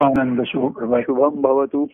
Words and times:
आनंद 0.00 0.42
शुभम 0.46 1.42
भवतु. 1.42 1.86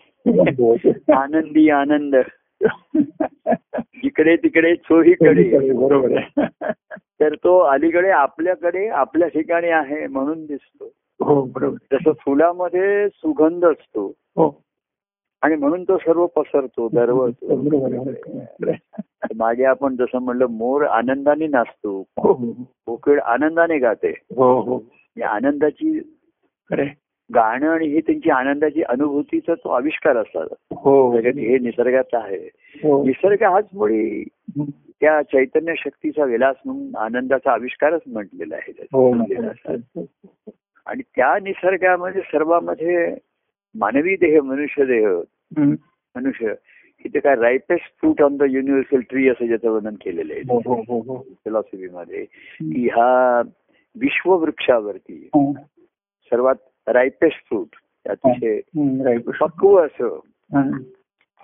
आनंदी 1.13 1.69
आनंद. 1.69 2.15
इकडे 4.05 4.37
तिकडे 4.37 4.75
चोहीकडे 4.75 5.73
बरोबर. 5.73 6.17
आहे 6.17 6.47
तर 7.21 7.35
तो 7.35 7.59
अलीकडे 7.59 8.11
आपल्याकडे 8.11 8.89
आपल्या 8.89 9.29
ठिकाणी 9.29 9.69
आहे 9.69 10.07
म्हणून 10.07 10.47
दिसतो. 10.47 10.85
हो 11.25 11.43
बरोबर. 11.43 11.77
जसं 11.93 12.13
फुलामध्ये 12.13 13.09
सुगंध 13.09 13.65
असतो. 13.65 14.07
हो. 14.37 14.63
आणि 15.43 15.57
म्हणून 15.57 15.85
तो 15.85 15.99
सर्व 15.99 16.27
पसरतो 16.27 16.89
दरवळतो. 16.89 17.57
मागे 19.37 19.65
आपण 19.65 19.97
जसं 19.97 20.19
म्हणलं 20.19 20.47
मोर 20.47 20.85
आनंदाने 20.85 21.47
नाचतो. 21.47 22.01
हो 22.01 22.33
हो 22.33 22.53
कोकिळ 22.87 23.21
आनंदाने 23.21 23.79
गाते. 23.79 24.11
हो 24.37 24.61
हो. 24.61 24.77
ही 24.93 25.23
आनंदाची 25.23 26.01
गाणं 27.31 27.69
आणि 27.71 27.87
ही 27.87 28.01
त्यांची 28.01 28.31
आनंदाची 28.31 28.83
अनुभूतीचा 28.83 29.55
तो 29.55 29.69
आविष्कार 29.69 30.17
असतात 30.17 30.55
हो 30.77 30.95
हे 31.17 31.59
निसर्गात 31.59 32.15
आहे 32.15 32.39
हो 32.83 33.03
निसर्ग 33.05 33.43
हाच 33.43 33.69
मुळी 33.73 34.25
त्या 35.01 35.21
चैतन्य 35.23 35.75
शक्तीचा 35.79 36.25
विलास 36.25 36.57
म्हणून 36.67 36.97
आनंदाचा 36.97 37.53
आविष्कारच 37.53 38.01
म्हटलेला 38.07 38.57
आहे. 38.57 38.73
हो. 38.93 39.13
आणि 40.87 41.03
त्या 41.17 41.39
निसर्गामध्ये 41.43 42.21
सर्वांमध्ये 42.23 43.15
मानवी 43.75 44.17
देह 44.17 44.41
मनुष्य 44.43 44.85
देह. 44.85 45.07
मनुष्य 46.15 46.55
इथे 47.05 47.21
काय 47.21 47.35
ripest 47.35 47.91
fruit 48.01 48.23
on 48.23 48.37
the 48.37 48.43
universal 48.43 49.01
tree 49.01 49.29
असं 49.29 49.47
ज्याचं 49.47 49.71
वर्णन 49.71 49.95
केलेलं 49.95 50.35
हो 50.49 50.59
आहे 50.59 50.69
हो 50.69 50.83
हो 50.89 51.01
हो 51.07 51.19
फिलॉसॉफीमध्ये 51.45 52.25
की 52.25 52.87
हा 52.89 53.41
विश्ववृक्षावरती 53.97 55.29
हो. 55.35 55.53
सर्वात 56.33 56.57
रायपेस्ट 56.89 57.37
फ्रूट 57.37 57.69
अतिशय. 58.09 58.61
पक्व 59.41 59.77
असं. 59.77 60.19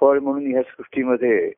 फळ 0.01 0.19
म्हणून 0.19 0.51
ह्या 0.51 0.63
सृष्टीमध्ये. 0.63 1.53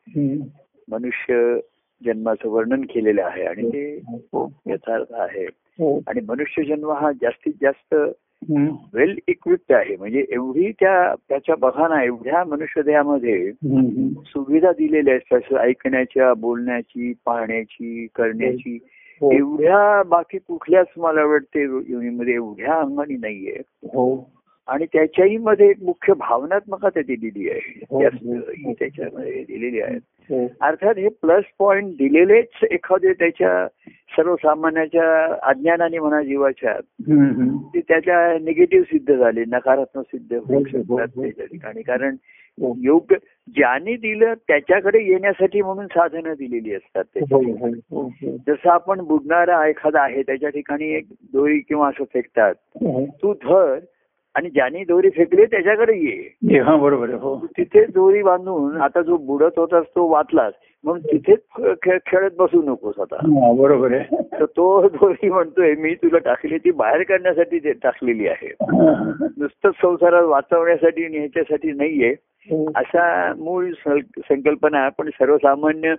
मनुष्य 0.90 1.58
जन्माचं 2.04 2.48
वर्णन 2.48 2.82
केलेलं 2.82 3.22
आहे 3.22 3.44
आणि 3.44 3.68
ते 3.68 4.00
हो 4.06 4.52
यथार्थ 4.66 5.12
आहे 5.12 5.44
हो 5.78 6.00
आणि 6.06 6.20
मनुष्य 6.28 6.62
जन्म 6.62 6.90
हा 6.90 7.12
जास्तीत 7.12 7.52
जास्त. 7.62 7.94
वेल 8.94 9.18
इक्विप्ड 9.28 9.72
आहे 9.74 9.96
म्हणजे 9.96 10.26
एवढी 10.30 10.72
त्या 10.72 11.14
त्याच्या 11.28 11.54
बघा 11.56 11.88
ना 11.88 12.04
एवढ्या 12.04 12.44
मनुष्य 12.44 12.82
देहामध्ये. 12.82 13.52
सुविधा 14.26 14.72
दिलेल्या 14.72 15.14
आहेत 15.14 15.54
ऐकण्याच्या 15.54 16.34
बोलण्याची 16.34 17.12
पाहण्याची 17.26 18.06
करण्याची 18.14 18.78
हो. 18.82 18.86
एवढ्या 19.22 20.02
बाकी 20.02 20.38
कुठल्याच 20.38 20.86
मला 20.96 21.24
वाटते 21.24 21.62
योनीमध्ये 21.62 22.34
एवढ्या 22.34 22.74
अंगाने 22.74 23.14
नाहीये 23.14 23.56
हो 23.94 24.30
आणि 24.68 24.86
त्याच्याही 24.86 25.36
मध्ये 25.36 25.70
एक 25.70 25.76
मुख्य 25.82 26.12
भावनात्मकता 26.14 27.00
दिलेली 27.00 27.50
आहे 27.50 27.84
हो. 27.90 28.00
ही 28.00 28.72
त्याच्यामध्ये 28.72 29.44
दिलेली 29.48 29.80
आहे 29.80 29.96
हो 30.30 30.46
अर्थात 30.60 30.98
हे 30.98 31.08
प्लस 31.08 31.44
पॉइंट 31.58 31.96
दिलेलेच 31.96 32.64
एखादे 32.70 33.12
त्याच्या 33.12 33.68
सर्वसामान्याच्या 34.16 35.36
अज्ञानाने 35.42 35.98
म्हणा 35.98 36.22
जीवाच्या. 36.22 36.74
ते 37.74 37.80
त्याच्या 37.80 38.38
निगेटिव्ह 38.38 38.84
सिद्ध 38.84 39.14
झाले 39.14 39.44
नकारात्मक 39.44 40.04
सिद्ध 40.04 40.32
होऊ 40.32 40.54
हो, 40.54 40.58
हो, 40.58 40.64
शकतात 40.64 41.08
हो. 41.16 41.22
त्याच्या 41.22 41.46
ठिकाणी 41.46 41.82
कारण 41.82 42.10
हो. 42.10 42.49
योग्य 42.62 43.16
ज्याने 43.48 43.96
दिलं 43.96 44.34
त्याच्याकडे 44.34 44.98
येण्यासाठी 45.02 45.62
म्हणून 45.62 45.86
साधनं 45.86 46.32
दिलेली 46.32 46.74
असतात 46.74 47.04
हो, 47.16 47.66
हो, 47.66 48.02
हो. 48.02 48.36
जसं 48.46 48.70
आपण 48.70 49.00
बुडणारा 49.00 49.68
एखादा 49.68 50.02
आहे 50.02 50.22
त्याच्या 50.22 50.48
ठिकाणी 50.48 50.94
एक 50.94 51.04
दोरी 51.32 51.58
किंवा 51.58 51.88
असं 51.88 52.04
फेकतात. 52.04 52.54
तू 53.22 53.32
धर 53.32 53.78
आणि 54.34 54.50
ज्याने 54.50 54.84
दोरी 54.84 55.10
फेकली 55.10 55.44
त्याच्याकडे 55.44 55.96
ये. 55.96 56.30
बरोबर 56.78 57.10
हो. 57.10 57.46
तिथे 57.46 57.84
दोरी 57.84 58.22
बांधून 58.22 58.76
आता 58.80 59.02
जो 59.02 59.16
बुडत 59.16 59.58
होतास 59.58 59.84
तो 59.84 60.08
वाचलास. 60.08 60.52
म्हणून 60.84 61.00
तिथेच 61.02 61.40
खेळत 62.06 62.30
बसू 62.38 62.60
नकोस 62.62 62.98
आता 63.00 63.16
बरोबर 63.54 63.92
आहे 63.92 64.22
तर 64.32 64.44
तो 64.46 64.88
दोरी 64.88 65.28
म्हणतोय 65.28 65.74
मी 65.74 65.94
तुला 65.94 66.18
टाकली 66.18 66.58
ती 66.58 66.70
बाहेर 66.72 67.02
काढण्यासाठी 67.02 67.58
ते 67.58 67.72
टाकलेली 67.82 68.28
आहे. 68.28 68.48
नुसतंच 68.60 69.74
संसारात 69.82 70.22
वाचवण्यासाठी 70.22 71.04
आणि 71.04 71.18
ह्याच्यासाठी 71.18 71.72
नाहीये 71.72 72.10
हो. 72.48 72.64
अशा 72.74 73.32
मूळ 73.38 73.70
संकल्पना 73.78 74.78
आहे. 74.80 74.90
पण 74.98 75.08
सर्वसामान्य 75.10 75.94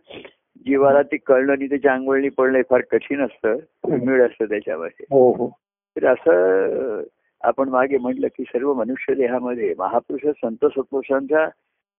जीवाला 0.66 1.02
ते 1.02 1.18
कळणं 1.18 1.52
आणि 1.52 1.68
त्याच्या 1.70 1.94
अंगवळणी 1.94 2.30
पडणं 2.30 2.58
हे 2.58 2.64
फार 2.70 2.82
कठीण 2.92 3.22
असतं 3.22 3.56
दुर्मिळ 3.88 4.26
असतं 4.26 4.46
त्याच्यामध्ये 4.46 5.06
हो 5.12 5.32
हो 5.34 5.50
तर 5.96 6.06
असं 6.08 7.02
आपण 7.42 7.70
मागे 7.70 7.98
म्हटलं 7.98 8.28
की 8.28 8.44
सर्व 8.44 8.74
मनुष्य 8.74 9.14
देहामध्ये 9.14 9.74
महापुरुष 9.78 10.34
संत 10.36 10.66
सत्पुरुषांचा 10.66 11.48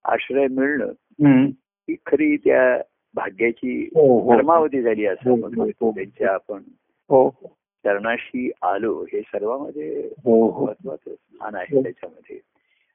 आश्रय 0.04 0.46
मिळणं. 0.50 0.92
ही 1.88 1.96
खरी 2.06 2.36
त्या 2.36 2.76
भाग्याची 3.14 3.82
हो 3.94 4.18
हो 4.18 4.34
धर्मावधी 4.34 4.80
झाली 4.82 5.06
असं 5.06 5.30
हो, 5.30 5.36
म्हणतो. 5.36 5.90
त्यांच्या 5.90 6.32
आपण 6.34 6.62
चरणाशी 7.84 8.50
आलो 8.62 9.02
हे 9.12 9.20
सर्वांमध्ये 9.20 10.08
महत्वाचं 10.26 11.14
स्थान 11.14 11.54
आहे. 11.54 11.82
त्याच्यामध्ये 11.82 12.38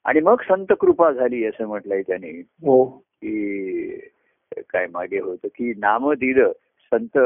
आणि 0.05 0.19
मग 0.19 0.41
संत 0.41 0.73
कृपा 0.79 1.11
झाली 1.11 1.45
असं 1.45 1.67
म्हटलंय 1.67 2.01
त्याने 2.01 2.31
की 2.31 3.99
काय 4.69 4.87
मागे 4.93 5.19
होतं 5.19 5.47
की 5.47 5.73
नाम 5.77 6.11
दिलं 6.13 6.51
संत 6.91 7.17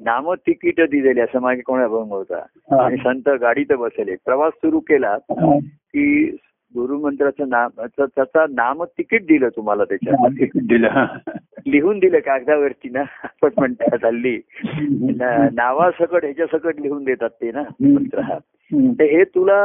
नाम 0.00 0.32
तिकीट 0.34 0.80
दिलेले 0.80 1.20
असं 1.20 1.40
मागे 1.40 1.60
कोण 1.60 1.80
अभंग 1.80 2.10
होता. 2.12 2.38
आणि 2.84 2.96
संत 2.96 3.28
गाडीत 3.40 3.72
बसले 3.72 4.14
प्रवास 4.24 4.52
सुरू 4.52 4.80
केला. 4.80 5.16
की 5.32 6.36
गुरुमंत्राचं 6.76 7.48
नाम 7.48 7.68
त्याचं- 7.86 8.50
नाम 8.50 8.84
तिकीट 8.84 9.26
दिलं 9.26 9.48
तुम्हाला 9.48 9.84
तिकीट 9.84 10.50
दिलं. 10.68 11.04
लिहून 11.66 11.98
दिलं 11.98 12.18
कागदावरती 12.18 12.88
ना 12.88 13.02
आपण 13.22 13.50
म्हणतात 13.58 14.04
हल्ली 14.04 14.40
नावासकट 15.52 16.24
ह्याच्या 16.24 16.46
सकट 16.46 16.80
लिहून 16.80 17.04
देतात 17.04 17.30
ते 17.30 17.50
ना 17.52 17.62
मंत्र 17.82 18.20
हा. 18.20 18.38
तर 18.72 19.04
हे 19.04 19.22
तुला 19.24 19.56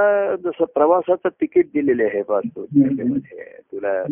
जसं 0.43 0.65
प्रवासाचं 0.73 1.29
तिकीट 1.41 1.67
दिलेलं 1.73 2.03
आहे 2.03 2.21
पासपोर्ट 2.23 2.69
तुला. 3.71 4.03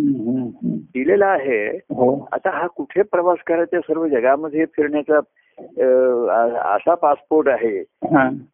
दिलेलं 0.93 1.25
आहे 1.25 1.65
हो 1.95 2.09
आता 2.31 2.49
हा 2.57 2.67
कुठे 2.67 3.01
प्रवास 3.11 3.43
करायचा 3.47 3.79
सर्व 3.79 4.07
जगामध्ये 4.07 4.65
फिरण्याचा 4.75 5.19
असा 6.73 6.93
पासपोर्ट 6.95 7.47
आहे. 7.49 7.81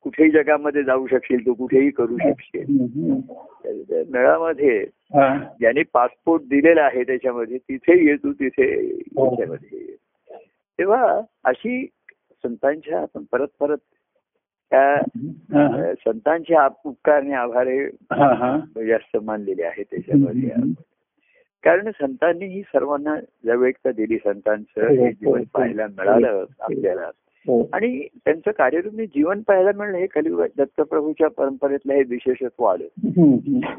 कुठेही 0.03 0.29
जगामध्ये 0.31 0.83
जाऊ 0.83 1.07
शकशील 1.07 1.45
तू 1.45 1.53
कुठेही 1.53 1.89
करू 1.89 2.17
शकशील 2.17 2.79
मेळामध्ये. 4.13 4.79
ज्याने 5.59 5.83
पासपोर्ट 5.93 6.43
दिलेला 6.49 6.83
आहे 6.83 7.03
त्याच्यामध्ये 7.03 7.57
तिथे 7.57 8.03
ये 8.05 8.15
तू 8.15 8.31
तिथे 8.33 8.71
हो. 9.17 9.27
त्याच्यामध्ये. 9.27 9.95
तेव्हा 10.79 11.19
अशी 11.45 11.85
संतांच्या 12.43 12.99
आपण 13.01 13.23
परत 13.31 13.47
परत 13.59 13.77
त्या 14.71 14.95
हा. 15.53 15.93
संतांचे 15.93 16.55
आप- 16.55 16.87
उपकार 16.87 17.15
आणि 17.15 17.33
आभार 17.33 17.67
हे 17.67 17.85
हा, 18.11 18.33
हा. 18.33 18.57
जास्त 18.87 19.17
मानलेले 19.23 19.63
आहे 19.63 19.83
त्याच्यामध्ये 19.83 20.49
कारण 21.63 21.89
संतांनी 21.91 22.45
ही 22.45 22.61
सर्वांना 22.61 23.15
जवळता 23.45 23.91
दिली 23.91 24.17
संतांचं 24.17 24.87
हे 24.87 25.11
जीवन 25.11 25.43
पाहायला 25.53 25.87
मिळालं 25.87 26.45
आपल्याला 26.59 27.01
हो. 27.01 27.11
आणि 27.73 28.07
त्यांचं 28.25 28.51
कार्यरूपी 28.51 29.05
जीवन 29.05 29.41
पाहायला 29.41 29.71
मिळणं 29.75 29.97
हे 29.97 30.07
कलियुगात 30.07 30.49
दत्तप्रभूच्या 30.57 31.27
परंपरेतलं 31.27 31.93
हे 31.93 32.03
विशेषत्व 32.09 32.63
आलं. 32.63 32.83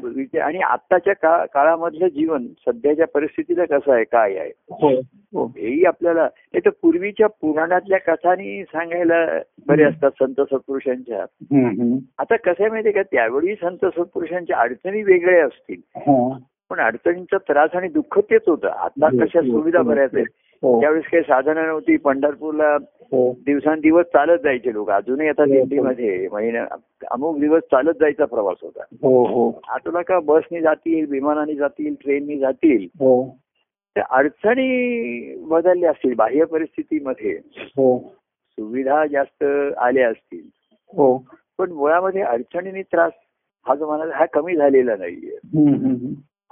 पूर्वीचे 0.01 0.39
आणि 0.39 0.57
आत्ताच्या 0.57 1.45
काळामधलं 1.45 2.07
जीवन 2.07 2.47
सध्याच्या 2.47 3.07
परिस्थितीला 3.07 3.65
कसं 3.65 3.91
आहे 3.91 4.03
काय 4.03 4.37
आहे? 4.37 4.51
हो. 4.69 4.89
हो. 5.33 5.45
हेही 5.45 5.83
आपल्याला 5.85 6.23
नाही 6.23 6.61
तर 6.65 6.69
पूर्वीच्या 6.81 7.27
पुराणातल्या 7.27 7.99
कथानी 7.99 8.63
सांगायला 8.63 9.39
बरे 9.67 9.83
असतात 9.83 10.11
संत 10.11 10.41
सत्पुरुषांच्या. 10.41 11.21
आता 12.17 12.35
कसं 12.35 12.63
आहे 12.63 12.69
माहितीये 12.69 12.93
का? 12.93 13.01
त्यावेळी 13.01 13.55
संत 13.55 13.85
सत्पुरुषांच्या 13.85 14.57
अडचणी 14.57 15.03
वेगळ्या 15.03 15.45
असतील. 15.45 15.81
हा. 15.95 16.37
पण 16.69 16.79
अडचणींचा 16.79 17.37
त्रास 17.37 17.69
आणि 17.73 17.87
दुःख 17.87 18.19
तेच 18.19 18.41
होतं. 18.47 18.67
आता 18.67 19.07
कशा 19.09 19.41
सुविधा 19.41 19.81
बऱ्याच 19.81 20.15
आहेत. 20.15 20.25
हो 20.27 20.46
त्यावेळेस 20.63 21.05
काही 21.05 21.23
साधनं 21.23 21.67
नव्हती 21.67 21.97
पंढरपूरला 21.97 22.77
हो. 23.11 23.33
दिवसांदिवस 23.45 24.05
चालत 24.05 24.39
जायचे 24.43 24.73
लोक. 24.73 24.89
अजूनही 24.89 25.27
आता 25.27 25.43
हो, 25.43 25.49
हो. 25.49 25.55
दिंडीमध्ये 25.55 26.27
महिना 26.31 26.65
अमुक 27.11 27.39
दिवस 27.39 27.61
चालत 27.61 27.93
जायचा 27.99 28.25
प्रवास 28.25 28.57
होता. 28.61 28.81
हो 28.81 29.25
हो. 29.25 29.61
आता 29.69 30.01
का 30.01 30.19
बसनी 30.19 30.61
जातील 30.61 31.05
विमानाने 31.11 31.55
जातील 31.55 31.95
ट्रेननी 32.01 32.37
जातील? 32.39 32.83
हो. 32.83 33.37
त्या 33.95 34.03
अडचणी 34.09 35.35
बदलल्या 35.35 35.91
असतील 35.91 36.13
बाह्य 36.13 36.43
परिस्थितीमध्ये. 36.45 37.39
हो. 37.57 37.99
सुविधा 38.51 39.05
जास्त 39.05 39.43
आल्या 39.77 40.09
असतील. 40.09 40.43
हो. 40.97 41.23
पण 41.57 41.71
मुळामध्ये 41.71 42.21
अडचणीने 42.21 42.81
त्रास 42.81 43.11
हा 43.67 43.75
जो 43.75 43.91
मला 43.91 44.17
हा 44.17 44.25
कमी 44.25 44.55
झालेला 44.55 44.95
नाहीये. 44.95 45.37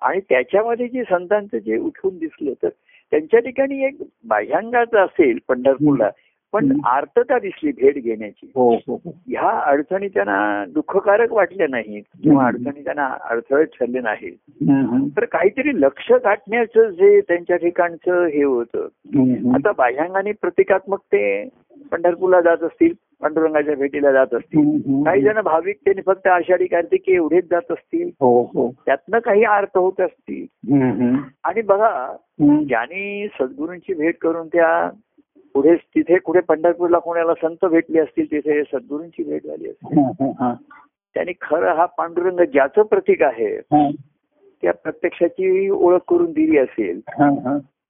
आणि 0.01 0.19
त्याच्यामध्ये 0.19 0.87
जे 0.87 1.03
संतांचं 1.03 1.57
जे 1.57 1.77
उठून 1.77 2.17
दिसलं 2.17 2.53
तर 2.63 2.69
त्यांच्या 3.11 3.39
ठिकाणी 3.39 3.83
एक 3.85 3.97
बाह्यांगाचं 4.27 4.97
असेल 4.97 5.39
पंढरपूरला 5.47 6.09
पण. 6.53 6.71
आर्तता 6.85 7.37
दिसली 7.39 7.71
भेट 7.71 7.97
घेण्याची 8.03 8.47
हो 8.55 8.69
हो 8.87 8.95
हो 8.95 9.11
ह्या 9.27 9.49
अडचणी 9.61 10.07
त्यांना 10.07 10.65
दुःखकारक 10.73 11.31
वाटल्या 11.31 11.67
नाहीत 11.69 12.03
किंवा. 12.23 12.45
अडचणी 12.47 12.83
त्यांना 12.83 13.07
अडथळे 13.29 13.63
ठरले 13.73 13.99
नाहीत. 13.99 14.35
तर 15.17 15.25
काहीतरी 15.25 15.79
लक्ष 15.81 16.11
गाठण्याचं 16.23 16.89
जे 16.89 17.19
त्यांच्या 17.21 17.57
ठिकाणचं 17.57 18.25
हे 18.25 18.43
होतं. 18.43 18.87
आता 19.55 19.71
बाह्यांगाने 19.71 20.31
प्रतिकात्मक 20.31 20.99
ते 20.99 21.25
पंढरपूरला 21.91 22.41
जात 22.41 22.63
असतील 22.63 22.93
पांडुरंगाच्या 23.21 23.75
भेटीला 23.75 24.11
जात 24.11 24.33
असतील. 24.33 25.03
काही 25.05 25.21
जण 25.21 25.39
भाविक 25.41 25.77
त्यांनी 25.85 26.01
फक्त 26.05 26.27
आषाढी 26.27 26.65
कार्तिकी 26.65 27.13
एवढेच 27.15 27.45
जात 27.49 27.71
असतील 27.71 28.09
हो 28.21 28.41
हो 28.53 28.69
त्यातनं 28.85 29.19
काही 29.19 29.43
अर्थ 29.43 29.77
होत 29.77 30.01
असतील. 30.01 30.45
आणि 31.43 31.61
बघा. 31.61 32.15
ज्यांनी 32.41 33.27
सद्गुरूंची 33.27 33.93
भेट 33.93 34.17
करून 34.21 34.47
त्या 34.47 34.89
पुढे 35.55 35.75
तिथे 35.75 36.17
कुठे 36.17 36.39
पंढरपूरला 36.39 36.99
कोणाला 36.99 37.33
संत 37.33 37.65
भेटले 37.65 37.99
असतील 37.99 38.31
तिथे 38.31 38.63
सद्गुरूंची 38.63 39.23
भेट 39.23 39.45
झाली 39.47 39.69
असतील. 39.69 39.99
त्यांनी 41.15 41.33
खरं 41.41 41.73
हा 41.73 41.85
पांडुरंग 41.85 42.39
ज्याचं 42.39 42.81
प्रतीक 42.81 43.23
आहे 43.23 43.57
त्या 44.63 44.73
प्रत्यक्षाची 44.73 45.69
ओळख 45.69 45.99
करून 46.07 46.31
दिली 46.31 46.57
असेल. 46.57 46.99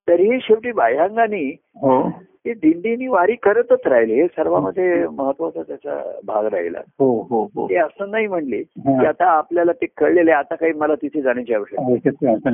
तरीही 0.08 0.40
शेवटी 0.42 0.72
बाह्यांगाने 0.72 1.44
हो 1.76 2.02
ते 2.46 2.54
दिंडीनी 2.54 3.08
वारी 3.08 3.36
करतच 3.36 3.88
राहिले 3.88 4.16
हे 4.16 4.28
सर्वांमध्ये 4.28 5.08
महत्त्वाचा 5.08 5.62
त्याचा 5.62 6.12
भाग 6.26 6.46
राहिला 6.46 6.80
हो 7.00 7.22
हो 7.30 7.50
हो 7.56 7.70
ते 7.70 7.76
असं 7.76 8.12
नाही 8.12 8.28
म्हणले. 8.28 8.64
की 8.64 9.06
आता 9.06 9.26
आपल्याला 9.26 9.72
ते 9.72 9.86
कळलेले 9.98 10.32
आता 10.32 10.56
काही 10.56 10.74
मला 10.74 10.96
तिथे 10.96 11.22
जाण्याची 11.22 11.54
आवश्यकता 11.54 12.32
असं 12.32 12.50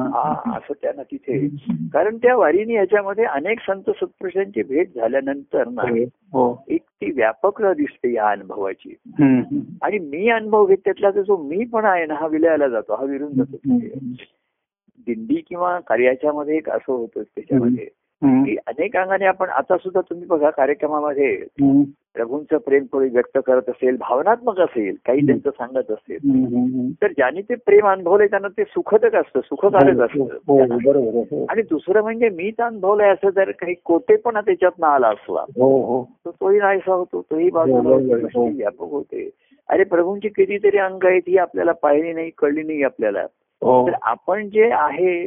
हा. 0.00 0.56
असं 0.56 0.72
त्यांना 0.82 1.02
तिथे 1.02 1.48
कारण 1.92 2.16
त्या 2.16 2.36
वारीने 2.36 2.74
याच्यामध्ये 2.74 3.24
अनेक 3.24 3.60
संत 3.60 3.82
सत्पुरुषांची 3.86 4.62
भेट 4.62 4.94
झाल्यानंतर 4.94 5.68
ना 5.68 5.82
हो 6.32 6.64
एक 6.68 6.80
ती 6.80 7.10
व्यापक 7.10 7.62
दिसते 7.62 8.12
या 8.12 8.28
अनुभवाची. 8.28 8.94
आणि 9.82 9.98
मी 9.98 10.28
अनुभव 10.28 10.66
घेत 10.66 10.76
त्यातला 10.84 11.10
तो 11.10 11.22
जो 11.22 11.36
मी 11.36 11.64
पण 11.64 11.84
आहे 11.84 12.06
ना 12.06 12.14
हा 12.14 12.26
विलयाला 12.26 12.68
जातो 12.68 12.94
हा 12.94 13.04
विरून 13.04 13.32
जातो. 13.32 13.56
दिंडी 15.06 15.42
किंवा 15.48 15.80
कार्याच्या 15.80 16.32
मध्ये 16.32 16.56
एक 16.56 16.70
असं 16.70 16.92
होतं 16.92 17.22
त्याच्यामध्ये. 17.22 17.88
की 18.22 18.56
अनेक 18.58 18.96
अंगाने 18.96 19.26
आपण 19.26 19.48
आता 19.50 19.76
सुद्धा 19.76 20.00
तुम्ही 20.00 20.26
बघा 20.26 20.50
कार्यक्रमामध्ये. 20.50 21.34
प्रभूंचं 22.14 22.58
प्रेम 22.58 22.84
कोणी 22.84 23.08
व्यक्त 23.08 23.38
करत 23.46 23.68
असेल 23.68 23.96
भावनात्मक 23.96 24.60
असेल 24.60 24.94
काही 25.06 25.26
त्यांचं 25.26 25.50
सांगत 25.50 25.90
असेल. 25.90 26.18
तर 27.02 27.12
ज्यांनी 27.12 27.42
ते 27.42 27.54
प्रेम 27.54 27.86
अनुभवलंय 27.86 28.26
त्यांना 28.26 28.48
ते 28.48 28.64
सुखदक 28.64 29.14
असतं 29.14 29.40
सुखकारक 29.40 30.16
हो, 30.16 30.24
हो, 30.24 30.26
असतं 30.26 30.76
बरोबर 30.84 30.96
आहे, 30.98 31.24
हो. 31.30 31.44
आणि 31.50 31.62
दुसरं 31.62 32.02
म्हणजे 32.02 32.28
मीच 32.28 32.60
अनुभवलंय 32.60 33.10
असं 33.10 33.30
जर 33.30 33.50
काही 33.50 33.74
कोटेपणा 33.84 34.40
त्याच्यात 34.40 34.84
आला 34.84 35.08
असला 35.08 35.44
हो 35.56 35.70
हो 35.82 36.02
तर 36.26 36.30
तोही 36.30 36.58
नाहीसा 36.58 36.92
होतो 36.92 37.22
तोही 37.22 37.50
बाजूला 37.50 38.16
हो. 38.34 38.46
व्यापक 38.48 38.90
होते 38.90 39.28
अरे 39.68 39.84
प्रभूंची 39.84 40.28
कितीतरी 40.28 40.78
अंग 40.78 41.04
आहेत 41.04 41.22
ही 41.28 41.36
आपल्याला 41.38 41.72
पाहिली 41.72 42.12
नाही 42.12 42.30
कळली 42.38 42.62
नाही 42.62 42.82
आपल्याला 42.82 43.26
हो 43.62 43.86
तर 43.86 43.92
आपण 44.02 44.48
जे 44.48 44.70
आहे 44.72 45.26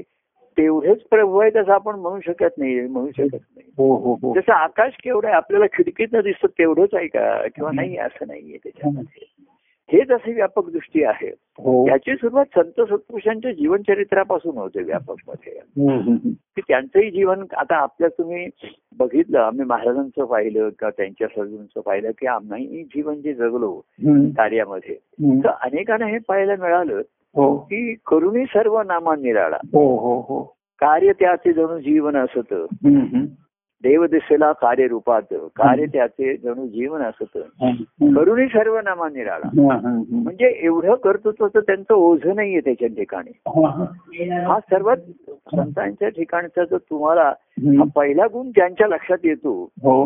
तेवढेच 0.57 1.01
प्रभू 1.01 1.37
आहेत 1.37 1.57
असं 1.57 1.71
आपण 1.71 1.95
म्हणू 1.95 2.19
शकत 2.19 2.57
नाही 2.57 2.81
म्हणू 2.81 3.07
शकत 3.07 3.33
नाही. 3.33 3.71
हो 3.77 3.95
हो 3.95 4.13
हो. 4.13 4.33
जसं 4.33 4.53
आकाश 4.53 4.93
केवढं 5.03 5.27
आहे 5.27 5.35
आपल्याला 5.35 5.65
खिडकीतनं 5.73 6.19
दिसतं 6.19 6.47
तेवढंच 6.47 6.89
आहे 6.93 7.07
का? 7.07 7.47
किंवा 7.47 7.71
नाही 7.73 7.97
असं 7.97 8.27
नाहीये 8.27 8.57
त्याच्यामध्ये. 8.57 9.25
हेच 9.91 10.11
अशी 10.11 10.33
व्यापक 10.33 10.69
दृष्टी 10.69 11.03
आहे 11.03 11.27
हो. 11.59 11.87
याची 11.89 12.15
सुरुवात 12.15 12.45
संत 12.45 12.81
सत्पुरुषांच्या 12.81 13.51
जीवनचरित्रापासून 13.51 14.57
होते 14.57 14.83
व्यापकमध्ये. 14.83 15.51
की 16.55 16.61
त्यांचंही 16.61 17.11
जीवन 17.11 17.43
आता 17.57 17.75
आपल्या 17.75 18.09
तुम्ही 18.09 18.47
बघितलं 18.97 19.39
आम्ही 19.39 19.65
महाराजांचं 19.65 20.25
पाहिलं 20.25 20.69
किंवा 20.69 20.89
त्यांच्या 20.89 21.27
सद्गुरूंचं 21.27 21.81
पाहिलं 21.81 22.11
की 22.11 22.27
आम्ही 22.27 22.83
जीवन 22.83 23.21
जे 23.21 23.33
जगलो. 23.33 23.81
कार्यामध्ये. 24.37 24.95
तर 25.43 25.49
अनेकांना 25.49 26.05
हे 26.05 26.17
पाहायला 26.27 26.55
मिळालं 26.59 26.95
हो 26.95 27.01
की 27.57 27.95
करुणी 28.07 28.45
सर्व 28.45 28.81
नामा 28.81 29.15
निराळा 29.15 29.57
हो 29.73 29.97
हो 29.97 30.19
हो 30.21 30.43
कार्य 30.79 31.11
त्याचे 31.11 31.53
जणू 31.53 31.79
जीवन 31.79 32.15
असत. 32.15 32.53
देव 33.83 34.05
दिसेला 34.05 34.51
कार्य 34.51 34.87
रूपात 34.87 35.21
कार्य 35.55 35.85
त्याचे 35.85 36.37
जणू 36.37 36.67
जीवन 36.67 37.01
असत. 37.01 37.37
करुणी 38.15 38.47
सर्व 38.47 38.79
नामा 38.79 39.09
निराळा. 39.09 39.49
म्हणजे 40.11 40.45
एवढं 40.45 40.95
कर्तृत्वाचं 40.95 41.59
त्यांचं 41.59 41.93
ओझं 41.93 42.35
नाहीये 42.35 42.59
त्याच्या 42.59 42.87
ठिकाणी 42.87 43.31
हा, 43.47 43.69
हा. 43.69 43.83
हा 44.53 44.59
सर्वात 44.59 44.97
संतांच्या 45.55 46.09
ठिकाणचा 46.09 46.63
जो 46.63 46.77
तुम्हाला 46.77 47.23
हा. 47.23 47.83
पहिला 47.95 48.25
गुण 48.25 48.49
ज्यांच्या 48.49 48.87
लक्षात 48.87 49.17
येतो 49.23 49.63
हो 49.63 50.05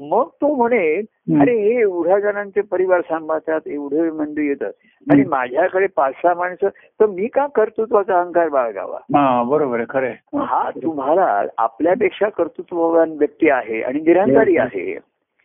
मग 0.00 0.28
तो 0.28 0.54
म्हणे 0.54 0.96
अरे 1.40 1.56
हे 1.58 1.80
एवढ्या 1.80 2.18
जणांचे 2.20 2.60
परिवार 2.60 3.00
सांभाळतात 3.00 3.60
एवढे 3.66 4.10
मंडळी 4.10 4.46
येतात. 4.46 4.72
आणि 5.12 5.24
माझ्याकडे 5.24 5.86
पाच 5.86 6.14
सहा 6.22 6.34
माणसं 6.34 6.68
तर 7.00 7.06
मी 7.06 7.26
का 7.26 7.46
कर्तृत्वाचा 7.46 8.20
अहंकार 8.20 8.48
बाळगावा? 8.48 9.42
बरोबर 9.42 9.76
आहे 9.76 9.86
खरं. 9.90 10.42
हा 10.42 10.70
तुम्हाला 10.70 11.42
आपल्यापेक्षा 11.58 12.28
कर्तृत्ववान 12.28 13.12
व्यक्ती 13.12 13.50
आहे 13.50 13.82
आणि 13.82 14.00
निरंकारी 14.00 14.56
आहे. 14.56 14.92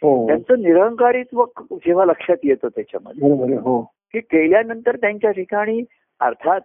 हो. 0.02 0.28
त्यांचं 0.28 0.62
निरंकारित्व 0.62 1.46
जेव्हा 1.72 2.06
लक्षात 2.06 2.38
येतं 2.44 2.68
त्याच्यामध्ये. 2.68 3.56
हो. 3.56 3.82
की 3.82 4.20
केल्यानंतर 4.20 4.96
त्यांच्या 4.96 5.32
ठिकाणी 5.32 5.82
अर्थात 6.20 6.62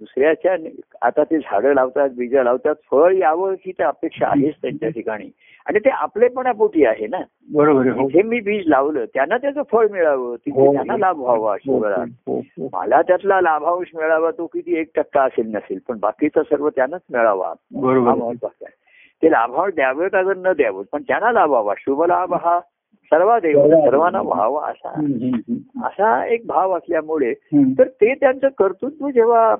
दुसऱ्याच्या 0.00 0.56
आता 1.02 1.24
ते 1.24 1.38
झाडं 1.38 1.74
लावतात 1.74 2.08
बीज 2.10 2.34
लावतात 2.34 2.74
फळ 2.90 3.14
यावं 3.14 3.52
ही 3.52 3.72
तर 3.72 3.84
अपेक्षा 3.84 4.26
आहेच 4.26 4.54
त्यांच्या 4.62 4.88
ठिकाणी. 4.88 5.30
आणि 5.66 5.78
ते 5.78 5.90
आपलेपणापोटी 5.90 6.84
आहे 6.84 7.06
ना 7.06 7.18
बरोबर 7.48 7.80
आहे 7.80 7.90
हो 7.90 8.08
जिथे 8.08 8.22
मी 8.22 8.40
बीज 8.40 8.66
लावलं 8.66 9.04
त्यांना 9.14 9.36
त्याचं 9.36 9.62
फळ 9.72 9.86
मिळावं 9.90 10.36
तिथे 10.36 10.60
हो. 10.60 10.72
त्यांना 10.72 10.96
लाभ 10.96 11.18
व्हावा 11.18 11.50
हो, 11.52 11.56
शिवरा 11.56 12.02
हो, 12.26 12.38
हो. 12.38 12.68
मला 12.72 13.00
त्यातला 13.02 13.40
लाभांश 13.40 13.90
मिळावा 13.94 14.30
तो 14.30 14.46
किती 14.46 14.78
एक 14.78 14.90
टक्का 14.94 15.22
असेल 15.22 15.46
नसेल 15.46 15.78
पण 15.88 15.98
बाकीचा 15.98 16.42
सर्व 16.42 16.68
त्यांनाच 16.68 17.00
मिळावा 17.12 17.46
हा 17.46 17.52
आहे. 17.90 17.98
महत्त्वाचा 18.00 18.64
आहे 18.64 18.74
ते 19.22 19.30
लाभांश 19.30 19.74
द्यावेत 19.74 20.14
अगर 20.14 20.36
न 20.36 20.52
द्यावं 20.52 20.82
पण 20.92 21.02
त्यांना 21.02 21.32
लाभ 21.32 21.50
व्हावा 21.50 21.74
शुभ 21.78 22.02
लाभ 22.04 22.34
हा 22.34 22.58
सर्वा 23.12 23.38
देव 23.38 23.66
सर्वांना 23.70 24.20
व्हावा 24.22 24.66
असा. 24.66 24.90
असा 25.86 26.24
एक 26.26 26.46
भाव 26.46 26.76
असल्यामुळे. 26.76 27.32
तर 27.78 27.88
ते 28.00 28.14
त्यांचं 28.14 28.48
कर्तृत्व 28.58 29.08
जेव्हा 29.10 29.54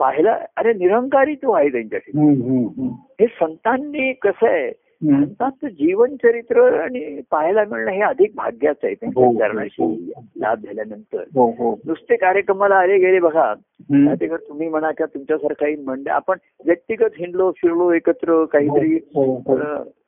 पाहिला 0.00 0.36
अरे 0.56 0.72
निरंकारित्व 0.72 1.50
आहे 1.52 1.68
त्यांच्या 1.68 1.98
ठिकाणी 1.98 2.26
हम्म, 2.26 2.42
हम्म, 2.42 2.66
हम्म. 2.66 2.88
हे 3.20 3.26
संतांनी 3.26 4.12
कसं 4.12 4.46
आहे 4.46 4.70
संतांचं 5.06 5.68
जीवन 5.68 6.16
चरित्र 6.16 6.80
आणि 6.80 7.20
पाहायला 7.30 7.64
मिळणं 7.70 7.90
हे 7.90 8.00
अधिक 8.00 8.32
भाग्याचं 8.36 8.86
आहे. 8.86 8.94
त्यांच्या 8.94 9.26
हो, 9.26 9.32
चरणाशी 9.32 9.82
हो. 9.82 10.22
लाभ 10.36 10.58
झाल्यानंतर. 10.58 11.22
हो 11.34 11.50
हो. 11.50 11.80
नुसते 11.86 12.16
कार्यक्रमाला 12.16 12.74
आले 12.74 12.98
गेले 12.98 13.20
बघा. 13.20 13.54
त्याच्याकडे 13.54 14.48
तुम्ही 14.48 14.68
म्हणा 14.68 14.90
किंवा 14.90 15.14
तुमच्यासारखाही 15.14 15.76
मंडळ 15.76 16.10
आपण 16.10 16.38
व्यक्तिगत 16.66 17.18
हिंडलो 17.18 17.50
फिरलो 17.50 17.92
एकत्र 17.92 18.44
काहीतरी 18.44 18.94
हो, 19.14 19.34
हो. 19.36 19.56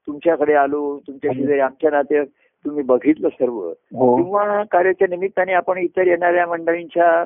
तुमच्याकडे 0.06 0.54
आलो 0.54 1.00
तुमच्या 1.06 1.30
शेजारी 1.34 1.60
आमच्या 1.60 1.90
नाते 1.90 2.24
तुम्ही 2.64 2.82
बघितलं 2.82 3.28
सर्व. 3.28 3.58
हो. 3.94 4.16
किंवा 4.16 4.62
कार्याच्या 4.62 5.08
निमित्ताने 5.10 5.52
आपण 5.52 5.78
इतर 5.78 6.06
येणाऱ्या 6.06 6.46
मंडळींच्या 6.46 7.24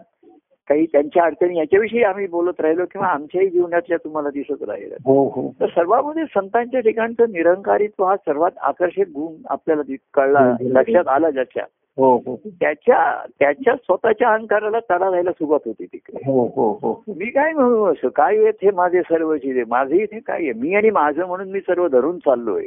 काही 0.69 0.87
त्यांच्या 0.87 1.25
अडचणी 1.25 1.59
याच्याविषयी 1.59 2.03
आम्ही 2.03 2.27
बोलत 2.27 2.61
राहिलो 2.61 2.85
किंवा 2.85 3.07
आमच्याही 3.07 3.49
जीवनातल्या 3.49 3.99
तुम्हाला 4.05 4.29
दिसत 4.31 4.63
राहिलं. 4.63 4.95
हो 5.05 5.29
हो. 5.29 5.55
तर 5.61 5.67
सर्वांमध्ये 5.67 6.25
संतांच्या 6.25 6.81
ठिकाणचं 6.81 7.25
निरंकारित्व 7.31 8.05
हा 8.05 8.17
सर्वात 8.17 8.51
आकर्षक 8.61 9.09
गुण 9.09 9.43
आपल्याला 9.51 9.83
कळला. 10.15 10.57
लक्षात 10.61 11.09
आला 11.09 11.31
ज्याच्या. 11.31 11.65
हो 11.99 12.41
त्याच्या 12.47 13.27
त्याच्या 13.39 13.75
स्वतःच्या 13.77 14.29
अहंकाराला 14.29 14.79
तडा 14.91 15.11
द्यायला 15.11 15.33
सुरुवात 15.33 15.61
होती 15.67 15.87
तिकडे. 15.87 16.31
हो 16.31 16.47
हो 16.47 16.79
हो. 16.83 17.05
मी 17.09 17.25
काय 17.25 17.53
म्हणू 17.53 17.85
असं? 17.85 18.09
काय 18.09 18.37
येत 18.37 18.53
हे 18.63 18.71
माझे 18.71 19.01
सर्व 19.01 19.37
जिरे? 19.37 19.65
माझे 19.69 19.97
इथे 19.97 20.19
काय 20.19 20.37
आहे? 20.37 20.53
मी 20.53 20.75
आणि 20.75 20.91
माझं 20.91 21.27
म्हणून 21.27 21.51
मी 21.51 21.61
सर्व 21.61 21.89
धरून 21.89 22.19
चाललोय. 22.19 22.67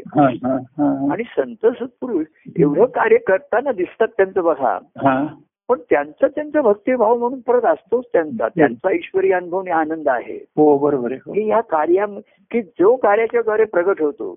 आणि 1.11 1.23
संत 1.37 1.65
सत्पुरुष 1.65 2.25
एवढं 2.59 2.85
कार्य 2.85 3.17
करताना 3.17 3.71
दिसतात 3.71 4.07
त्यांचं 4.07 4.43
बघा. 4.43 4.79
पण 5.71 5.79
त्यांचं 5.89 6.27
त्यांचं 6.27 6.61
भक्तिभाव 6.61 7.17
म्हणून 7.17 7.39
परत 7.39 7.65
असतोच 7.65 8.05
त्यांचा 8.13 8.47
त्यांचा 8.47 8.91
ईश्वरी 8.91 9.31
अनुभव 9.31 9.63
आनंद 9.71 10.09
आहे 10.09 10.35
हो 10.57 10.77
बरोबर 10.77 11.11
आहे 11.11 11.19
हो. 11.25 11.33
की 11.33 11.47
या 11.47 11.61
कार्या 11.61 12.05
की 12.51 12.61
जो 12.61 12.95
कार्याच्या 12.95 13.41
द्वारे 13.41 13.63
प्रगट 13.63 14.01
होतो. 14.01 14.33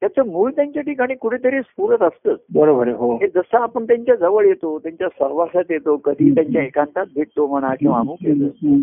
त्याचं 0.00 0.26
मूळ 0.26 0.50
त्यांच्या 0.50 0.82
ठिकाणी 0.82 1.14
कुठेतरी 1.14 1.60
स्फुरत 1.60 2.02
असतंच 2.02 2.38
बरोबर 2.54 2.88
हो 2.88 3.14
हे 3.16 3.26
जसं 3.26 3.58
आपण 3.58 3.84
त्यांच्या 3.84 4.14
जवळ 4.14 4.46
येतो 4.46 4.78
त्यांच्या 4.78 5.08
सहवासात 5.08 5.70
येतो 5.70 5.96
कधी 5.96 6.30
त्यांच्या 6.30 6.62
एकांतात 6.62 7.06
भेटतो 7.14 7.46
म्हणा 7.46 7.74
किंवा 7.74 7.98
अमुक 7.98 8.18
येतो. 8.22 8.76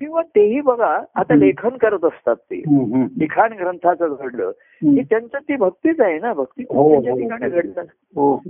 किंवा 0.00 0.22
तेही 0.22 0.60
बघा 0.60 1.00
आता 1.14 1.34
लेखन 1.34 1.68
करत 1.68 2.04
असतात 2.04 2.36
ते. 2.36 2.62
लिखाण 3.20 3.52
ग्रंथाचं 3.52 4.14
घडलं. 4.20 4.50
की 4.82 5.02
त्यांचं 5.02 5.38
ती 5.38 5.56
भक्तीच 5.56 6.00
आहे 6.00 6.18
ना 6.18 6.32
भक्ती 6.32 6.62
हो, 6.70 6.90
त्यांच्या 6.90 7.12
हो. 7.12 7.18
ठिकाणी 7.18 7.48
घडतात 7.50 7.84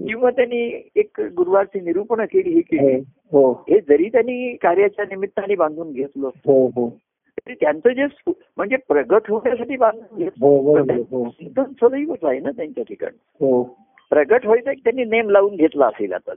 किंवा 0.06 0.30
त्यांनी 0.30 0.90
एक 0.96 1.20
गुरुवारची 1.20 1.80
निरूपण 1.80 2.24
केली 2.24 2.61
ही 2.62 2.76
केली. 2.76 2.96
हो 3.32 3.46
हो. 3.46 3.52
हे 3.70 3.80
जरी 3.80 4.08
त्यांनी 4.08 4.54
कार्याच्या 4.56 5.04
निमित्ताने 5.04 5.54
बांधून 5.54 5.92
घेतलं 5.92 6.26
हो 6.26 6.66
हो. 6.66 6.88
तरी 7.38 7.54
त्यांचं 7.54 7.90
जे 7.90 8.06
म्हणजे 8.56 8.76
प्रगट 8.88 9.30
होण्यासाठी 9.30 9.76
बांधून 9.76 10.18
घेतलं 10.18 10.46
हो 10.46 10.82
हो 11.10 11.30
सदैवच 11.72 12.24
आहे 12.24 12.40
ना 12.40 12.50
त्यांच्या 12.50 12.84
ठिकाणी. 12.88 13.16
हो. 13.40 13.62
प्रगट 14.10 14.46
व्हायचा 14.46 14.70
एक 14.70 14.78
त्यांनी 14.78 15.04
नेम 15.04 15.30
लावून 15.30 15.56
घेतला 15.56 15.86
असेल 15.86 16.12
आता 16.12 16.34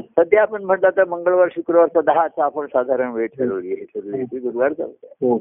सध्या 0.00 0.42
आपण 0.42 0.64
म्हटलं 0.64 0.90
तर 0.96 1.04
मंगळवार 1.04 1.48
शुक्रवारचा 1.54 2.00
दहाचा 2.00 2.44
आपण 2.44 2.66
साधारण 2.66 3.12
वेळ 3.12 3.26
ठरवली 3.26 3.72
आहे. 3.72 3.84
ठरवली 3.84 4.16
आहे. 4.16 4.38
गुरुवार 4.38 4.72
चालतंय 4.72 5.26
हो. 5.28 5.38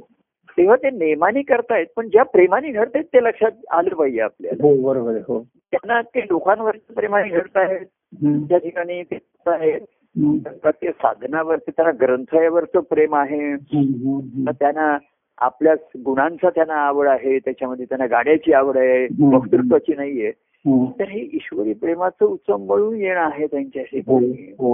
तेव्हा 0.57 0.75
ते 0.75 0.89
नेमाने 0.89 1.41
करतायत 1.41 1.85
पण 1.95 2.09
ज्या 2.09 2.23
प्रेमाने 2.23 2.71
घडतायत 2.71 3.03
ते 3.05 3.23
लक्षात 3.23 3.51
आलं 3.71 3.95
पाहिजे 3.95 4.19
आपल्याला. 4.21 4.81
बरोबर 4.81 5.11
आहे 5.11 5.21
हो. 5.27 5.39
त्यांना 5.41 6.01
ते 6.01 6.19
लोकांवर 6.21 6.77
प्रेमाने 6.95 7.29
घडतायत. 7.29 7.85
त्या 8.23 8.57
ठिकाणी 8.57 9.03
ते 9.03 9.17
आहेत 9.45 9.79
प्रत्येक 10.63 10.95
साधनावरती 10.95 11.71
त्यांना 11.71 12.05
ग्रंथावरचं 12.05 12.79
प्रेम 12.79 13.15
आहे. 13.15 13.55
त्यांना 14.51 14.97
आपल्या 15.37 15.73
गुणांचा 15.97 16.49
त्यांना 16.49 16.73
आवड 16.73 17.07
आहे 17.07 17.39
त्याच्यामध्ये 17.39 17.85
त्यांना 17.85 18.05
गाड्याची 18.05 18.53
आवड 18.53 18.77
आहे. 18.77 19.07
वक्तृत्वाची 19.35 19.93
नाहीये. 19.95 20.31
हम्म. 20.65 20.85
तर 20.85 21.03
हे 21.03 21.19
ईश्वरी 21.19 21.73
प्रेमाचं 21.73 22.25
उचंबळून 22.25 22.95
येणं 22.95 23.19
आहे 23.19 23.47
त्यांच्याशी 23.47 23.99
हो 23.99 24.19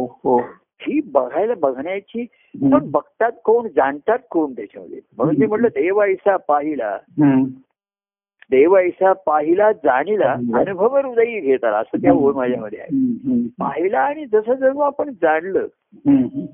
हो 0.06 0.20
हो. 0.24 0.40
ही 0.80 1.02
बघायला 1.06 1.54
बघण्याची 1.54 2.24
पण. 2.24 2.92
बघतात 2.92 3.32
कोण 3.44 3.68
जाणतात 3.68 4.20
कोण 4.32 4.54
त्याच्यामध्ये? 4.54 5.00
म्हणून 5.18 5.36
मी 5.40 5.46
म्हटलं 5.46 5.68
देवाईसा 5.68 6.38
पाहिला. 6.38 6.98
हम्म. 8.46 8.62
देवाईसा 8.62 9.14
पाहिला 9.14 9.72
जाणीला. 9.72 10.32
अनुभव 10.32 10.98
हृदयी 10.98 11.40
घेतात 11.40 11.74
असं 11.74 12.02
त्या 12.02 12.14
ओळ 12.14 12.34
माझ्यामध्ये 12.34 12.80
आहे. 12.80 12.90
पाहिला 13.60 14.00
आणि 14.00 14.26
जसं 14.26 14.54
जसं 14.54 14.84
आपण 14.86 15.10
जाणलं. 15.10 15.68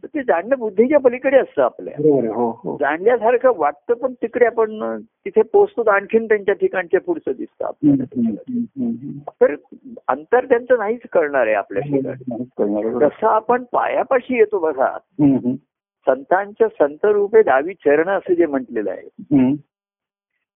तर 0.03 0.07
ते 0.07 0.23
जाणणं 0.23 0.59
बुद्धीच्या 0.59 0.99
पलीकडे 0.99 1.37
असतं 1.37 1.61
आपल्या 1.61 1.93
हो 2.33 2.49
हो 2.63 2.77
जाणल्यासारखं 2.79 3.51
वाटतं 3.55 3.93
पण 3.93 4.13
तिकडे 4.13 4.45
आपण 4.45 5.01
तिथे 5.01 5.41
पोहोचतो 5.41 5.83
तर 5.83 5.91
आणखीन 5.91 6.25
त्यांच्या 6.25 6.55
ठिकाणच्या 6.55 7.01
पुढचं 7.01 7.31
दिसतं. 7.37 7.65
आपल्याला. 7.65 8.23
तर 9.41 9.55
अंतर 10.07 10.45
त्यांचं 10.45 10.77
नाहीच 10.77 11.01
करणार 11.11 11.45
आहे 11.45 11.55
आपल्या 11.55 11.83
ठिकाणी. 11.83 12.99
जसं 12.99 13.27
आपण 13.27 13.63
पायापाशी 13.71 14.37
येतो 14.37 14.59
बघा. 14.59 14.97
संतांच्या 16.05 16.67
संत 16.67 17.05
रूपे 17.05 17.41
डावी 17.41 17.73
चरण 17.73 18.09
असं 18.09 18.33
जे 18.33 18.45
म्हटलेलं 18.45 18.91
आहे. 18.91 19.35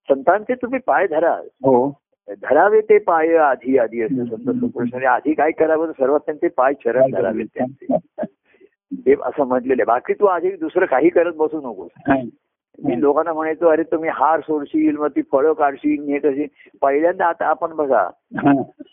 संतांचे 0.09 0.53
तुम्ही 0.53 0.79
पाय 0.79 1.07
धरा 1.07 1.33
हो. 1.33 2.01
धरावे 2.29 2.81
ते 2.81 2.97
पाय 2.97 3.35
आधी 3.35 3.77
आधी 3.77 4.01
असं 4.01 4.25
संत 4.25 4.59
सुपुरुषाने. 4.59 5.05
आधी 5.05 5.33
काय 5.33 5.51
करावं? 5.51 5.91
सर्वात 5.91 6.19
त्यांचे 6.19 6.47
पाय 6.47 6.73
चरण 6.73 7.11
धरावेत 7.11 7.45
त्यांचे. 7.55 7.95
असं 9.23 9.43
म्हटलेलं 9.43 9.83
बाकी 9.87 10.13
तू 10.13 10.25
आधी 10.25 10.51
दुसरं 10.51 10.85
काही 10.85 11.09
करत 11.09 11.33
बसू 11.33 11.57
नकोस. 11.57 12.17
मी 12.83 13.01
लोकांना 13.01 13.33
म्हणायचो 13.33 13.67
अरे 13.67 13.83
तुम्ही 13.83 14.09
हार 14.13 14.39
सोडशील 14.39 14.97
मग 14.97 15.07
ती 15.07 15.21
फळं 15.31 15.53
काढशील 15.53 16.03
हे 16.03 16.19
कशी 16.19 16.45
पहिल्यांदा 16.81 17.25
आता 17.25 17.45
आपण 17.45 17.75
बघा. 17.75 18.09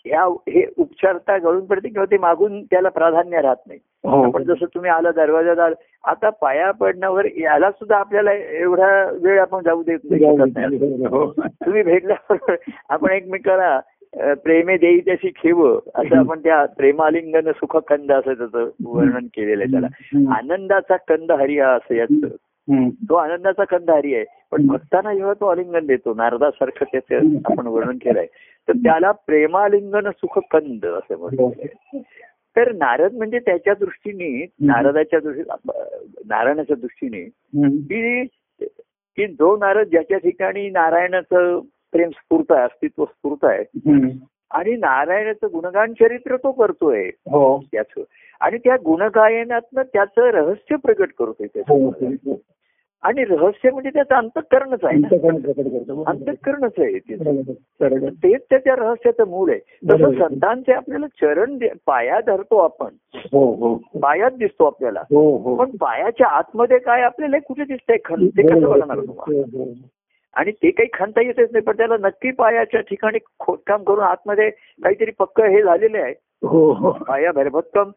ह्या 0.06 0.24
हे 0.48 0.66
उपचारता 0.78 1.38
गळून 1.38 1.64
पडते 1.66 1.88
किंवा 1.88 2.04
ते 2.04 2.18
मागून 2.18 2.62
त्याला 2.62 2.88
प्राधान्य 2.88 3.40
राहत 3.40 3.56
नाही. 3.66 3.78
हो. 4.04 4.22
आपण 4.22 4.42
जसं 4.42 4.66
तुम्ही 4.66 4.90
आला 4.90 5.10
दरवाजादार 5.10 5.74
आता 6.04 6.30
पाया 6.30 6.70
पडण्यावर 6.70 7.26
याला 7.26 7.70
सुद्धा 7.70 7.96
आपल्याला 7.96 8.32
एवढा 8.32 9.10
वेळ 9.22 9.40
आपण 9.40 9.62
जाऊ 9.64 9.82
देत 9.82 9.98
नाही. 10.04 10.24
हो. 11.06 11.32
तुम्ही 11.40 11.82
भेटल्याबरोबर 11.82 12.54
आपण 12.88 13.10
एकमेकाला 13.10 13.80
प्रेमे 14.16 14.76
देई 14.76 15.00
त्याशी 15.00 15.30
खेव. 15.36 15.78
असं 15.94 16.16
आपण 16.18 16.38
त्या 16.38 16.64
प्रेमालिंगन 16.66 17.50
सुख 17.50 17.76
कंद 17.76 18.12
असं 18.12 18.32
त्याचं 18.32 18.68
वर्णन 18.84 19.26
केलेलं 19.26 19.62
आहे 19.62 19.70
त्याला. 19.72 19.86
आनंदाचा 20.36 20.96
कंद 20.96 21.32
हरी 21.32 21.58
हा 21.58 21.72
असं 21.72 21.94
याचं. 21.94 22.26
तो 22.70 23.14
आनंदाचा 23.14 23.64
कंद 23.64 23.90
हरी 23.90 24.14
आहे. 24.14 24.24
पण 24.52 24.66
भक्तांना 24.66 25.14
जेव्हा 25.14 25.32
तो 25.32 25.46
आलिंगन 25.46 25.86
देतो 25.86 26.14
नारदासारखं 26.14 26.84
त्याचं 26.84 27.36
आपण 27.44 27.66
वर्णन 27.66 27.96
केलंय 27.96 28.26
तर 28.68 28.72
त्याला 28.72 29.12
प्रेमालिंगन 29.12 30.10
सुख 30.10 30.38
कंद 30.50 30.86
असं 30.86 31.18
म्हणतो 31.18 31.50
तर 32.56 32.72
नारद 32.72 33.14
म्हणजे 33.14 33.38
त्याच्या 33.38 33.74
दृष्टीने 33.80 34.46
नारदाच्या 34.60 35.20
दृष्टी 35.20 35.42
नारायणाच्या 36.26 36.76
दृष्टीने. 36.76 37.22
की 37.78 38.24
की 39.16 39.26
जो 39.26 39.56
नारद 39.56 39.86
ज्याच्या 39.86 40.18
ठिकाणी 40.18 40.70
नारायणाचं 40.70 41.60
प्रेम 41.92 42.10
स्फूर्त 42.10 42.52
आहे 42.52 42.64
अस्तित्व 42.64 43.04
स्फूर्त 43.04 43.44
आहे. 43.44 43.64
आणि 44.52 44.70
नारायणाचं 44.70 45.46
गुणगान 45.52 45.92
चरित्र 45.92 46.36
तो 46.36 46.52
करतोय. 46.52 47.06
हो. 47.06 47.64
त्याचं. 47.72 48.00
आणि 48.40 48.58
त्या 48.58 48.76
गुणगायनातनं 48.76 49.82
त्याचं 49.82 50.22
रहस्य 50.22 50.76
प्रकट 50.76 51.08
करतोय 51.18 51.60
हो 51.68 51.90
त्याचं 51.90 52.34
आणि 53.02 53.24
रहस्य 53.24 53.70
म्हणजे 53.70 53.90
त्याचं 53.90 54.14
अंतकरणच 54.14 54.84
आहे. 54.84 55.16
अंतकरणच 56.06 56.72
आहे 56.78 56.98
त्याचं. 56.98 58.08
तेच 58.08 58.40
त्याच्या 58.50 58.76
रहस्याचं 58.76 59.26
मूळ 59.26 59.50
आहे. 59.50 59.58
तसं. 59.58 60.28
संतांचे 60.28 60.72
आपल्याला 60.72 61.06
चरण 61.06 61.58
पाया 61.86 62.20
धरतो 62.20 62.56
आपण. 62.58 62.88
हो 63.14 63.54
हो. 63.54 63.74
पायात 63.74 64.30
दिसतो 64.30 64.64
आपल्याला. 64.64 65.00
हो 65.00 65.36
हो. 65.36 65.56
पण 65.56 65.70
पायाच्या 65.70 66.26
आतमध्ये 66.26 66.78
काय 66.78 67.02
आपल्याला 67.02 67.38
कुठे 67.38 67.64
दिसतंय? 67.64 67.96
खरं 68.04 68.26
ते 68.26 68.42
कसं 68.42 68.62
बघणार 68.62 68.96
तुम्हाला? 68.96 69.42
हो, 69.42 69.42
हो. 69.42 69.70
आणि 70.34 70.50
ते 70.50 70.70
काही 70.70 70.88
खणता 70.92 71.20
येतच 71.20 71.48
नाही 71.52 71.60
पण 71.60 71.76
त्याला 71.76 71.96
नक्की 72.00 72.30
पायाच्या 72.30 72.80
ठिकाणी 72.80 73.18
खोदकाम 73.38 73.82
करून 73.82 74.04
आतमध्ये 74.04 74.50
काहीतरी 74.50 75.10
पक्क 75.18 75.40
हे 75.40 75.62
झालेले 75.62 75.98
आहे. 75.98 76.14
हो 76.42 76.72
हो. 76.72 76.90
पाया 76.90 77.32
भरभक्कम 77.32 77.90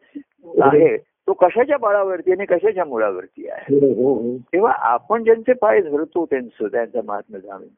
आहे. 0.62 0.96
तो 0.96 1.32
कशाच्या 1.32 1.76
बळावरती 1.76 2.32
आणि 2.32 2.44
कशाच्या 2.44 2.84
मुळावरती 2.84 3.48
आहे? 3.48 3.76
हो. 3.76 4.36
तेव्हा 4.38 4.72
आपण 4.72 5.24
ज्यांचे 5.24 5.52
पाय 5.52 5.80
धरतो 5.80 6.24
त्यांचं 6.24 6.66
त्यांचं 6.66 7.00
महात्मा 7.04 7.38
जाणून. 7.38 7.68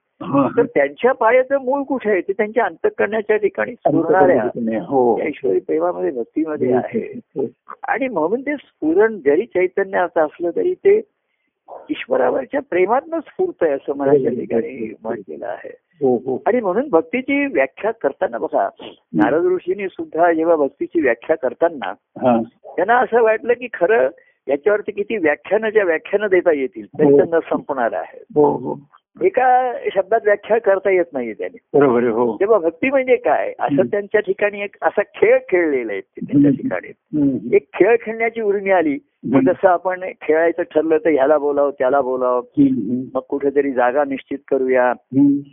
तर 0.57 0.63
त्यांच्या 0.63 1.13
पायाचं 1.13 1.65
मूळ 1.65 1.83
कुठे 1.83 2.11
आहे? 2.11 2.21
ते 2.21 2.33
त्यांच्या 2.33 2.65
अंतकरणाच्या 2.65 3.37
ठिकाणी 3.37 3.75
स्फुरणाऱ्या 3.75 4.83
हो. 4.83 5.21
ईश्वरी 5.27 5.59
प्रेमामध्ये 5.59 6.11
भक्तीमध्ये 6.11 6.73
आहे. 6.73 7.21
आणि 7.89 8.09
म्हणून 8.09 8.41
ते 8.41 8.57
स्फुरण 8.57 9.19
जरी 9.19 9.47
चैतन्याचं 9.47 10.21
असलं 10.21 10.51
तरी 10.57 10.75
ते 10.75 11.01
ईश्वरावरच्या 11.91 12.61
प्रेमातनं 12.71 13.21
स्फूर्त 13.21 13.63
आहे 13.63 13.73
असं 13.73 13.97
मला 13.97 14.13
या 14.17 14.31
ठिकाणी 14.31 14.95
म्हटलेलं 15.03 15.47
आहे. 15.47 15.71
हो 16.01 16.17
हो. 16.17 16.43
आणि 16.47 16.61
म्हणून 16.61 16.89
भक्तीची 16.89 17.47
व्याख्या 17.47 17.91
करताना 17.91 18.39
बघा 18.39 18.69
नारद 19.15 19.45
ऋषींनी 19.45 19.89
सुद्धा 19.89 20.33
जेव्हा 20.33 20.57
भक्तीची 20.57 21.01
व्याख्या 21.01 21.37
करताना 21.37 21.91
हा. 21.91 22.41
त्यांना 22.77 22.99
असं 22.99 23.23
वाटलं 23.23 23.53
की 23.53 23.67
खरं 23.75 24.09
याच्यावरती 24.49 24.93
किती 24.93 25.17
व्याख्यानं 25.17 25.69
ज्या 25.69 25.85
व्याख्यानं 25.85 26.27
देता 26.27 26.53
येतील 26.53 26.87
तरी 26.99 27.07
हो. 27.07 27.19
न 27.19 27.39
संपणार 27.39 27.93
आहे. 27.93 28.23
हो 28.35 28.51
हो. 28.51 28.75
एका 29.23 29.73
शब्दात 29.95 30.21
व्याख्या 30.25 30.59
करता 30.59 30.91
येत 30.91 31.05
नाही 31.13 31.33
त्याने. 31.33 31.79
बरोबर 31.79 32.03
हो. 32.03 32.37
तेव्हा 32.37 32.59
भक्ती 32.59 32.91
म्हणजे 32.91 33.17
काय? 33.17 33.53
असं 33.61 33.83
त्यांच्या 33.83 34.21
ठिकाणी 34.21 34.63
एक 34.63 34.77
असा 34.83 35.03
खेळ 35.03 35.39
खेळलेला 35.39 35.93
आहे 35.93 36.01
त्यांच्या 36.01 36.51
ठिकाणी. 36.51 36.93
एक 37.57 37.69
खेळ 37.75 37.97
खेळण्याची 38.03 38.41
उर्मी 38.41 38.71
आली. 38.71 38.99
मग 39.25 39.41
जसं 39.41 39.69
आपण 39.69 40.01
खेळायचं 40.23 40.63
ठरलं 40.63 40.97
तर 40.97 41.11
ह्याला 41.11 41.39
बोलाव 41.39 41.71
त्याला 41.71 42.01
बोलाव. 42.01 42.43
मग 43.15 43.21
कुठेतरी 43.29 43.73
जागा 43.73 44.05
निश्चित 44.05 44.39
करूया. 44.49 44.93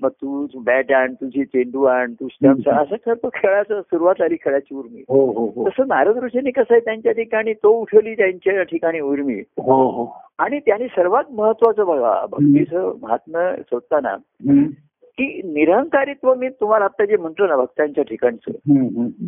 मग 0.01 0.09
तू 0.09 0.47
बॅट 0.55 0.91
आण 0.91 1.13
तुझी 1.13 1.45
चेंडू 1.45 1.83
आण 1.83 2.13
तू 2.13 2.27
स्टम्प 2.27 2.69
असं 2.69 2.95
करतो. 3.05 3.29
खेळाचं 3.33 3.81
सुरुवात 3.81 4.21
आली 4.21 4.35
खेळाची 4.35 4.75
उर्मी. 4.75 5.03
हो 5.09 5.31
हो 5.31 5.45
हो. 5.45 5.69
तसं 5.69 5.87
नारद 5.87 6.23
ऋषींनी 6.23 6.51
कसं 6.51 6.73
आहे 6.73 6.79
त्यांच्या 6.79 7.11
ठिकाणी 7.11 7.53
तो 7.53 7.81
उठवली 7.81 8.13
त्यांच्या 8.13 8.63
ठिकाणी 8.63 8.99
उर्मी. 8.99 9.41
आणि 10.39 10.59
त्यांनी 10.59 10.87
सर्वात 10.87 11.23
महत्वाचं 11.31 11.85
बघा 11.85 12.25
भक्तीचं 12.31 12.91
महात्म्य 13.01 13.61
हम्म. 14.49 14.63
की 15.17 15.41
निरहंकारित्व 15.43 16.33
मी 16.33 16.49
तुम्हाला 16.49 16.85
आता 16.85 17.05
जे 17.05 17.17
म्हणतो 17.17 17.47
ना 17.47 17.55
भक्तांच्या 17.55 18.03
ठिकाणचं. 18.03 18.51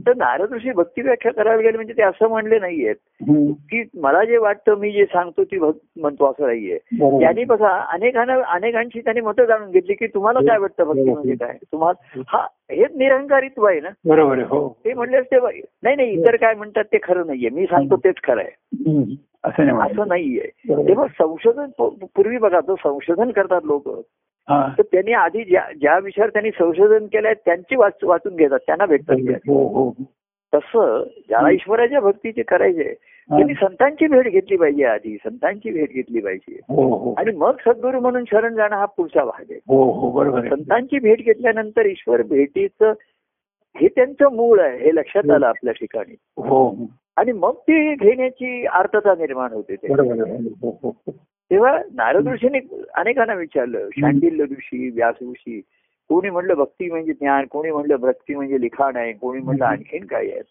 तर 0.06 0.14
नारद 0.16 0.54
ऋषी 0.54 0.72
भक्ती 0.72 1.02
व्याख्या 1.02 1.32
करायला 1.34 1.62
गेले 1.62 1.78
म्हणजे 1.78 1.94
ते 1.94 2.02
असं 2.02 2.30
म्हणले 2.30 2.60
नाहीयेत. 2.60 2.96
की 3.70 3.84
मला 4.02 4.24
जे 4.24 4.38
वाटतं 4.38 4.76
मी 4.76 4.92
जे 4.92 5.06
सांगतो 5.06 5.44
ती 5.44 5.58
भक्त 5.58 5.80
म्हणतो 6.00 6.26
असं 6.26 6.46
नाहीये. 6.46 6.78
त्यांनी 7.20 7.44
बघा 7.44 7.70
अनेकांना 7.70 8.34
अनेकांची 8.48 9.02
त्यांनी 9.02 9.22
मतं 9.22 9.46
जाणून 9.46 9.72
घेतली 9.72 9.94
की 9.94 10.08
तुम्हाला 10.08 10.40
काय 10.40 10.58
वाटतं 10.58 10.84
भक्ती 10.84 11.12
म्हणजे 11.14 11.36
काय 11.36 11.58
तुम्हाला 11.72 12.22
हा 12.28 12.46
हेच 12.72 12.92
निरहंकारित्व 12.96 13.66
आहे 13.68 13.80
ना 13.80 13.90
बरोबर 14.06 14.40
हो 14.40 14.68
ते 14.86 14.94
म्हणले 14.94 15.18
असते 15.18 15.40
नाही 15.84 15.96
नाही 15.96 16.12
इतर 16.12 16.36
काय 16.36 16.56
म्हणतात 16.56 16.84
ते 16.84 16.98
खरं 17.04 17.28
नाहीये 17.28 17.50
मी 17.50 17.66
सांगतो 17.66 17.96
तेच 17.96 18.16
खरं 18.24 18.42
आहे. 18.42 19.02
असं 19.48 20.08
नाहीये. 20.08 20.48
तेव्हा 20.88 21.08
संशोधन 21.08 21.66
पूर्वी 22.16 22.38
बघा 22.38 22.60
तो 22.60 22.76
संशोधन 22.76 23.32
करतात 23.32 23.62
लोक. 23.64 23.88
हा. 24.50 24.68
तर 24.78 24.82
त्यांनी 24.82 25.14
आधी 25.14 25.44
ज्या 25.44 25.64
ज्या 25.80 26.00
विषयावर 26.00 26.30
त्यांनी 26.30 26.52
संशोधन 26.52 27.06
केलंय 27.06 27.34
त्यांची 27.34 27.76
वाच 27.76 27.94
वाचून 28.04 28.36
घेतात. 28.36 28.60
त्यांना 28.60 28.86
भेटतात 28.86 29.16
हो 29.48 29.68
हो 29.68 29.92
तसं 30.54 31.04
ज्याला 31.28 31.50
ईश्वराच्या 31.50 32.00
भक्तीचे 32.00 32.44
करायचे 32.44 32.94
त्यांनी 33.30 33.54
संतांची 33.54 34.08
भेट 34.08 34.28
घेतली 34.28 34.58
पाहिजे 34.58 34.86
आधी. 34.86 35.18
संतांची 35.24 35.72
भेट 35.72 35.90
घेतली 35.90 36.20
पाहिजे. 36.20 36.60
हो 36.70 36.96
हो. 36.96 37.14
आणि 37.18 37.32
मग 37.32 37.56
सद्गुरू 37.66 38.00
म्हणून 38.00 38.24
शरण 38.32 38.56
जाणं 38.56 38.76
हा 38.76 38.86
पुढचा 38.86 39.26
भाग 39.26 39.46
आहे. 39.50 39.60
हो 39.68 39.84
हो 39.84 40.42
संतांची 40.42 41.00
भेट 41.00 41.18
घेतल्यानंतर 41.18 41.86
ईश्वर 41.86 42.22
भेटीचं 42.22 42.94
हे 43.78 43.88
त्यांचं 43.88 44.36
मूळ 44.36 44.60
आहे 44.60 44.78
हे 44.78 44.96
लक्षात 44.96 45.30
आलं 45.30 45.46
आपल्या 45.46 45.74
ठिकाणी. 45.74 46.16
हो. 46.38 46.76
आणि 47.18 47.32
मग 47.32 47.54
ती 47.54 47.96
घेण्याची 47.96 48.66
आर्थता 48.66 49.14
निर्माण 49.14 49.54
होते 49.54 49.74
आहे 49.74 49.94
हो 50.62 50.80
हो 50.84 50.96
तेव्हा 51.52 51.80
नारद 51.94 52.28
ऋषीने 52.28 52.60
अनेकांना 52.94 53.34
विचारलं 53.34 53.90
शांडिल्य 53.98 54.44
ऋषी 54.44 54.90
व्यास 54.90 55.16
ऋषी 55.22 55.62
कोणी 56.10 56.30
म्हणलं 56.30 56.54
भक्ती 56.54 56.90
म्हणजे 56.90 57.14
ज्ञान 57.14 57.46
कोणी 57.46 57.72
म्हणलं 57.72 57.96
भक्ती 57.96 58.36
म्हणजे 58.36 58.62
लिखाण 58.62 58.96
आहे 58.96 59.14
कोणी 59.14 59.42
म्हणलं. 59.42 59.66
आणखीन 59.66 60.06
काय 60.06 60.26
आहे. 60.26 60.42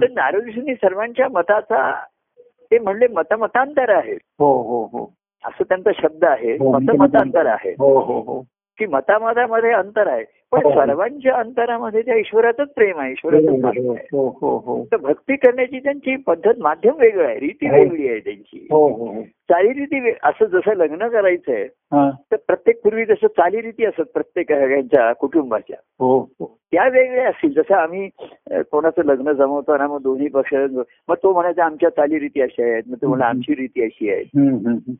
तर 0.00 0.10
नारद 0.10 0.44
ऋषींनी 0.44 0.74
सर्वांच्या 0.74 1.28
मताचा 1.28 2.00
ते 2.70 2.78
म्हणले 2.78 3.06
मतमतांतर 3.06 3.88
आहे. 3.88 4.12
हो 4.12 4.62
हो 4.62 4.84
हो. 4.84 5.14
असं 5.44 5.64
त्यांचा 5.64 5.90
शब्द 6.02 6.24
आहे 6.24 6.52
हो, 6.52 6.72
मतमतांतर. 6.72 7.46
आहे. 7.46 7.70
हो 7.78 8.00
हो 8.00 8.20
हो. 8.20 8.42
की 8.78 8.86
मतामतामध्ये 8.86 9.72
अंतर 9.72 10.06
आहे. 10.06 10.24
पण 10.52 10.64
हो. 10.64 10.70
सर्वांच्या 10.70 11.34
अंतरामध्ये 11.34 12.00
त्या 12.02 12.16
ईश्वराचंच 12.16 12.68
प्रेम 12.68 12.98
आहे 13.00 13.12
ईश्वराचं 13.12 13.94
हो 14.12 14.28
हो 14.58 14.84
तर 14.92 14.96
भक्ती 14.96 15.36
करण्याची 15.36 15.78
त्यांची 15.78 16.16
पद्धत 16.16 16.58
माध्यम 16.58 16.94
वेगळं 16.98 17.26
आहे 17.26 17.38
रीती. 17.38 17.70
वेगळी 17.70 18.08
आहे 18.08 18.18
त्यांची. 18.20 18.58
चालीरीती 19.50 20.10
असं 20.22 20.44
जसं 20.44 20.74
लग्न 20.74 21.08
करायचंय 21.08 21.66
तर 22.32 22.36
प्रत्येक 22.46 22.82
पूर्वी 22.82 23.04
जसं 23.04 23.26
चालीरीती 23.26 23.84
असत 23.84 24.10
प्रत्येक 24.14 24.50
यांच्या 24.50 25.12
कुटुंबाच्या. 25.12 25.76
त्या 26.72 26.88
वेगळ्या 26.88 27.28
असतील. 27.28 27.52
जसं 27.52 27.74
आम्ही 27.74 28.08
कोणाचं 28.70 29.04
लग्न 29.04 29.32
जमवताना 29.32 29.86
मग 29.86 30.02
दोन्ही 30.02 30.28
पक्ष 30.28 30.54
मग 31.08 31.14
तो 31.22 31.32
म्हणायचा 31.32 31.64
आमच्या 31.64 31.90
चालीरीती 31.90 32.40
अशा 32.40 32.64
आहेत. 32.64 32.82
मग 32.86 32.96
तो 33.02 33.08
म्हणा 33.08 33.26
आमची 33.26 33.54
रीती 33.54 33.82
अशी 33.84 34.10
आहे. 34.10 34.22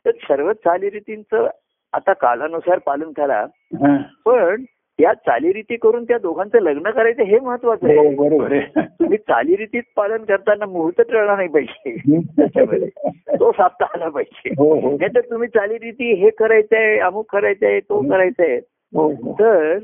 तर 0.07 0.11
सर्व 0.11 0.53
चालीरीतींचं 0.53 1.49
आता 1.95 2.13
कालानुसार 2.13 2.79
पालन 2.79 3.13
करा. 3.13 3.41
हा. 3.75 3.97
पण 4.25 4.65
त्या 4.99 5.13
चालीरीती 5.15 5.77
करून 5.77 6.05
त्या 6.05 6.19
दोघांचं 6.19 6.59
लग्न 6.59 6.91
करायचं 6.91 7.23
हे 7.23 7.39
महत्वाचं 7.39 7.87
हो 7.87 8.05
आहे 8.05 8.15
बरोबर 8.15 8.53
आहे. 8.53 8.83
तुम्ही 8.87 9.19
चालीरीतीत 9.19 9.83
पालन 9.97 10.25
करताना 10.25 10.67
मुहूर्त 10.67 11.01
टळला 11.01 11.37
नाही 11.37 11.49
पाहिजे. 11.49 11.97
तो 13.39 13.53
साधता 13.53 13.85
आला 13.85 14.09
पाहिजे. 14.09 14.55
हो 14.59 14.75
हो. 14.75 14.91
नाही 14.91 15.15
तर 15.15 15.21
तुम्ही 15.21 15.49
चालीरीती 15.49 16.13
हे 16.15 16.31
करायचंय 16.31 16.99
अमुक 16.99 17.33
करायचंय 17.33 17.81
तो 17.81 18.01
करायचंय. 18.11 18.57
हो 18.95 19.09
हो. 19.09 19.33
तर 19.33 19.79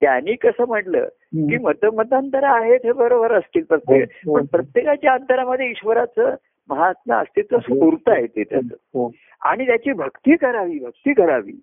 त्यांनी 0.00 0.34
कसं 0.34 0.64
म्हटलं 0.66 1.04
की 1.34 1.58
मतमतांतर 1.58 2.44
आहेत 2.44 2.80
हे 2.84 2.92
बरोबर 2.92 3.32
असतील 3.32 3.62
प्रत्येक. 3.62 4.02
हो, 4.02 4.30
हो. 4.30 4.38
पण 4.38 4.46
प्रत्येकाच्या 4.46 5.12
अंतरामध्ये 5.12 5.70
ईश्वराचं 5.70 6.34
महात्मा 6.70 7.18
अस्तित्व 7.18 7.58
स्फूर्त 7.58 8.08
आहे 8.08 8.26
ते 8.26 8.44
त्याचं. 8.44 8.74
हो. 8.94 9.10
आणि 9.42 9.66
त्याची 9.66 9.92
भक्ती 9.92 10.36
करावी 10.36 10.78
भक्ती 10.78 11.12
करावी. 11.12 11.60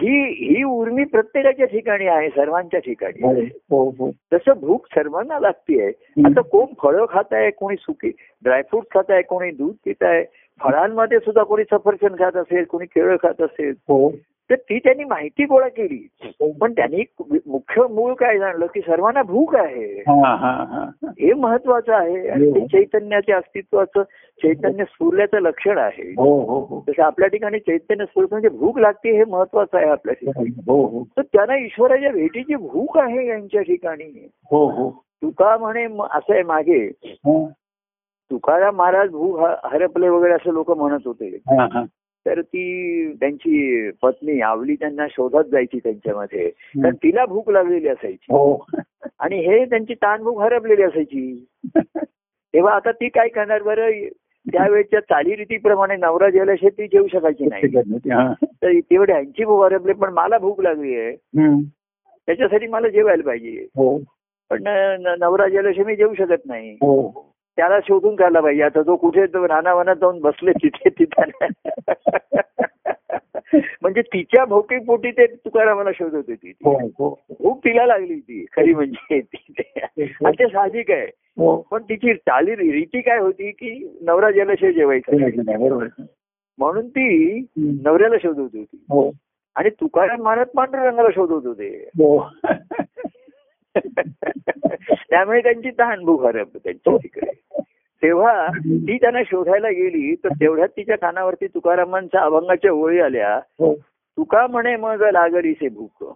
ही 0.00 0.22
ही 0.46 0.62
उर्मी 0.62 1.04
प्रत्येकाच्या 1.04 1.66
ठिकाणी 1.66 2.06
आहे 2.06 2.28
सर्वांच्या 2.28 2.80
ठिकाणी 2.80 3.22
हो 3.22 3.32
आहे. 3.32 3.42
हो 3.42 3.90
हो. 3.90 4.10
जसं 4.32 4.52
भूक 4.60 4.86
सर्वांना 4.86 5.40
लागतीये 5.40 5.88
आता 6.26 6.40
कोण 6.40 6.66
फळं 6.82 7.06
खात 7.10 7.32
आहे 7.32 7.50
कोणी 7.50 7.76
सुकी 7.76 8.12
ड्रायफ्रूट 8.42 8.84
खात 8.94 9.10
आहे 9.10 9.22
कोणी 9.22 9.50
दूध 9.50 9.74
पित 9.84 10.02
आहे 10.02 10.24
फळांमध्ये 10.60 11.18
सुद्धा 11.18 11.42
कोणी 11.42 11.62
सफरचंद 11.64 12.18
खात 12.18 12.36
असेल 12.36 12.64
कोणी 12.64 12.86
केळं 12.86 13.16
खात 13.16 13.40
असेल. 13.40 13.74
हो. 13.88 14.12
तर 14.50 14.54
ती 14.54 14.78
त्यांनी 14.78 15.04
माहिती 15.04 15.44
गोळा 15.44 15.68
केली. 15.68 16.08
पण 16.60 16.72
त्यांनी 16.72 17.04
मुख्य 17.46 17.82
मूळ 17.90 18.14
काय 18.14 18.38
जाणलं 18.38 18.66
की 18.66 18.80
सर्वांना 18.80 19.22
भूक 19.22 19.56
आहे. 19.56 20.00
हा 20.00 20.34
हा 20.34 20.50
हा. 20.50 20.90
हे 21.06 21.32
महत्वाचं 21.32 21.92
आहे. 21.94 22.28
आणि 22.28 22.50
ते 22.50 22.66
चैतन्याच्या 22.66 23.36
अस्तित्वाचं 23.36 24.02
चैतन्य 24.42 24.84
स्फुरल्याचं 24.84 25.40
लक्षण 25.40 25.78
आहे. 25.78 26.10
हो 26.10 26.40
हो 26.40 26.60
हो. 26.60 26.84
जसं 26.88 27.02
आपल्या 27.02 27.28
ठिकाणी 27.28 27.58
चैतन्य 27.58 28.04
स्फूर्त 28.04 28.28
म्हणजे 28.30 28.48
भूक 28.48 28.78
लागते 28.78 29.16
हे 29.16 29.24
महत्वाचं 29.24 29.76
आहे 29.76 29.86
आपल्या 29.86 30.14
ठिकाणी. 30.14 30.50
हो 30.66 30.86
हो 30.86 31.04
तर 31.04 31.22
त्यांना 31.22 31.56
ईश्वराच्या 31.56 32.10
भेटीची 32.10 32.54
भूक 32.54 32.98
आहे 32.98 33.26
यांच्या 33.26 33.62
ठिकाणी. 33.62 34.28
हो 34.50 34.70
हो. 34.70 34.90
तुका 35.22 35.56
म्हणे 35.56 35.84
असं 35.84 36.32
आहे 36.34 36.42
मागे. 36.42 36.86
हा. 37.04 37.46
तुकाराम 38.30 38.76
महाराज 38.76 39.10
भूक 39.10 39.38
ह- 39.40 39.68
हरपले 39.72 40.08
वगैरे 40.08 40.32
असं 40.32 40.52
लोक 40.52 40.70
म्हणत 40.70 40.98
होते. 41.04 41.28
हा 41.28 41.68
हा. 41.72 41.82
तर 42.26 42.40
ती 42.40 43.06
त्यांची 43.20 43.90
पत्नी 43.90 44.40
आवली 44.40 44.74
त्यांना 44.74 45.06
शोधत 45.10 45.48
जायची 45.48 45.78
त्यांच्यामध्ये. 45.78 46.50
तर 46.50 46.90
तिला 46.90 47.26
भूक 47.26 47.50
लागलेली 47.50 47.88
असायची. 47.88 48.26
हो. 48.30 48.66
आणि 49.18 49.36
हे 49.38 49.64
त्यांची 49.64 49.94
ताण 49.94 50.22
भूक 50.22 50.40
हरपलेली 50.40 50.82
असायची. 50.82 51.46
तेव्हा 52.26 52.74
आता 52.74 52.92
ती 52.92 53.08
काय 53.08 53.28
करणार 53.28 53.62
बरं? 53.62 53.90
त्यावेळेच्या 54.52 55.00
चालीरीतीप्रमाणे 55.00 55.96
नवरा 55.96 56.30
जेवल्याशिवाय 56.30 56.82
ती 56.82 56.88
जेवू 56.92 57.06
शकायची 57.06 57.44
नाही. 57.44 57.66
तर 58.40 58.72
तेवढे 58.90 59.12
यांची 59.12 59.44
भूक 59.44 59.64
हरपली 59.64 59.92
पण 59.92 60.12
मला 60.12 60.38
भूक 60.38 60.60
लागली 60.60 61.00
आहे. 61.00 61.16
त्याच्यासाठी 62.26 62.66
मला 62.66 62.88
जेवायला 62.88 63.22
पाहिजे. 63.22 63.66
हो. 63.76 63.98
पण 64.50 64.62
नवरा 65.18 65.48
जेवल्याशिवाय 65.48 65.86
मी 65.86 65.96
जेवू 65.96 66.14
शकत 66.14 66.42
नाही. 66.46 66.70
हो. 66.70 67.33
त्याला 67.56 67.78
शोधून 67.80 68.16
काढला 68.16 68.40
पाहिजे. 68.40 68.62
आता 68.62 68.82
तो 68.82 68.96
कुठे 68.96 69.24
रानावनात 69.24 69.96
जाऊन 69.96 70.20
बसले 70.20 70.52
तिथे 70.52 70.88
तिथे. 70.88 71.46
म्हणजे 73.82 74.02
तिच्या 74.02 74.44
भोवतीपोटी 74.44 75.10
ते 75.10 75.26
तुकारामाला 75.26 75.90
शोधत 75.94 76.14
होती 76.14 76.34
ती. 76.34 76.50
हो 76.50 76.86
हो. 76.86 77.20
भूक 77.40 77.58
तिला 77.58 77.86
लागली 77.86 78.14
ती 78.14 78.46
खरी 78.56 78.74
म्हणजे 78.74 79.20
ती. 79.20 79.52
आणि 80.02 80.32
ते 80.32 80.46
साहजिक 80.46 80.90
आहे. 80.90 81.06
हो. 81.38 81.56
पण 81.70 81.82
तिची 81.82 82.14
चाली 82.14 82.54
रीती 82.54 83.00
काय 83.00 83.18
होती 83.18 83.50
की 83.50 83.98
नवरा 84.02 84.30
जेवल्याशिवाय 84.30 84.72
जेवायचं? 84.72 85.86
म्हणून 86.58 86.88
ती. 86.88 87.38
नवऱ्याला 87.56 88.16
शोधत 88.22 88.38
होती. 88.38 88.64
हो. 88.64 89.10
आणि 89.56 89.68
तुकाराम 89.70 90.22
महाराज 90.22 90.46
पांडुरंगाला 90.46 91.08
शोधत 91.14 91.46
होते. 91.46 91.90
हो. 91.98 92.18
त्यामुळे 95.10 95.40
त्यांची 95.40 95.70
तहान 95.70 96.04
भूक 96.04 96.24
हरप 96.24 96.56
त्यांच्या 96.56 96.96
तिकडे. 96.96 97.62
तेव्हा 98.02 98.46
ती 98.66 98.96
त्यांना 98.96 99.22
शोधायला 99.22 99.68
गेली 99.68 100.14
तर 100.14 100.28
तेवढ्यात 100.28 100.68
तिच्या 100.68 100.96
कानावरती 100.96 101.46
तुकारामांच्या 101.46 102.20
अभंगाच्या 102.20 102.72
ओळी 102.72 103.00
आल्या. 103.00 103.36
हो. 103.36 103.74
तुका 104.16 104.46
म्हणे 104.46 104.76
मग 104.76 105.02
लागरीसे 105.12 105.68
भूक. 105.68 106.14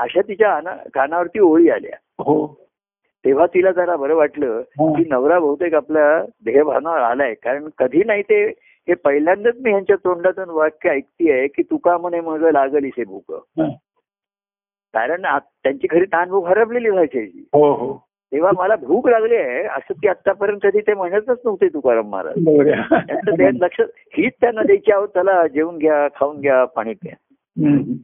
अशा 0.00 0.20
तिच्या 0.20 0.60
कानावरती 0.94 1.38
ओळी 1.38 1.68
आल्या. 1.68 1.96
हो. 2.18 2.58
तेव्हा 3.24 3.46
तिला 3.46 3.72
जरा 3.72 3.96
बरं 3.96 4.14
वाटलं. 4.14 4.60
की 4.78 5.04
नवरा 5.08 5.38
बहुतेक 5.38 5.74
आपल्या 5.74 6.24
देहभानावर 6.44 6.98
आलाय. 6.98 7.34
कारण 7.34 7.68
कधी 7.78 8.02
नाही 8.06 8.22
ते 8.22 8.46
हे 8.88 8.94
पहिल्यांदाच 8.94 9.54
मी 9.60 9.70
ह्यांच्या 9.70 9.96
तोंडातून 9.96 10.50
वाक्य 10.50 10.90
ऐकतीये 10.90 11.46
की 11.46 11.62
तुका 11.62 11.98
म्हणे 11.98 12.20
मग 12.20 12.44
लागलीसे 12.44 13.04
भूक. 13.04 13.34
कारण 14.94 15.38
त्यांची 15.38 15.86
खरी 15.90 16.04
ताण 16.04 16.28
भूक 16.28 16.46
हरपलेली 16.46 16.88
व्हायची. 16.88 17.46
हो 17.52 17.72
हो. 17.72 18.08
तेव्हा 18.32 18.52
मला 18.56 18.76
भूक 18.76 19.08
लागली 19.08 19.36
आहे 19.36 19.62
असं 19.62 19.92
ती 19.92 20.08
आतापर्यंत 20.08 20.58
कधी 20.62 20.80
ते 20.80 20.94
म्हणतच 20.94 21.38
नव्हते 21.44 21.68
तुकाराम 21.68 22.08
महाराज. 22.08 22.34
त्यांचं 23.06 23.30
ते 23.30 23.60
लक्ष 23.60 23.80
हीच 24.16 24.32
त्यांना 24.40 24.62
द्यायची 24.62 24.92
आहोत 24.92 25.08
चला 25.08 25.46
जेवून 25.46 25.78
घ्या 25.78 26.08
खाऊन 26.08 26.40
घ्या 26.40 26.64
पाणी 26.64 26.94
प्या. 26.94 27.14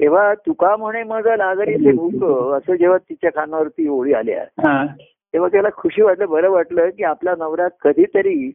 तेव्हा 0.00 0.34
तुका 0.34 0.76
म्हणे 0.76 1.02
मग 1.02 1.26
लागरीचे 1.26 1.92
भूक. 1.92 2.52
असं 2.52 2.74
जेव्हा 2.74 2.98
तिच्या 2.98 3.30
कानावरती 3.30 3.88
ओळी 3.88 4.12
आल्या 4.12 4.42
हा. 4.42 4.86
तेव्हा 5.32 5.48
त्याला 5.52 5.68
खुशी 5.76 6.02
वाटलं 6.02 6.28
बरं 6.28 6.50
वाटलं 6.50 6.90
की 6.90 7.04
आपला 7.04 7.34
नवरा 7.38 7.68
कधीतरी 7.68 8.52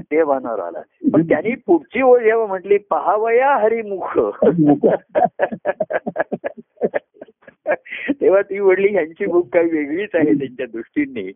देवानावर 0.00 0.60
आला. 0.60 0.82
पण 1.12 1.22
त्यांनी 1.22 1.54
पुढची 1.54 2.02
ओळ 2.02 2.22
जेव्हा 2.22 2.46
म्हटली 2.46 2.78
पहावया 2.78 3.56
हरिमुख. 3.56 4.20
तेव्हा 8.10 8.42
ती 8.42 8.58
वडली 8.58 8.88
ह्यांची 8.88 9.26
भूक 9.26 9.48
काही 9.48 9.70
वेगळीच 9.70 10.10
आहे 10.14 10.32
त्यांच्या 10.34 10.66
दृष्टीने. 10.66 11.32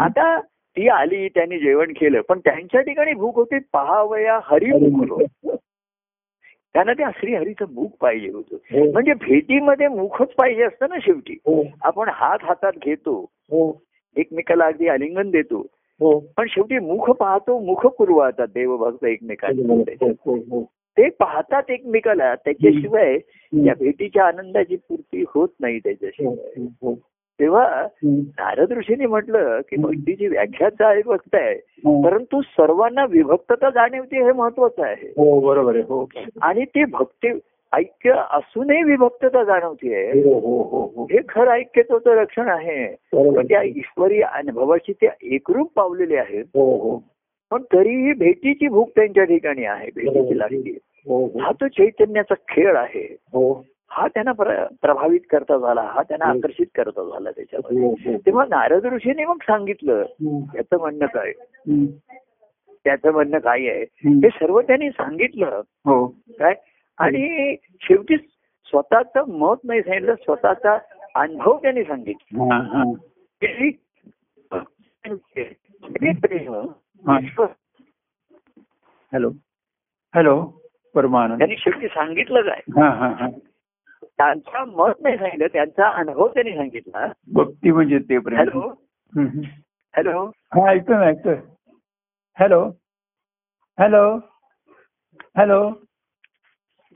आता 0.00 0.40
ती 0.40 0.88
आली 0.88 1.28
त्यांनी 1.28 1.58
जेवण 1.58 1.92
केलं 1.92 2.20
पण 2.20 2.38
त्यांच्या 2.38 2.80
ठिकाणी 2.80 3.12
भूक 3.12 3.36
होती 3.36 3.58
पहावया 3.72 4.40
हरिमुख 4.42 5.22
त्यांना 6.74 6.92
त्या 6.92 7.10
श्रीहरीचं 7.16 7.64
मुख 7.72 7.88
पाहिजे 8.00 8.28
होतं. 8.28 8.56
म्हणजे 8.92 9.14
भेटीमध्ये 9.14 9.88
मुखच 9.88 10.28
पाहिजे 10.28 10.62
असतं 10.62 10.86
ना 10.88 10.96
शेवटी. 11.02 11.32
हो. 11.32 11.64
आपण 11.82 12.08
हात 12.08 12.38
हातात 12.42 12.72
घेतो 12.84 13.30
हो. 13.50 13.82
एकमेकाला 14.16 14.64
अगदी 14.64 14.88
आलिंगन 14.88 15.30
देतो. 15.30 15.66
हो. 16.00 16.24
पण 16.36 16.46
शेवटी 16.48 16.78
मुख 16.78 17.10
पाहतो 17.10 17.58
मुख 17.58 17.86
पुरवतात 17.86 18.48
देवभक्त 18.48 19.04
हो 20.02 20.08
हो 20.08 20.34
हो. 20.34 20.72
ते 20.98 21.08
पाहतात 21.08 21.62
एकमेकाला. 21.68 22.34
त्याच्याशिवाय 22.34 23.18
या 23.64 23.74
भेटीच्या 23.78 24.24
आनंदाची 24.24 24.76
पूर्ती 24.76 25.24
होत 25.28 25.48
नाही 25.60 25.78
त्याच्याशिवाय. 25.78 26.62
हो 26.82 26.98
तेव्हा 27.40 27.82
हम्म. 27.82 28.20
नारद 28.20 28.72
ऋषीने 28.72 29.06
म्हटलं 29.06 29.60
की 29.60 29.76
भक्तीची 29.76 30.26
व्याख्याचा 30.26 30.88
आहे 30.88 31.00
हो. 31.00 32.02
परंतु 32.02 32.40
सर्वांना 32.42 33.04
विभक्तता 33.04 33.70
जाणीवते 33.70 34.24
हे 34.24 34.32
महत्वाचं 34.32 34.82
आहे. 34.82 35.08
हो 35.08 35.40
बरोबर 35.40 35.74
आहे. 35.74 35.84
हो. 35.84 36.06
आणि 36.42 36.64
ते 36.64 36.84
भक्ती 36.84 37.28
ऐक्य 37.72 38.10
असूनही 38.10 38.82
विभक्तता 38.82 39.44
जाणवते. 39.44 40.10
हो 40.10 40.38
हो 40.38 40.62
हो 40.62 40.92
हो. 40.96 41.04
हे 41.04 41.18
खरं 41.28 41.50
ऐक्यत्वाचं 41.50 42.10
रक्षण 42.10 42.48
आहे. 42.48 42.94
त्या 43.42 43.62
ईश्वरी 43.62 44.20
अनुभवाची 44.20 44.92
ते 44.92 45.08
एकरूप 45.22 45.72
पावलेले 45.76 46.16
आहेत. 46.16 46.44
हो 46.54 46.76
हो. 46.76 47.02
पण 47.50 47.62
तरीही 47.62 48.12
भेटीची 48.12 48.68
भूक 48.68 48.90
त्यांच्या 48.96 49.24
ठिकाणी 49.24 49.64
आहे. 49.64 49.88
भेटीची 49.96 50.38
लागली 50.38 50.78
हो 51.08 51.26
हा 51.40 51.52
तो 51.52 51.68
चैतन्याचा 51.68 52.34
खेळ 52.48 52.76
आहे. 52.76 53.16
हो. 53.32 53.64
हा 53.90 54.08
त्यांना 54.08 54.32
प्र- 54.32 54.66
प्रभावित 54.82 55.20
करता 55.30 55.58
झाला. 55.58 55.82
हा 55.82 56.02
त्यांना 56.02 56.24
आकर्षित 56.24 56.66
करता 56.74 57.04
झाला 57.04 57.30
त्याच्यामध्ये. 57.30 57.82
हो 57.82 57.90
हो. 57.90 58.18
तेव्हा 58.26 58.44
नारद 58.44 58.86
ऋषीने 58.86 59.24
मग 59.24 59.36
सांगितलं. 59.42 60.04
याचं 60.54 60.78
म्हणणं 60.78 61.06
काय. 61.06 61.32
त्याचं 62.84 63.12
म्हणणं 63.12 63.38
काय 63.38 63.68
आहे. 63.68 63.84
हे 64.22 64.28
सर्व 64.28 64.60
त्यांनी 64.60 64.90
सांगितलं. 64.90 65.62
हो. 65.68 66.06
काय? 66.38 66.54
आणि 66.98 67.56
शेवटी 67.80 68.16
स्वतःच 68.64 69.16
मत 69.16 69.56
नाही 69.64 69.82
सांगितलं 69.82 70.14
स्वतःचा 70.14 70.78
अनुभव 71.14 71.58
त्यांनी 71.58 71.84
सांगितला. 71.84 72.42
हा, 72.42 72.62
हा. 72.62 72.82
हे. 73.44 73.68
हा. 77.06 77.18
हॅलो. 79.12 79.30
हॅलो. 80.14 80.57
परमानंद. 80.94 81.38
त्यांनी 81.38 81.56
शेवटी 81.56 81.88
सांगितलं 81.88 82.40
काय 82.40 82.60
हा 82.80 82.88
हा 82.90 83.08
हा. 83.08 83.28
त्यांचा 84.02 84.64
मत 84.64 85.00
नाही 85.00 85.18
सांगितलं 85.18 85.46
त्यांचा 85.46 85.88
अनुभव 85.88 86.28
त्यांनी 86.28 86.54
सांगितला. 86.56 87.06
भक्ती 87.32 87.70
म्हणजे 87.72 87.98
ते 87.98 88.18
प्रेम. 88.18 88.38
हॅलो. 88.38 88.68
हॅलो? 89.94 90.24
हा 90.26 90.68
ऐकतोय 90.70 90.96
ना 90.96 91.04
ऐकतोय. 91.04 91.36
Hello? 92.38 92.62
Hello? 93.78 94.18
Hello? 95.36 95.68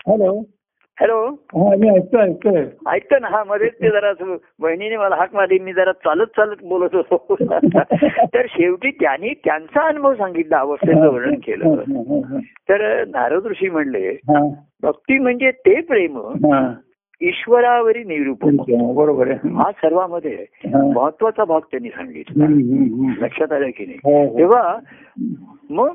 Hello? 0.07 0.43
Hello. 1.01 1.27
हा 1.29 1.77
मी 1.77 1.89
ऐकतोय 1.89 2.21
ऐकतोय. 2.23 2.65
ऐकतं 2.87 3.21
ना 3.21 3.29
हा 3.31 3.45
मध्येच 3.45 3.73
ते 3.73 3.91
जरा 3.91 4.13
बहिणीने 4.61 4.97
मला 4.97 5.17
हाक 5.17 5.35
मारली 5.35 5.59
मी 5.59 5.73
जरा 5.73 5.93
चालत 5.93 6.27
चालत 6.27 6.57
बोलत 6.65 6.95
होतो. 6.95 7.37
तर 8.35 8.47
शेवटी 8.49 8.91
त्यांनी 8.91 9.35
त्यांचा 9.45 9.87
अनुभव 9.89 10.15
सांगितला 10.15 10.59
अवस्थेचं 10.59 11.09
वर्णन 11.09 11.35
केलं. 11.35 11.83
तर 12.69 13.05
नारद 13.05 13.47
ऋषी 13.47 13.71
म्हणले 13.71 14.17
भक्ती 14.83 15.19
म्हणजे 15.19 15.51
ते 15.51 15.81
प्रेम. 15.81 16.19
ईश्वरावरी 17.21 18.05
निरूपण 18.05 18.57
बरोबर 18.95 19.31
आहे. 19.31 19.49
हा 19.55 19.71
सर्वांमध्ये. 19.73 20.47
महत्त्वाचा 20.95 21.45
भाग 21.45 21.61
त्यांनी 21.61 21.89
सांगितला. 21.89 22.47
लक्षात 23.25 23.53
आलं 23.53 23.71
की 23.71 23.87
नाही. 23.87 23.99
हो, 24.05 24.29
हो. 24.29 24.39
तेव्हा 24.39 24.79
मग 25.71 25.95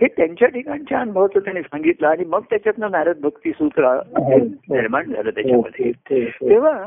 हे 0.00 0.06
त्यांच्या 0.06 0.48
ठिकाणच्या 0.48 1.00
अनुभवाचं 1.00 1.40
त्यांनी 1.40 1.62
सांगितलं 1.62 2.08
आणि 2.08 2.24
मग 2.24 2.40
त्याच्यातनं 2.50 2.90
नारद 2.90 3.16
भक्ती 3.20 3.50
सूत्र 3.50 4.00
निर्माण 4.70 5.04
झालं 5.04 5.30
त्याच्यामध्ये. 5.30 5.92
ते- 5.92 6.48
तेव्हा. 6.48 6.84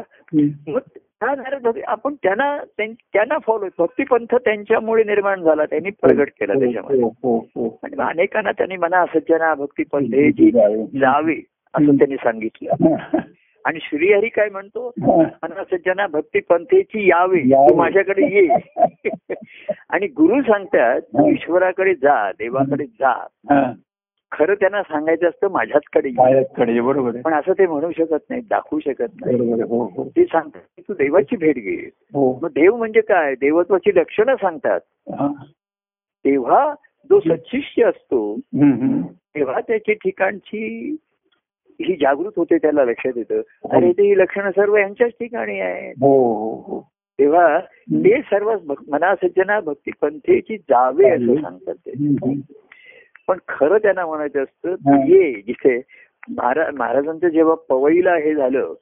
मग 0.68 0.80
त्या 0.96 1.36
नारद 1.36 1.62
भक्ती 1.62 1.82
आपण 1.82 2.14
त्यांना 2.24 2.58
त्यां- 2.78 2.94
त्यांना 3.14 3.38
फॉलो 3.38 3.68
भक्तीपंथ 3.80 4.36
त्यांच्यामुळे 4.36 5.04
निर्माण 5.04 5.42
झाला 5.42 5.66
त्यांनी 5.66 5.90
प्रगट 5.90 6.28
केला 6.40 6.54
त्याच्यामध्ये. 6.54 7.02
हो, 7.02 7.10
हो, 7.24 7.38
हो. 7.38 7.80
आणि 7.84 8.02
अनेकांना 8.02 8.52
त्यांनी 8.52 8.78
मना 8.78 9.06
सज्जना 9.06 9.54
भक्तीपंथेची 9.54 10.52
जावी 11.00 11.42
असं 11.74 11.96
त्यांनी 11.96 12.16
सांगितलं. 12.16 12.88
आणि 13.66 13.80
श्रीहरी 13.82 14.30
काय 14.30 14.50
म्हणतो? 14.50 14.92
सज्जना 15.72 16.08
भक्तीपंथेची 16.08 17.10
यावे 17.10 17.50
यावे. 17.50 17.70
तू 17.70 17.76
माझ्याकडे 17.76 18.26
ये. 18.26 18.48
आणि 19.90 20.08
गुरु 20.08 20.42
सांगतात 20.42 21.02
तू 21.02 21.30
ईश्वराकडे 21.32 21.94
जा 21.94 22.32
देवाकडे 22.32 22.86
जा. 22.86 23.28
खरं 24.32 24.54
त्यांना 24.54 24.84
सांगायचं 24.84 25.30
असतं 25.30 25.52
माझ्याचकडे 25.52 26.80
बरोबर 26.80 27.22
पण 27.22 27.34
असं 27.34 27.54
ते 27.54 27.68
म्हणू 27.68 27.92
शकत 27.92 28.30
नाही 28.30 28.42
दाखवू 28.42 28.80
शकत 28.80 29.26
नाही 29.26 29.62
हो 29.62 29.84
हो. 29.86 30.10
ते 30.10 30.26
सांगतात 30.26 30.62
की 30.62 30.82
तू 30.82 30.94
देवाची 30.94 31.36
भेट 31.36 31.56
घे. 31.56 31.90
हो. 32.14 32.40
मग 32.42 32.50
देव 32.50 32.76
म्हणजे 32.76 33.02
काय? 33.02 33.36
देवत्वाची 33.36 33.96
लक्षणं 33.96 34.36
सांगतात. 34.36 34.80
हा. 35.10 35.28
तेव्हा 36.26 36.74
जो 37.10 37.20
सच्शिष्य 37.20 37.84
असतो. 37.84 38.38
तेव्हा 39.14 39.60
त्याची 39.60 39.94
ठिकाणची 39.94 40.96
ही 41.82 41.96
जागृत 41.96 42.32
होते 42.38 42.58
त्याला 42.58 42.84
लक्षात 42.86 43.18
येतं. 43.18 43.42
अरे 43.72 43.92
ते 43.92 44.04
ही 44.04 44.18
लक्षणं 44.18 44.52
सर्व 44.52 44.78
यांच्याच 44.78 45.12
ठिकाणी 45.12 45.60
आहेत. 45.60 45.94
हो 46.02 46.34
हो 46.34 46.56
हो. 46.56 46.90
तेव्हा 47.20 47.60
ते 48.06 48.22
सर्व 48.22 48.56
भक- 48.66 48.92
मना 48.92 49.16
सज्जना 49.16 49.60
भक्ती 49.60 49.92
पंथेची 50.02 50.58
जावे 50.58 51.10
असं 51.10 51.42
सांगतात 51.42 51.76
ते. 51.76 51.92
पण 53.28 53.38
खरं 53.48 53.78
त्यांना 53.78 54.06
म्हणायचं 54.06 54.44
असतं 54.44 54.76
तू. 54.76 54.92
ये 55.08 55.34
जिथे 55.34 55.82
महाराज 56.30 56.76
महाराजांचं 56.76 57.28
जेव्हा 57.28 57.56
पवईला 57.56 58.16
हे 58.16 58.36
झालं 58.36 58.74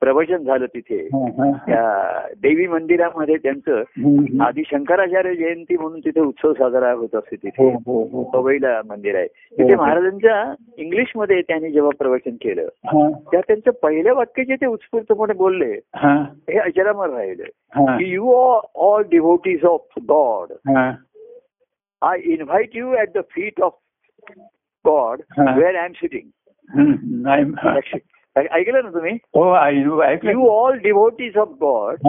प्रवचन 0.00 0.36
झालं 0.36 0.66
तिथे 0.66 0.96
हा, 1.06 1.18
हा. 1.38 1.50
त्या 1.66 2.26
देवी 2.42 2.66
मंदिरामध्ये 2.66 3.36
त्यांचं. 3.36 3.82
आधी 4.44 4.62
शंकराचार्य 4.70 5.34
जयंती 5.34 5.76
म्हणून 5.76 6.00
तिथे 6.00 6.20
उत्सव 6.20 6.52
साजरा 6.52 6.92
होत 6.92 7.14
असते 7.14 7.36
हो 7.36 7.42
तिथे 7.44 7.70
हो 7.86 8.02
हो 8.12 8.22
पवईला 8.22 8.80
मंदिर 8.88 9.16
आहे 9.16 9.26
तिथे 9.26 9.74
महाराजांच्या 9.74 10.54
इंग्लिशमध्ये 10.78 11.40
त्यांनी 11.40 11.70
जेव्हा 11.70 11.90
प्रवचन 11.98 12.30
केलं 12.30 12.62
हा. 12.62 13.08
त्या 13.30 13.40
त्यांचं 13.40 13.70
पहिलं 13.70 14.14
वाक्य 14.14 14.44
जे 14.44 14.56
ते 14.56 14.66
उत्स्फूर्तपणे 14.66 15.34
बोलले 15.34 15.72
हा. 15.94 16.14
हे 16.48 16.58
अजरामर 16.58 17.10
राहिलं 17.10 17.44
हा. 17.74 17.96
की 17.98 18.10
you 18.12 18.30
are 18.32 18.60
all 18.74 19.02
devotees 19.10 19.64
of 19.64 19.98
God 20.08 20.52
हा. 20.68 20.90
I 22.02 22.18
invite 22.24 22.76
you 22.76 22.94
at 22.96 23.08
the 23.14 23.20
feet 23.30 23.60
of 23.60 23.72
God 24.84 25.20
हा. 25.38 25.56
वेअर 25.56 25.74
आय 25.74 25.84
एम 25.84 25.92
सिटिंग 25.92 26.30
ऐकलं 28.36 28.82
ना 28.82 28.90
तुम्ही? 28.90 29.12
हो 29.36 29.44
you 30.30 30.46
all 30.48 30.78
devotees 30.78 31.36
of 31.36 31.48
God 31.60 32.06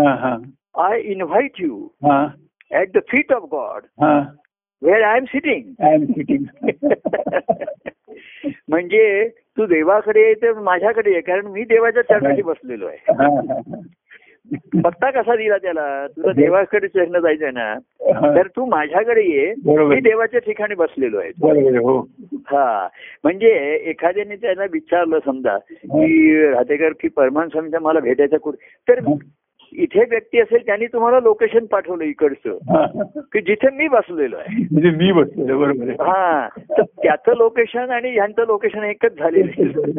I 0.86 1.00
invite 1.02 1.52
you 1.60 1.88
at 2.72 2.92
the 2.96 3.00
feet 3.12 3.34
of 3.34 3.44
God 3.52 3.84
where 4.82 5.02
I 5.02 5.18
am 5.18 5.26
sitting 5.26 5.86
I 5.86 5.94
am 5.94 6.06
sitting 6.06 6.46
म्हणजे 8.70 9.28
तू 9.58 9.66
देवाकडे 9.66 10.34
तर 10.34 10.54
माझ्याकडे 10.54 11.14
ये 11.14 11.22
कारण 11.22 11.48
मी 11.48 11.64
देवाच्या 11.64 12.02
चरणाशी 12.04 12.42
बसलेलो 12.42 12.88
आहे. 12.88 13.14
पत्ता 14.84 15.12
कसा 15.12 15.36
दिला 15.36 15.58
त्याला? 15.58 16.08
तुला 16.08 16.32
देवाकडे 16.32 16.88
चरण 16.88 17.20
जायचंय 17.20 17.52
ना 17.52 17.76
तर 18.36 18.48
तू 18.48 18.66
माझ्याकडे 18.66 19.22
ये. 19.22 19.54
मी 19.66 20.00
देवाच्या 20.00 20.40
ठिकाणी 20.40 20.76
बसलेलो 20.76 21.18
आहे. 21.18 21.30
हो. 21.78 22.00
हा. 22.34 22.88
म्हणजे 23.24 23.76
एखाद्याने 23.86 24.36
त्याला 24.36 24.64
विचारलं 24.72 25.20
समजा 25.26 25.58
की 25.74 26.42
राधेकर 26.50 26.90
की 27.00 27.08
परमान 27.08 27.48
स्वामीचा 27.48 27.80
मला 27.80 28.00
भेटायचं 28.00 28.38
कुठे? 28.38 28.66
तर 28.90 29.00
इथे 29.72 30.00
व्यक्ती 30.00 30.40
असेल 30.40 30.66
त्यांनी 30.66 30.86
तुम्हाला 30.86 31.20
लोकेशन 31.20 31.66
पाठवलं 31.66 32.04
इकडचं. 32.04 32.58
की 33.20 33.42
जिथे 33.42 33.70
मी 33.76 33.88
बसलेलो 33.88 34.36
आहे 34.36 34.64
म्हणजे 34.72 34.90
मी 34.90 35.12
बसलो 35.12 35.60
बरोबर 35.60 35.90
आहे 35.90 35.96
हा 36.10 36.48
तर 36.78 36.82
त्याचं 36.82 37.36
लोकेशन 37.38 37.92
आणि 37.92 38.10
ह्यांचं 38.10 38.46
लोकेशन 38.48 38.84
एकच 38.84 39.18
झालेलं 39.20 39.52
आहे 39.58 39.96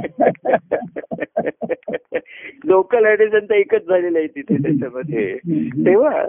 लोकल 2.65 3.07
ऍड्रेस 3.07 3.51
एकच 3.51 3.89
झालेलं 3.89 4.19
आहे 4.19 4.27
तिथे 4.27 4.55
त्याच्यामध्ये 4.55 5.37
तेव्हा. 5.85 6.25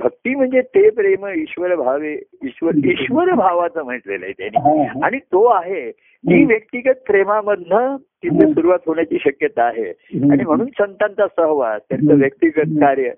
भक्ती 0.00 0.34
म्हणजे 0.34 0.60
ते 0.60 0.90
प्रेम 0.90 1.26
ईश्वर 1.26 1.74
भावे 1.74 2.12
ईश्वर 2.44 2.72
ईश्वर 2.84 3.30
भावाचं 3.30 3.84
म्हटलेलं 3.84 4.24
आहे 4.24 4.32
त्यांनी. 4.32 5.00
आणि 5.02 5.18
तो 5.18 5.44
आहे 5.46 5.90
ती 5.90 6.44
व्यक्तिगत 6.44 7.06
प्रेमामधनं 7.06 7.96
तिथे 8.22 8.52
सुरुवात 8.52 8.78
होण्याची 8.86 9.18
शक्यता 9.20 9.64
आहे 9.64 9.88
आणि 10.30 10.44
म्हणून 10.44 10.66
संतांचा 10.66 11.26
सहवास 11.26 11.82
त्यांचं 11.88 12.14
व्यक्तिगत 12.14 12.78
कार्य. 12.80 13.10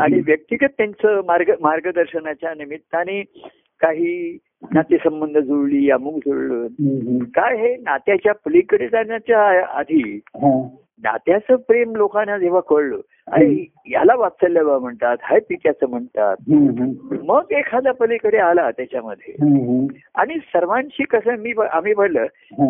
आणि 0.00 0.20
व्यक्तिगत 0.20 0.72
त्यांचं 0.78 1.20
मार्ग 1.24 1.50
मार्गदर्शनाच्या 1.60 2.54
निमित्ताने 2.54 3.22
काही 3.80 4.38
नातेसंबंध 4.74 5.38
जुळली 5.38 5.90
अमुक 5.90 6.16
जुळलं. 6.16 6.66
काय 7.34 7.56
हे 7.56 7.76
नात्याच्या 7.76 8.32
पलीकडे 8.32 8.88
जाण्याच्या 8.88 9.66
आधी. 9.78 10.20
नात्याचं 11.04 11.56
प्रेम 11.56 11.96
लोकांना 11.96 12.38
जेव्हा 12.38 12.60
कळलं 12.60 12.96
अरे 13.32 13.66
याला 13.86 14.14
वात्सल्य 14.14 14.62
म्हणतात 14.62 15.16
हाय 15.22 15.40
पित्याचं 15.40 15.88
म्हणतात. 15.88 16.36
मग 17.24 17.42
एखादा 17.50 17.92
पलीकडे 17.92 18.36
आला 18.36 18.70
त्याच्यामध्ये. 18.70 19.34
आणि 20.14 20.34
सर्वांशी 20.34 21.04
कसं 21.04 21.36
मी 21.36 21.52
आम्ही 21.72 21.94
म्हणलं. 21.94 22.26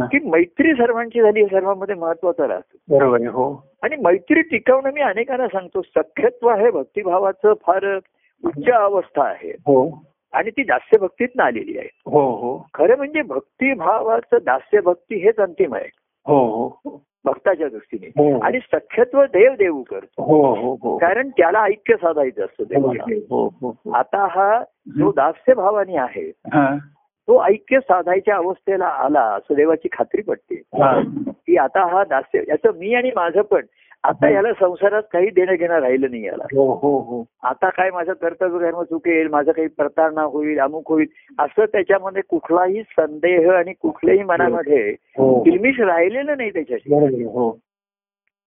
की 0.07 0.19
मैत्री 0.29 0.73
सर्वांची 0.73 1.23
झाली 1.23 1.41
हे 1.41 1.47
सर्वांमध्ये 1.47 1.95
महत्वाचं 1.95 2.47
राहतं. 2.47 2.99
बरोबर 2.99 3.21
हो. 3.21 3.67
आणि 3.83 3.97
मैत्री 3.97 4.43
टिकवणं 4.43 4.93
मी 4.93 5.01
अनेकांना 5.01 5.47
सांगतो 5.47 5.83
सख्यत्व 5.83 6.55
हे 6.55 6.71
भक्तिभावाचं 6.71 7.53
फार 7.67 7.97
उच्च 8.45 8.71
अवस्था 8.71 9.23
आहे. 9.23 9.51
हो. 9.51 10.03
आणि 10.33 10.51
ती 10.51 10.63
दास्य 10.63 10.99
भक्तीतनं 10.99 11.43
आलेली 11.43 11.79
आहे. 11.79 11.89
हो 12.07 12.31
हो. 12.31 12.67
खरं 12.75 12.97
म्हणजे 12.97 13.23
भक्तिभावाचं 13.23 14.37
दास्य 14.45 14.81
भक्ती 14.81 15.15
हेच 15.15 15.37
अंतिम 15.37 15.75
आहे. 15.75 15.89
हो 16.27 16.67
हो. 16.67 17.03
भक्ताच्या 17.27 17.69
दृष्टीने. 17.69 18.07
हो. 18.07 18.41
आणि 18.41 18.59
सख्यत्व 18.59 19.25
देव 19.25 19.53
देऊ 19.59 19.83
करतो. 19.83 20.23
हो 20.23 20.77
हो 20.77 20.99
कारण 20.99 21.29
त्याला 21.29 21.63
ऐक्य 21.63 21.95
साधायचं 21.95 22.45
असतं 22.45 22.65
देवाला. 22.69 23.99
आता 23.99 24.27
हा 24.31 24.63
जो 24.89 25.11
दास्य 25.11 25.55
भावाने 25.55 25.97
आहे 25.97 26.33
हा. 26.47 26.77
तो 27.29 27.45
ऐक्य 27.45 27.79
साधायच्या 27.81 28.37
अवस्थेला 28.37 28.87
आला 28.87 29.21
असं 29.21 29.55
देवाची 29.55 29.89
खात्री 29.93 30.23
पडते 30.23 30.63
की 31.31 31.57
आता 31.57 31.87
हा 31.87 32.05
दास्य 32.05 32.41
याचं 32.49 32.79
मी 32.79 32.95
आणि 32.95 33.11
माझं 33.17 33.43
पण 33.43 33.61
आता 34.09 34.29
याला 34.31 34.53
संसारात 34.53 35.03
काही 35.13 35.31
देणं 35.31 35.55
घेणं 35.55 35.79
राहिलं 35.79 36.11
नाही 36.11 36.27
याला. 36.27 36.45
हो 36.45 36.73
हो 36.83 36.99
हो. 36.99 37.25
आता 37.43 37.69
काय 37.69 37.91
माझं 37.91 38.13
कर्तव्य 38.13 38.59
कर्म 38.59 38.83
चुकेल 38.83 39.29
माझं 39.29 39.53
काही 39.53 39.69
प्रतारणा 39.69 40.23
होईल 40.23 40.59
अमुक 40.59 40.89
होईल 40.89 41.07
असं 41.39 41.65
त्याच्यामध्ये 41.65 42.23
कुठलाही 42.23 42.83
संदेह 42.83 43.51
आणि 43.53 43.73
कुठल्याही 43.73 44.23
मनामध्ये 44.23 44.93
किलमिश 45.19 45.81
राहिलेलं 45.81 46.37
नाही 46.37 46.51
त्याच्याशी. 46.51 47.25
हो. 47.25 47.59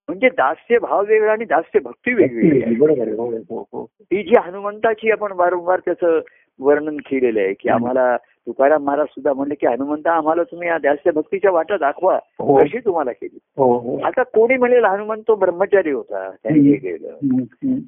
म्हणजे 0.09 0.29
दास्य 0.29 0.77
भाव 0.79 1.03
वेगळा 1.07 1.31
आणि 1.31 1.45
दास्य 1.45 1.79
भक्ती 1.79 2.13
वेगळी 2.13 2.75
बरोबर 2.75 3.07
हो 3.07 3.29
हो 3.49 3.65
हो. 3.73 3.85
ती 4.01 4.23
जी 4.23 4.35
हनुमंताची 4.45 5.11
आपण 5.11 5.31
वारंवार 5.31 5.79
त्याचं 5.79 6.19
वर्णन 6.59 6.97
केलेलं 6.97 7.39
आहे 7.39 7.53
की 7.53 7.69
आम्हाला 7.69 8.17
तुकाराम 8.17 8.83
महाराज 8.83 9.05
सुद्धा 9.05 9.33
म्हणले 9.33 9.55
की 9.55 9.67
हनुमंता 9.67 10.11
आम्हाला 10.11 10.43
तुम्ही 10.43 10.67
या 10.67 10.77
दास्य 10.77 11.11
भक्तीच्या 11.11 11.51
वाटा 11.51 11.77
दाखवा 11.77 12.19
हो. 12.39 12.57
कशी 12.57 12.77
तुम्हाला 12.77 13.11
केली. 13.11 13.37
हो 13.57 13.77
हो. 13.77 13.99
आता 14.03 14.23
कोणी 14.23 14.57
म्हणेल 14.57 14.85
हनुमंत 14.85 15.21
तो 15.27 15.35
ब्रह्मचारी 15.35 15.91
होता 15.91 16.29
त्याने 16.43 16.59
हे 16.59 16.75
केलं. 16.75 17.37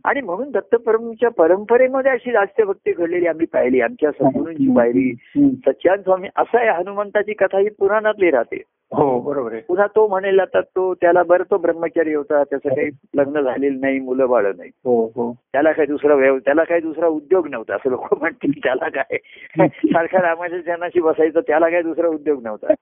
आणि 0.06 0.22
म्हणून 0.22 0.52
दत्तप्रभूंच्या 0.52 1.30
परंपरेमध्ये 1.30 2.12
अशी 2.12 2.32
दास्य 2.32 2.64
भक्ती 2.64 2.92
घडलेली 2.92 3.28
आम्ही 3.28 3.46
पाहिली 3.46 3.82
आमच्या 3.82 4.12
सद्गुरूंची 4.12 4.76
पाहिली. 4.76 5.14
सच्चान 5.38 6.02
स्वामी 6.02 6.28
असं 6.36 6.58
आहे 6.58 6.70
हनुमंताची 6.70 7.34
कथा 7.34 7.60
ही 7.60 7.70
पुराणातली 7.70 8.32
राहते. 8.32 8.62
हो 8.92 9.20
बरोबर 9.20 9.52
आहे. 9.54 9.62
पुन्हा 9.62 9.88
तो 9.88 10.08
म्हणेल 10.08 10.40
आता 10.40 10.62
तो 10.62 10.94
त्याला 10.94 11.24
बरं 11.24 11.44
तो 11.52 11.58
ब्रह्मचारी 11.58 12.14
होता 12.14 12.44
त्याचं 12.44 12.70
काही 12.70 12.90
लग्न 13.16 13.42
झालेलं 13.42 13.80
नाही 13.82 14.00
मुलं 14.00 14.30
बाळ 14.30 14.46
नाही 14.58 14.70
हो 14.86 15.06
हो. 15.16 15.34
त्याला 15.52 15.72
काही 15.72 15.88
दुसरा 15.88 16.14
व्यव 16.16 16.38
त्याला 16.38 16.64
काही 16.64 16.82
दुसरा 16.82 17.08
उद्योग 17.08 17.48
नव्हता 17.48 17.76
असं 17.76 17.90
लोक 17.90 18.14
म्हणतील 18.14 18.52
त्याला 18.64 18.90
काय? 18.90 19.18
सारखा 19.68 20.22
रामाच्या 20.22 20.60
जनाशी 20.60 21.02
बसायचं 21.02 21.40
त्याला 21.40 21.70
काही 21.70 21.84
दुसरा 21.84 22.08
उद्योग 22.08 22.44
नव्हता. 22.44 22.74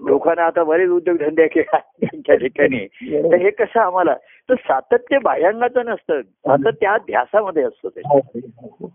लोकांना 0.00 0.44
आता 0.44 0.64
बरेच 0.64 0.90
उद्योग 0.90 1.16
धंदे 1.16 1.46
केला 1.46 1.78
त्यांच्या 1.78 2.34
ठिकाणी. 2.34 2.86
तर 3.30 3.34
हे 3.34 3.50
कसं 3.50 3.80
आम्हाला? 3.80 4.14
तर 4.48 4.54
सातत्य 4.54 5.18
बाह्यांगाचं 5.18 5.86
नसतं. 5.86 6.22
सातत्य 6.22 6.70
त्या 6.70 6.96
ध्यासामध्ये 6.96 7.62
असतं 7.62 7.88
ते. 7.88 8.00
हो, 8.00 8.18
हो, 8.18 8.76
हो. 8.80 8.90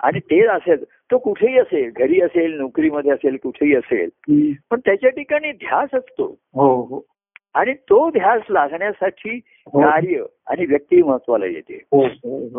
आणि 0.00 0.18
ते 0.18 0.46
असेल 0.46 0.84
तो 1.10 1.18
कुठेही 1.18 1.58
असेल 1.58 1.90
घरी 1.96 2.20
असेल 2.20 2.58
नोकरीमध्ये 2.58 3.10
असेल 3.10 3.36
कुठेही 3.42 3.74
असेल. 3.74 4.08
पण 4.70 4.80
त्याच्या 4.80 5.10
ठिकाणी 5.10 5.52
ध्यास 5.52 5.88
असतो. 5.94 6.36
हो 6.54 6.82
हो. 6.82 7.06
आणि 7.54 7.74
तो 7.74 8.10
ध्यास 8.10 8.42
लागण्यासाठी 8.50 9.40
हो. 9.66 9.80
कार्य 9.80 10.22
आणि 10.46 10.66
व्यक्ती 10.66 11.02
महत्वाला 11.02 11.46
येते. 11.46 11.82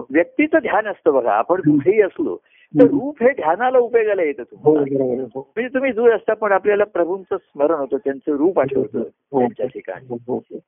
व्यक्तीचं 0.09 0.57
ध्यान 0.61 0.87
असतं 0.87 1.13
बघा 1.13 1.33
आपण 1.33 1.61
कुठेही 1.61 2.01
असलो 2.01 2.37
तर 2.79 2.83
रूप 2.83 3.23
हे 3.23 3.29
ध्यानाला 3.29 3.77
उपयोगाला 3.77 4.23
येतं 4.23 4.43
म्हणजे 4.65 5.67
तुम्ही 5.67 5.91
दूर 5.91 6.11
असता 6.11 6.33
पण 6.33 6.51
आपल्याला 6.51 6.83
प्रभूंचं 6.83 7.37
स्मरण 7.37 7.75
होतं 7.75 7.97
त्यांचं 7.97 8.35
रूप 8.35 8.59
आठवतं. 8.59 9.03
त्यांच्या 9.03 9.65
ठिकाणी. 9.65 10.17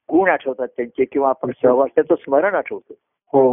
गुण 0.10 0.30
आठवतात 0.30 0.68
त्यांचे 0.68 1.06
किंवा 1.06 1.30
आपण 1.30 1.52
सहवास 1.62 1.90
त्याचं 1.96 2.16
स्मरण 2.16 2.54
आठवतं. 2.56 2.94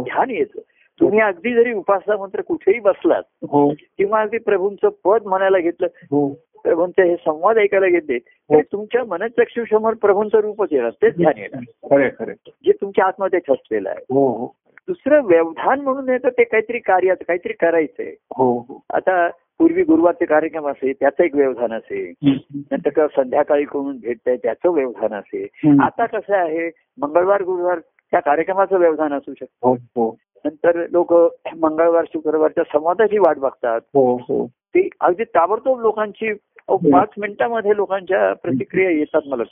ध्यान 0.03 0.29
येतं. 0.29 0.59
तुम्ही 1.01 1.19
अगदी 1.19 1.53
जरी 1.53 1.73
उपासना 1.73 2.17
मंत्र 2.17 2.41
कुठेही 2.41 2.79
बसलात 2.79 3.23
हो. 3.43 3.73
किंवा 3.97 4.21
अगदी 4.21 4.37
प्रभूंचं 4.37 4.89
पद 5.05 5.21
म्हणायला 5.25 5.59
घेतलं 5.59 5.87
हो. 6.11 6.29
प्रभूंचे 6.63 7.09
हे 7.09 7.15
संवाद 7.15 7.57
ऐकायला 7.57 7.87
घेतले 7.87 8.17
तरी 8.19 8.61
तुमच्या 8.61 9.03
मनचक्षुसमोर 9.07 9.93
प्रभूंचं 9.93 10.37
रूपच 10.37 10.67
येणार 10.71 10.89
तेच 10.89 11.17
ध्यान 11.17 11.37
येणार. 11.37 11.63
खरे 11.89 12.09
खरे 12.19 12.33
जे 12.65 12.71
तुमच्या 12.71 13.05
आतमध्ये 13.05 13.39
ठसलेलं 13.39 13.89
आहे. 13.89 14.03
हो 14.09 14.27
हो. 14.27 14.55
दुसरं 14.87 15.23
व्यवधान 15.23 15.81
म्हणून 15.81 16.09
येतं 16.09 16.29
ते 16.29 16.43
काहीतरी 16.43 16.79
कार्य 16.79 17.13
काहीतरी 17.27 17.53
करायचंय. 17.53 18.13
हो 18.37 18.57
हो. 18.59 18.83
आता 18.93 19.29
पूर्वी 19.29 19.83
गुरुवारचे 19.83 20.25
कार्यक्रम 20.25 20.67
असे 20.67 20.93
त्याचं 20.93 21.23
एक 21.23 21.35
व्यवधान 21.35 21.73
असे. 21.73 22.13
नंतर 22.23 22.89
का 22.89 23.07
संध्याकाळी 23.07 23.65
कोण 23.65 23.97
भेटतंय 23.97 24.37
त्याचं 24.37 24.69
व्यवधान 24.69 25.13
असे. 25.13 25.47
आता 25.81 26.05
कसं 26.05 26.35
आहे 26.35 26.71
मंगळवार 27.01 27.41
गुरुवार 27.41 27.79
त्या 28.11 28.19
कार्यक्रमाचं 28.19 28.77
व्यवधान 28.77 29.13
असू 29.13 29.33
शकतं. 29.33 29.67
हो 29.67 29.73
हो. 29.73 30.15
नंतर 30.45 30.85
लोक 30.91 31.13
मंगळवार 31.57 32.03
शुक्रवारच्या 32.13 32.63
संवादाची 32.63 33.17
वाट 33.17 33.37
बघतात. 33.37 33.81
हो 33.93 34.15
हो. 34.15 34.47
ती 34.47 34.89
अगदी 35.01 35.23
ताबडतोब 35.23 35.79
लोकांची 35.79 36.33
पाच 36.69 37.09
मिनिटामध्ये 37.17 37.75
लोकांच्या 37.75 38.33
प्रतिक्रिया 38.33 38.89
येतात 38.89 39.21
मला 39.27 39.43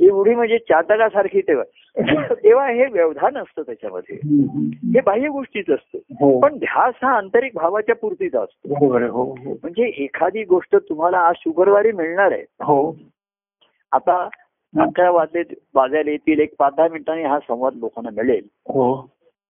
एवढी 0.00 0.34
म्हणजे 0.34 0.58
चातकासारखी 0.58 1.40
तेव्हा. 1.40 1.64
तेव्हा 2.34 2.70
हे 2.70 2.86
व्यवधान 2.86 3.36
असतं 3.36 3.62
त्याच्यामध्ये. 3.62 4.16
हे 4.94 5.00
बाह्य 5.00 5.28
गोष्टीच 5.28 5.70
असतं. 5.70 5.98
हो. 6.20 6.40
पण 6.40 6.58
ध्यास 6.58 6.94
हा 7.02 7.16
आंतरिक 7.16 7.52
भावाच्या 7.54 7.94
पूर्तीचा 7.94 8.42
असतो. 8.42 8.74
हो 8.74 9.24
हो. 9.24 9.34
म्हणजे 9.34 9.84
एखादी 9.84 10.44
गोष्ट 10.44 10.76
तुम्हाला 10.76 11.18
आज 11.18 11.34
शुक्रवारी 11.38 11.92
मिळणार 11.92 12.32
आहे. 12.32 12.42
हो. 12.42 12.96
आता 13.92 14.28
अकरा 14.80 15.10
वाजले 15.10 15.42
वाजायला 15.74 16.10
येतील 16.10 16.40
एक 16.40 16.54
पाच 16.58 16.74
दहा 16.76 16.88
मिनिटांनी 16.88 17.24
हा 17.24 17.38
संवाद 17.38 17.72
लोकांना 17.74 18.22
मिळेल. 18.22 18.46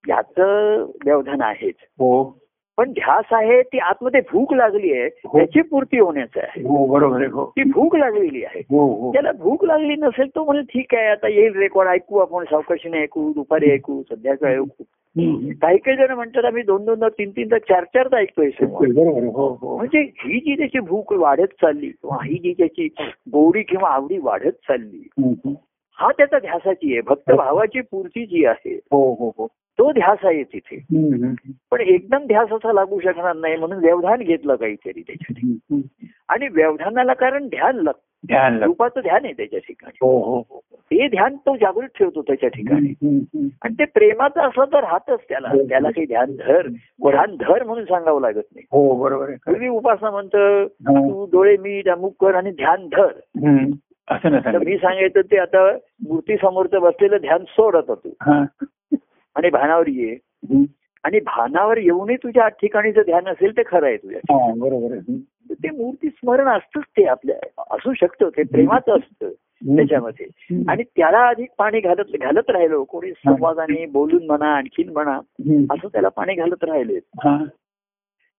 याचं 0.09 0.85
व्यवधान 1.05 1.43
आहेच. 1.43 1.75
हो. 1.99 2.39
पण 2.77 2.93
ध्यास 2.93 3.25
आहे 3.33 3.63
ती 3.63 3.79
आतमध्ये 3.79 4.21
भूक 4.21 4.55
लागली 4.55 4.93
आहे 4.93 5.05
हो. 5.05 5.39
त्याची 5.39 5.63
पूर्ती 5.63 5.99
होण्याचं 5.99 6.41
आहे. 6.41 6.63
हो 6.63 6.87
बरोबर 6.87 7.17
आहे 7.17 7.45
ती 7.45 7.63
भूक 7.71 7.97
लागलेली 7.97 8.45
आहे. 8.45 8.63
त्याला 9.13 9.33
भूक 9.33 9.65
लागली 9.65 9.95
नसेल 9.95 10.29
तो 10.35 10.45
म्हणजे 10.45 10.63
ठीक 10.63 10.95
आहे 10.95 11.07
आता 11.07 11.29
येईल 11.29 11.57
रेकॉर्ड 11.57 11.89
ऐकू 11.89 12.19
आपण 12.19 12.45
सावकाशीने 12.45 12.99
ऐकू 12.99 13.33
दुपारी 13.33 13.71
ऐकू 13.71 14.03
संध्याकाळी 14.03 14.55
ऐकू. 14.55 14.85
काही 15.63 15.79
काही 15.79 15.97
जण 15.97 16.11
म्हणतात 16.11 16.45
आम्ही 16.45 16.63
दोन 16.63 16.85
दोनदा 16.85 17.09
तीन 17.09 17.31
तीनदा 17.31 17.59
चार 17.59 17.85
चारदा 17.85 18.17
ऐकतोय 18.17 18.51
हो 18.65 19.49
हो. 19.61 19.77
म्हणजे 19.77 19.99
ही 19.99 20.41
जी 20.41 20.55
त्याची 20.55 20.79
भूक 20.79 21.13
वाढत 21.13 21.55
चालली 21.63 21.89
किंवा 21.89 22.19
ही 22.25 22.35
जी 22.35 22.53
त्याची 22.53 22.87
गोडी 23.33 23.63
किंवा 23.63 23.89
आवडी 23.89 24.19
वाढत 24.19 24.53
चालली. 24.53 25.09
हा 25.99 26.11
त्याचा 26.13 26.39
ध्यासाची 26.39 26.93
आहे. 26.93 27.01
भक्त 27.01 27.33
भावाची 27.33 27.81
पूर्ती 27.81 28.27
जी 28.27 28.45
आहे 28.45 28.75
हो 28.75 29.15
हो 29.15 29.33
हो. 29.39 29.47
तो 29.79 29.93
ध्यास 29.93 30.19
आहे 30.25 30.43
तिथे. 30.43 30.77
पण 31.71 31.81
एकदम 31.81 32.27
ध्यास 32.27 32.53
असा 32.53 32.73
लागू 32.73 33.01
शकणार 33.01 33.37
नाही 33.37 33.57
म्हणून 33.57 33.79
व्यवधान 33.79 34.19
घेतलं 34.19 34.55
काहीतरी 34.55 35.03
त्याच्यात 35.03 35.45
हम्म. 35.45 35.81
आणि 36.29 36.49
व्यवधानाला 36.49 37.15
कारण 37.15 37.47
ध्यान 37.49 37.77
लागतं 37.77 38.27
ध्यान. 38.27 38.63
रूपाचं 38.63 39.01
ध्यान 39.01 39.25
आहे 39.25 39.33
त्याच्या 39.33 39.59
ठिकाणी. 39.59 39.99
हो 40.01 40.19
हो 40.19 40.39
हो. 40.51 40.61
ते 40.91 41.09
ध्यान 41.09 41.37
तो 41.37 41.57
जागृत 41.57 41.89
ठेवतो 41.99 42.23
त्याच्या 42.23 42.49
ठिकाणी. 42.49 42.93
आणि 43.63 43.75
ते 43.75 43.85
प्रेमाचं 43.85 44.41
असलं 44.41 44.65
तर 44.65 44.81
राहतच 44.81 45.21
त्याला. 45.29 45.49
त्याला 45.69 45.91
काही 45.91 46.07
ध्यान 46.07 46.37
धर 46.37 46.69
ध्यान 46.69 47.37
धर 47.37 47.63
म्हणून 47.65 47.85
सांगावं 47.85 48.21
लागत 48.21 48.43
नाही. 48.55 48.67
हो 48.73 49.03
बरोबर 49.03 49.67
उपासना 49.69 50.11
म्हणतं 50.11 50.63
हा. 50.63 51.01
तू 51.01 51.27
डोळे 51.33 51.57
मीट 51.57 51.89
अमुक 51.89 52.15
कर 52.21 52.35
आणि 52.35 52.51
ध्यान 52.51 52.87
धर. 52.87 53.13
असं 54.11 54.31
नाही 54.31 54.45
तर 54.45 54.51
सांगितलं 54.51 54.71
मी 54.71 54.77
सांगायचं 54.79 55.21
ते 55.21 55.39
आता 55.39 55.71
मूर्ती 56.09 56.37
समोरचं 56.37 56.81
बसलेलं 56.81 57.17
ध्यान 57.17 57.45
सोड 57.49 57.77
आता 57.77 57.95
तू. 57.95 58.11
आणि 59.37 59.51
भानावर 59.51 59.89
ये. 59.89 60.17
आणि 61.05 61.21
भानावर 61.21 61.77
येऊनही 61.79 62.17
तुझ्या 62.17 62.45
आठ 62.45 62.53
ठिकाणीचं 62.53 63.03
ध्यान 63.07 63.29
असेल 63.29 63.57
ते 63.57 63.63
खरं 63.67 63.87
आहे 63.87 63.97
तुझ्या 63.97 64.21
बरोबर. 64.59 64.97
ते 65.53 65.71
मूर्ती 65.71 66.09
स्मरण 66.09 66.49
असतंच 66.49 66.85
ते 66.97 67.05
आपल्या 67.05 67.37
असू 67.71 67.93
शकतं 67.95 68.29
ते 68.29 68.43
प्रेमाचं 68.43 68.97
असतं 68.97 69.31
त्याच्यामध्ये. 69.77 70.27
आणि 70.69 70.83
त्याला 70.83 71.27
अधिक 71.29 71.49
पाणी 71.59 71.81
घालत 71.81 72.17
घालत 72.21 72.51
राहिलो 72.51 72.83
कोणी 72.85 73.11
संवादाने 73.13 73.87
बोलून 73.87 74.27
म्हणा 74.27 74.55
आणखीन 74.57 74.89
म्हणा. 74.93 75.19
असं 75.71 75.89
त्याला 75.89 76.09
पाणी 76.09 76.35
घालत 76.35 76.65
राहिले. 76.65 76.99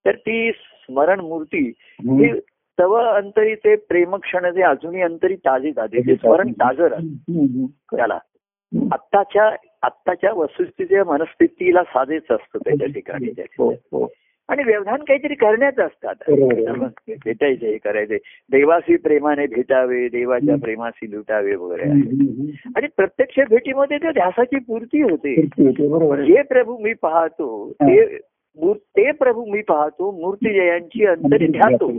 तर 0.05 0.15
ती 0.15 0.51
स्मरण 0.51 1.19
मूर्ती. 1.19 1.67
ही 1.99 2.31
तव 2.79 2.93
अंतरी 2.93 3.55
ते 3.55 3.75
प्रेम 3.75 4.15
क्षण 4.15 4.53
जे 4.53 4.61
अजूनही 4.61 5.01
अंतरी 5.01 5.35
ताजे 5.35 5.71
ताजे 5.71 5.99
ते 5.99 6.15
स्मरण 6.15 6.51
ताजं. 6.51 6.87
राहतं. 6.87 7.65
त्याला. 7.97 8.19
आत्ताच्या 8.91 9.55
आत्ताच्या 9.83 10.33
वस्तुस्थितीच्या 10.33 11.03
मनस्थितीला 11.03 11.83
साधेच 11.83 12.23
असतं 12.29 12.57
त्याच्या 12.57 12.87
ठिकाणी 12.87 13.25
हो 13.57 13.69
हो. 13.71 14.11
आणि 14.49 14.63
व्यवधान 14.63 15.03
काहीतरी 15.03 15.35
करण्याचं 15.35 15.83
असतात. 15.83 16.15
भेटायचे 17.25 17.67
हे 17.67 17.77
करायचे. 17.77 18.17
देवाशी 18.51 18.95
प्रेमाने 18.95 19.47
भेटावे 19.47 20.07
देवाच्या 20.07 20.55
प्रेमाशी 20.55 21.11
लुटावे 21.11 21.55
वगैरे. 21.55 21.83
आणि 22.75 22.87
प्रत्यक्ष 22.97 23.39
भेटीमध्ये 23.49 23.97
त्या 23.97 24.11
ध्यासाची 24.11 24.59
पूर्ती 24.59 25.01
होते. 25.01 25.35
जे 26.25 26.41
प्रभू 26.41 26.77
मी 26.77 26.93
पाहतो 26.93 27.73
ते 27.81 28.17
ते 28.75 29.11
प्रभू 29.11 29.45
मी 29.45 29.61
पाहतो 29.61 30.11
मूर्ती 30.11 30.53
जयांची 30.53 31.05
अंतरी 31.05 31.47
ध्यातो. 31.47 31.91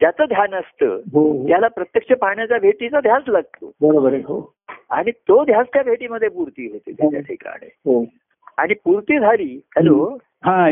त्याचं 0.00 0.24
ध्यान 0.28 0.54
असतं 0.54 1.00
हो 1.12 1.32
हो. 1.32 1.48
त्याला 1.48 1.68
प्रत्यक्ष 1.68 2.12
पाहण्याचा 2.12 2.58
भेटीचा 2.58 3.00
ध्यास 3.00 3.22
लागतो. 3.28 3.72
बरोबर 3.80 4.14
हो. 4.14 4.54
आणि 4.90 5.10
तो 5.10 5.44
ध्यास 5.44 5.66
त्या 5.72 5.82
भेटीमध्ये 5.82 6.28
पूर्ती 6.28 6.70
होते 6.72 6.92
त्याच्या 6.92 7.20
ठिकाणी. 7.20 7.68
आणि 8.56 8.74
पूर्ती 8.74 9.18
झाली 9.18 9.60
हॅलो? 9.76 10.18
हा 10.44 10.68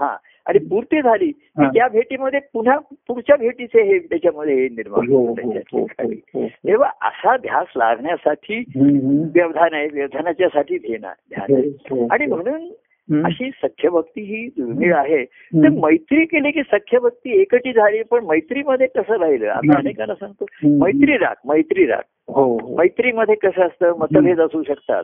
हा. 0.00 0.16
आणि 0.46 0.58
पूर्ती 0.58 1.02
झाली. 1.02 1.32
त्या 1.58 1.88
भेटीमध्ये 1.88 2.40
पुन्हा 2.52 2.78
पुढच्या 3.08 3.36
भेटीचे 3.36 3.82
हे 3.82 3.98
त्याच्यामध्ये 3.98 4.54
हे 4.54 4.68
निर्माण 4.68 5.08
होतं 5.08 6.14
तेव्हा 6.42 6.90
असा 7.02 7.36
ध्यास 7.36 7.66
लागण्यासाठी. 7.76 8.64
व्यवधान 9.34 9.74
आहे 9.74 9.88
व्यवधानाच्यासाठी 9.92 10.78
ध्यान 10.78 11.12
ध्यान 11.34 11.54
आहे. 11.54 12.06
आणि. 12.10 12.26
म्हणून 12.26 12.68
अशी 13.24 13.50
सख्यभक्ती 13.50 14.20
ही 14.20 14.46
दुर्मिळ 14.46 14.94
आहे. 14.94 15.24
तर. 15.24 15.68
मैत्री 15.68 16.24
केली 16.24 16.50
की 16.50 16.62
सख्यभक्ती 16.62 17.40
एकटी 17.40 17.72
झाली 17.72 18.02
पण 18.02 18.24
मैत्रीमध्ये 18.24 18.86
कसं 18.86 19.16
राहिलं? 19.18 19.50
हम्म. 19.50 19.72
अनेकांना 19.72 20.14
सांगतो. 20.14 20.44
मैत्री 20.84 21.16
राख 21.16 21.34
मैत्री 21.46 21.86
राख 21.86 22.02
हो 22.28 22.58
हो. 22.58 22.76
मैत्रीमध्ये 22.78 23.34
कसं 23.34 23.62
असतं 23.62 23.98
मतभेद 23.98 24.40
असू 24.40 24.62
शकतात. 24.62 25.02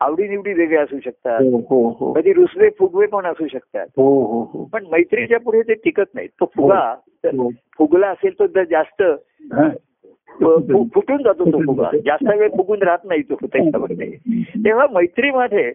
आवडीनिवडी 0.00 0.52
वेगळ्या 0.52 0.82
असू 0.82 0.98
शकतात. 1.04 1.40
हो 1.42 1.88
हो 1.88 2.12
कधी 2.12 2.32
रुसवे 2.32 2.68
फुगवे 2.78 3.06
पण 3.06 3.26
असू 3.26 3.46
शकतात. 3.46 3.86
पण 4.72 4.84
मैत्रीच्या 4.92 5.40
पुढे 5.40 5.62
ते 5.62 5.74
टिकत 5.74 6.10
नाहीत 6.14 6.28
तो 6.40 6.44
फुगा 6.56 6.94
तर. 7.24 7.48
फुगला 7.78 8.08
असेल 8.08 8.38
तो 8.38 8.46
जर 8.46 8.64
जास्त 8.64 9.02
फुटून 10.94 11.22
जातो. 11.22 11.52
तो 11.52 11.60
फुगा. 11.60 11.90
जास्त 12.04 12.38
वेळ 12.38 12.48
फुगून 12.48 12.82
राहत 12.82 12.98
नाही 13.04 13.22
तो 13.22 13.34
त्याच्यामध्ये 13.34 14.16
तेव्हा 14.64 14.86
मैत्रीमध्ये. 14.92 15.72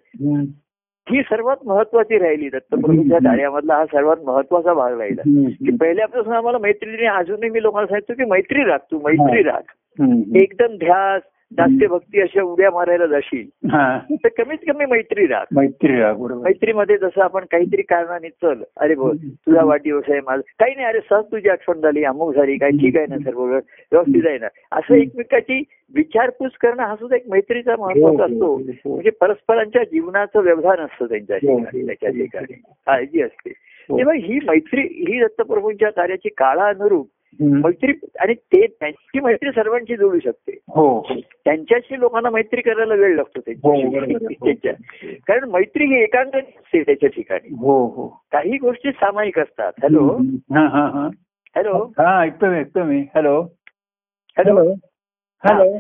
ही 1.12 1.22
सर्वात 1.22 1.56
महत्वाची 1.66 2.18
राहिली 2.18 2.50
दत्तप्रभूंच्या 2.50 3.18
कार्यामधला 3.18 3.76
हा 3.76 3.86
सर्वात 3.86 4.18
महत्त्वाचा 4.26 4.74
भाग 4.74 5.00
राहिला. 5.00 5.22
की 5.50 5.76
पहिल्यापासून 5.78 6.34
आम्हाला 6.34 6.58
मैत्रिणी 6.58 7.06
अजूनही 7.06 7.50
मी 7.50 7.62
लोकांना 7.64 7.88
सांगतो 7.88 8.14
की 8.14 8.26
मैत्री 8.26 8.64
राख 8.64 8.80
तू 8.92 9.00
मैत्री 9.04 9.44
राख. 9.44 9.76
एकदम 10.36 10.78
ध्यास 10.78 11.22
दास्य 11.58 11.88
भक्ती 11.88 12.22
अशा 12.22 12.44
उड्या 12.44 12.72
मारायला 12.72 13.06
जाशील. 13.06 13.70
हा. 13.72 14.00
तर 14.12 14.28
कमीत 14.28 14.58
कमी 14.68 14.86
मैत्री 14.86 15.26
राख. 15.28 15.46
मैत्री 15.56 16.00
राग 16.00 16.22
मैत्रीमध्ये 16.44 16.98
जसं 16.98 17.22
आपण 17.22 17.46
काहीतरी 17.52 17.82
कारणाने 17.82 18.30
चल 18.30 18.64
अरे 18.78 18.96
बोल 18.96 19.18
तुझा 19.18 19.64
वाढदिवस 19.64 20.04
आहे 20.10 20.20
माझा. 20.20 20.42
काही 20.60 20.76
नाही 20.76 20.88
अरे 20.88 21.00
सहज 21.10 21.24
तुझी 21.24 21.50
आठवण 21.50 21.82
झाली 21.82 22.04
अमुक 22.04 22.36
झाली 22.36 22.58
काही 22.58 22.78
ठीक 22.78 22.98
आहे 22.98 23.06
ना 23.10 23.18
सर्व 23.18 23.44
व्यवस्थित 23.44 24.28
आहे 24.28 24.38
ना. 24.38 24.48
असं 24.72 24.94
एकमेकाची 24.96 25.64
विचारपूस 25.96 26.52
करणं 26.62 26.84
हा 26.84 26.96
सुद्धा 26.96 27.16
एक 27.16 27.24
मैत्रीचा 27.30 27.76
महत्त्वाचा 27.80 28.24
असतो. 28.24 28.46
हो, 28.46 28.56
हो. 28.56 28.94
म्हणजे 28.94 29.10
परस्परांच्या 29.10 29.84
जीवनाचं 29.84 30.40
व्यवधान 30.40 30.80
असतं 30.80 31.06
त्यांच्या 31.06 31.36
हो, 31.36 31.58
ठिकाणी 31.58 31.82
हो, 31.82 31.88
त्याच्या 31.88 32.10
हो, 32.10 32.16
ठिकाणी. 32.16 32.54
काळजी 32.86 33.22
असते. 33.22 33.54
हो. 33.90 33.98
तेव्हा 33.98 34.16
ही 34.16 34.40
मैत्री 34.48 34.82
ही 34.82 35.24
दत्तप्रभूंच्या 35.24 35.90
कार्याची 35.90 36.30
काळानुरूप 36.30 37.00
हम्म. 37.00 37.15
मैत्री 37.42 37.94
आणि 38.20 38.34
ते 38.34 38.68
त्यांची 38.68 39.20
मैत्री 39.20 39.50
सर्वांची 39.50 39.96
जोडू 39.96 40.20
शकते. 40.20 40.58
हो. 40.68 41.00
हो 41.00 41.20
त्यांच्याशी 41.46 42.00
लोकांना 42.00 42.30
मैत्री 42.30 42.62
करायला 42.62 42.94
वेळ 42.94 43.16
लागतो 43.16 43.40
हो. 43.40 43.42
त्यांच्याशी. 43.46 44.36
हो. 44.42 44.46
त्यांच्या 44.46 44.74
कारण 45.28 45.50
मैत्री 45.50 45.86
ही 45.86 46.04
एकांत 46.04 46.36
असते 46.36 46.84
त्याच्या 46.84 47.10
ठिकाणी. 47.10 47.56
हो 47.60 47.88
हो. 47.88 48.08
काही 48.32 48.58
गोष्टी 48.58 48.92
सामायिक 48.92 49.40
असतात. 49.40 49.74
हॅलो? 49.84 50.18
हा 50.54 50.68
हा 50.68 50.88
हा. 50.88 51.10
हॅलो? 51.56 51.92
हा 51.98 52.22
ऐकतो 52.22 52.46
मी. 52.46 52.58
ऐकतो 52.58 52.84
मी 52.84 53.00
हॅलो? 53.16 53.42
Hello 54.38 54.74
hello? 55.44 55.80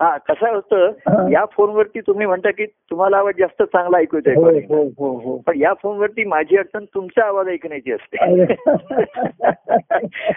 हा 0.00 0.18
कसं. 0.18 0.54
होतं 0.54 1.30
या 1.30 1.44
फोनवरती 1.44 2.00
तुम्ही 2.00 2.26
म्हणता 2.26 2.50
की 2.50 2.66
तुम्हाला 2.66 3.16
आवाज 3.16 3.34
जास्त 3.38 3.62
चांगला 3.62 3.98
ऐकू 3.98 4.16
हो 4.16 4.30
येतोय 4.30 4.60
हो 4.68 4.90
हो 4.98 5.18
हो 5.18 5.36
पण 5.36 5.60
या 5.60 5.74
फोनवरती 5.74 6.24
माझी 6.24 6.56
अडचण 6.56 6.84
तुमचा 6.84 7.24
आवाज 7.24 7.48
ऐकण्याची 7.48 7.92
असते 7.92 8.16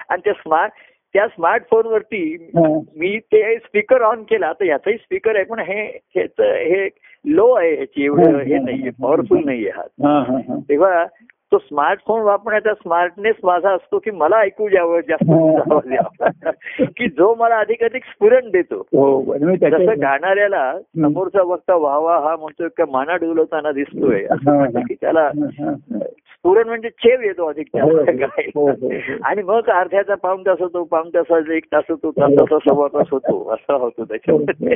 आणि 0.09 0.21
त्या 0.25 0.33
स्मार्ट 0.33 0.71
त्या 1.13 1.27
स्मार्टफोनवरती. 1.27 2.51
मी 2.95 3.19
ते 3.19 3.57
स्पीकर 3.57 4.01
ऑन 4.01 4.23
केला 4.23 4.53
तर 4.53 4.65
याचाही 4.65 4.97
स्पीकर 4.97 5.35
आहे 5.35 5.43
पण 5.43 5.59
हे 5.59 5.99
हे 6.15 6.89
लो 7.25 7.51
आहे 7.51 7.75
ह्याची 7.75 8.05
एवढं 8.05 8.39
हे 8.39 8.57
नाहीये 8.57 8.89
पॉवरफुल 9.01 9.45
नाहीये 9.45 9.69
हा. 9.69 9.83
तेव्हा 10.69 11.05
तो 11.51 11.57
स्मार्टफोन 11.57 12.21
वापरण्याचा 12.21 12.73
स्मार्टनेस 12.73 13.35
माझा 13.43 13.69
असतो 13.69 13.99
की 13.99 14.11
मला 14.11 14.37
ऐकू 14.37 14.69
द्यावं 14.69 14.99
जास्त 14.99 15.29
यावा. 15.91 16.51
की 16.79 17.07
जो 17.07 17.35
मला 17.35 17.55
अधिकाधिक 17.55 18.03
स्फुरण 18.03 18.49
देतो. 18.49 18.79
हो 18.79 19.33
जसं 19.43 20.01
गाणाऱ्याला 20.01 20.79
समोरचा 20.79 21.41
वक्ता 21.41 21.75
व्हावा 21.75 22.19
हा 22.19 22.35
म्हणतोय 22.35 22.67
का 22.77 22.83
माना 22.91 23.15
डुलवताना 23.15 23.71
दिसतोय. 23.71 24.25
असं 24.31 24.59
हा, 24.59 24.65
की 24.65 24.93
त्याला 24.93 25.29
स्फुरण 26.45 26.67
म्हणजे 26.67 26.89
चेव 26.89 27.21
येतो 27.21 27.45
अधिक 27.45 27.67
हो, 27.75 27.89
हो, 27.89 28.67
हो, 28.67 28.67
हो. 28.69 28.89
आणि 29.23 29.41
मग 29.43 29.69
अर्ध्याचा 29.69 30.15
पाऊण 30.15 30.41
तास 30.41 30.57
होतो 30.59 30.83
पाऊण 30.83 31.09
तासाचा 31.09 31.53
एक 31.53 31.63
तास 31.65 31.83
होतो 31.89 32.11
तासाचा 32.11 32.57
सव्वा 32.69 32.87
तास 32.87 33.07
होतो 33.11 33.49
असा 33.49 33.73
होतो 33.73 34.05
त्याच्यामध्ये 34.05 34.75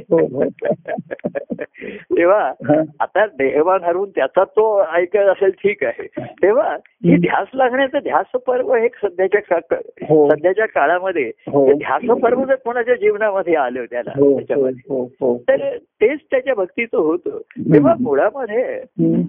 तेव्हा. 1.89 2.51
आता 2.99 3.25
देहवान 3.25 3.84
हरवून 3.84 4.10
त्याचा 4.10 4.43
तो 4.43 4.84
ऐकत 4.93 5.15
असेल 5.15 5.49
ठीक 5.49 5.84
आहे 5.84 6.08
तेव्हा 6.29 6.77
ही 7.05 7.15
ध्यास 7.15 7.47
लागण्याचं 7.53 7.97
ध्यास 8.03 8.25
पर्व 8.25 8.73
हे 8.73 8.88
सध्याच्या 8.88 9.41
का-. 9.41 10.29
सध्याच्या 10.29 10.65
काळामध्ये 10.65 11.32
ध्यास 11.73 12.19
पर्व 12.19 12.43
जर 12.45 12.55
कोणाच्या 12.55 12.95
जीवनामध्ये 12.95 13.55
आलं 13.55 13.86
त्याला 13.86 14.12
त्याच्यामध्ये. 14.12 15.05
तर 15.49 15.77
तेच 15.77 16.19
त्याच्या 16.32 16.53
भक्तीचं 16.53 16.97
होतं 16.97 17.38
तेव्हा 17.73 17.95
मुळामध्ये. 17.99 18.79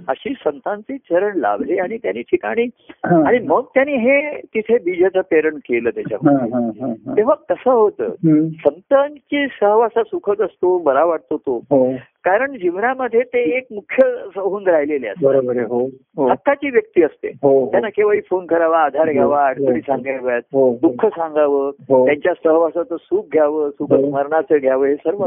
अशी 0.08 0.34
संतांचे 0.44 0.96
चरण 0.96 1.36
लाभले 1.36 1.76
आणि 1.76 1.96
त्यांनी 1.96 2.22
ठिकाणी. 2.32 2.66
आणि 3.04 3.38
मग 3.38 3.64
त्यांनी 3.74 3.92
हे 3.92 4.40
तिथे 4.54 4.78
बीजाचं 4.78 5.20
पेरण 5.20 5.56
केलं 5.56 5.90
त्याच्यामध्ये. 5.90 7.16
तेव्हा 7.16 7.34
कसं 7.34 7.70
होतं. 7.70 8.08
संतांची 8.48 9.46
सहवासा 9.60 10.02
सुखद 10.02 10.42
असतो 10.42 10.78
बरा 10.78 11.04
वाटतो 11.04 11.36
तो 11.36 11.56
हो 11.70 11.92
कारण 12.24 12.52
जीवनामध्ये 12.52 13.20
ते 13.20 13.56
एक 13.56 13.66
मुख्य 13.70 14.06
होऊन 14.36 14.66
राहिलेले 14.68 15.08
असतात 15.08 15.68
हो 15.70 15.84
हो 16.16 16.28
हक्काची 16.28 16.70
व्यक्ती 16.70 17.02
असते. 17.02 17.28
त्यांना 17.70 17.88
केव्हाही 17.88 18.20
फोन 18.20 18.46
करावा 18.46 18.78
आधार 18.78 19.12
घ्यावा 19.12 19.46
अडचणी 19.46 19.80
सांगाव्यात. 19.80 20.40
दुःख 20.54 21.06
सांगावं. 21.06 21.70
त्यांच्या 22.06 22.32
सहवासाचं 22.34 22.96
सुख 22.96 23.22
घ्यावं 23.32 23.70
सुख. 23.70 23.94
स्मरणाचं 23.94 24.58
घ्यावं 24.60 24.86
हे 24.86 24.94
सर्व 24.94 25.26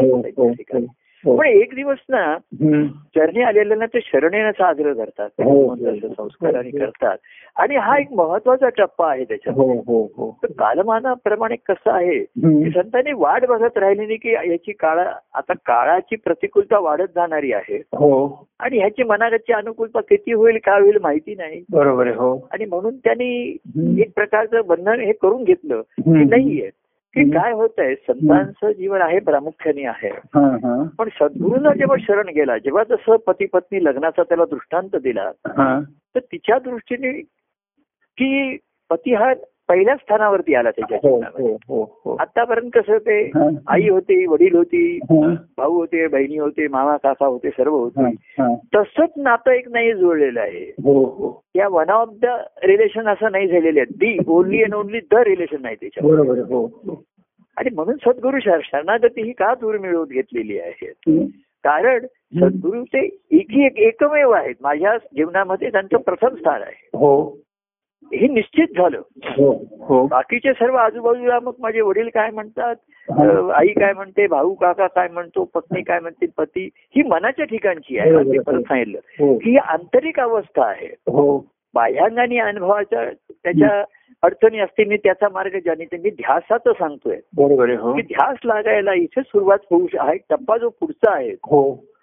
ठिकाणी. 0.52 0.86
हो. 1.26 1.36
पण 1.38 1.48
एक 1.48 1.74
दिवस 1.76 1.98
ना. 2.10 2.38
चरणी 3.16 3.42
आलेल्यांना 3.42 3.86
ते 3.86 4.00
शरण 4.02 4.34
येण्याचा 4.34 4.66
आग्रह 4.66 4.94
करतात. 4.94 5.30
हो, 5.44 5.52
हो. 5.52 5.76
म्हणतात, 5.76 6.10
संस्कार 6.10 6.56
आणि 6.56 6.72
करतात. 6.72 7.18
आणि 7.58 7.76
हा 7.76 7.98
एक 7.98 8.12
महत्त्वाचा 8.12 8.70
टप्पा 8.70 9.12
आहे 9.12 9.24
त्याच्यात. 9.24 9.56
हो 9.56 9.74
हो 9.74 10.12
हो. 10.18 10.40
कालमानाप्रमाणे 10.60 11.56
कसं 11.56 11.92
आहे 11.92 12.24
संतांनी 12.72 13.12
वाट 13.14 13.46
बघत 13.46 13.78
राहिली 13.78 14.06
नाही 14.06 14.18
की 14.18 14.32
याची 14.32 14.72
काळा 14.72 15.12
आता 15.34 15.54
काळाची 15.54 16.16
प्रतिकूलता 16.16 16.80
वाढत 16.80 17.08
जाणारी 17.16 17.54
आहे. 17.54 17.78
हो. 17.78 18.48
आणि 18.60 18.78
ह्याची 18.78 19.04
मनागतची 19.04 19.54
अनुकूलता 19.54 20.02
किती 20.02 20.34
होईल 20.34 20.58
काय 20.64 20.82
होईल 20.82 20.98
माहिती 21.02 21.36
नाही. 21.36 21.64
बरोबर 21.72 22.08
आहे 22.08 22.16
हो. 22.16 22.48
आणि 22.52 22.66
म्हणून 22.66 22.98
त्यांनी. 22.98 23.58
एक 24.02 24.12
प्रकारचं 24.16 24.62
बंधन 24.68 25.00
हे 25.00 25.12
करून 25.12 25.44
घेतलं 25.44 25.82
की. 25.82 26.24
नाहीये. 26.24 26.70
की. 27.16 27.32
काय 27.32 27.52
होत 27.52 27.70
आहे 27.78 27.96
संतांचं 27.96 28.72
जीवन 28.72 29.02
आहे 29.02 29.20
प्रामुख्याने 29.20 29.86
आहे. 29.86 30.08
हा 30.08 30.56
हा. 30.56 30.84
पण 30.98 31.10
सद्गुरूला 31.10 31.74
जेव्हा 31.74 31.98
शरण 32.00 32.28
गेला 32.28 32.58
जेव्हा 32.58 32.84
जसं 32.84 33.16
पती 33.16 33.46
पत्नी 33.46 33.86
लग्नाचा 33.86 34.24
त्याला 34.24 34.46
दृष्टांत 34.46 34.96
दिला 34.96 35.32
हा. 35.48 35.80
तर 36.16 36.20
तिच्या 36.20 36.60
दृष्टीने 36.60 37.22
की 38.18 38.58
पती 38.90 39.14
हा 39.14 39.34
पहिल्या 39.70 39.96
स्थानावरती 39.96 40.56
आला 40.56 40.72
त्याच्या 40.72 40.98
हो 41.04 41.10
जीवनामध्ये. 41.10 41.58
हो 41.68 42.02
हो 42.06 42.16
आतापर्यंत 42.20 42.72
कसं 42.74 42.98
ते. 42.98 43.32
आई 43.68 43.90
होती 43.90 44.26
वडील 44.26 44.56
होती. 44.56 45.00
भाऊ 45.58 45.74
होते 45.74 46.08
बहिणी 46.08 46.38
होते 46.38 46.68
मामा 46.68 46.98
काका 46.98 47.26
होते 47.26 47.50
सर्व 47.50 47.74
होते. 47.76 48.02
तसंच 48.76 49.10
नातं 49.18 49.52
एक 49.52 49.70
नाही 49.70 49.94
जुळलेलं 49.94 50.42
आहे. 50.42 50.74
या 51.56 51.68
वन 51.68 51.90
ऑफ 51.90 52.10
द 52.22 52.26
रिलेशन 52.64 53.08
असं 53.08 53.32
नाही 53.32 53.48
झालेले 53.48 53.80
आहे. 53.80 53.94
The 53.94 54.18
only 54.28 54.64
and 54.64 54.74
only 54.74 55.00
the 55.00 55.16
relation 55.16 55.58
नाही 55.62 55.76
त्याच्यावर. 55.76 56.18
हो 56.40 56.66
हो. 56.66 57.04
आणि 57.58 57.70
म्हणून 57.76 57.96
सद्गुरु 57.96 58.40
शर- 58.40 58.62
शरणागती 58.64 59.22
ही 59.22 59.32
का 59.32 59.54
दूर 59.54 59.78
मिळवून 59.78 60.08
घेतलेली 60.08 60.60
आहे. 60.60 60.94
कारण 61.64 62.00
सद्गुरु 62.50 62.84
ते 62.84 63.06
एकी 63.32 63.66
एक 63.66 63.78
एकमेव 63.78 64.32
आहेत. 64.32 64.56
माझ्या 64.62 64.98
जीवनामध्ये 64.98 65.72
त्यांचं 65.72 65.98
प्रथम 65.98 66.36
स्थान 66.36 66.62
आहे. 66.62 66.90
हो 68.06 68.34
निश्चित 68.34 68.68
झालं. 68.78 69.02
हो. 69.24 69.66
हो. 69.82 70.08
बाकीचे 70.08 70.54
सर्व 70.54 70.76
आजूबाजूला 70.76 71.40
मग 71.40 71.52
माझे 71.60 71.82
वडील 71.82 72.10
काय 72.14 72.30
म्हणतात? 72.30 72.76
आई 73.52 73.68
काय 73.68 73.94
म्हणते? 73.94 74.28
भाऊ 74.28 74.54
काका 74.54 74.88
काय 74.88 75.08
म्हणतो? 75.08 75.44
पत्नी 75.44 75.82
काय 75.82 76.00
म्हणते? 76.00 76.26
पती. 76.38 76.70
ही 76.76 77.04
मनाच्या 77.04 77.46
ठिकाणची 77.46 78.00
आहे. 78.00 78.40
परत 78.40 78.62
सांगितलं. 78.62 79.00
हो. 79.20 79.36
ही 79.36 79.58
आंतरिक 79.58 80.20
अवस्था 80.20 80.66
आहे. 80.66 80.88
हो. 80.88 81.38
बाह्यांगाने 81.74 82.38
अनुभवाच्या 82.38 83.10
त्याच्या 83.32 83.84
अडचणी 84.24 84.60
असतील 84.60 84.88
मी 84.88 84.98
त्याचा 84.98 85.28
मार्ग 85.30 85.60
ज्याने 85.60 85.86
ते 85.86 85.98
मी 85.98 86.10
ध्यासाचं 86.10 86.72
सांगतोय. 86.74 87.20
बरोबर 87.38 87.68
आहे. 87.68 87.78
हो. 87.78 87.94
की 87.94 88.02
ध्यास 88.02 88.38
लागायला 88.46 88.94
इथे 88.94 89.22
सुरुवात 89.22 89.58
होऊ 89.72 89.88
हा 90.00 90.14
एक 90.14 90.22
टप्पा 90.30 90.58
जो 90.58 90.70
पुढचा 90.70 91.14
आहे. 91.16 91.32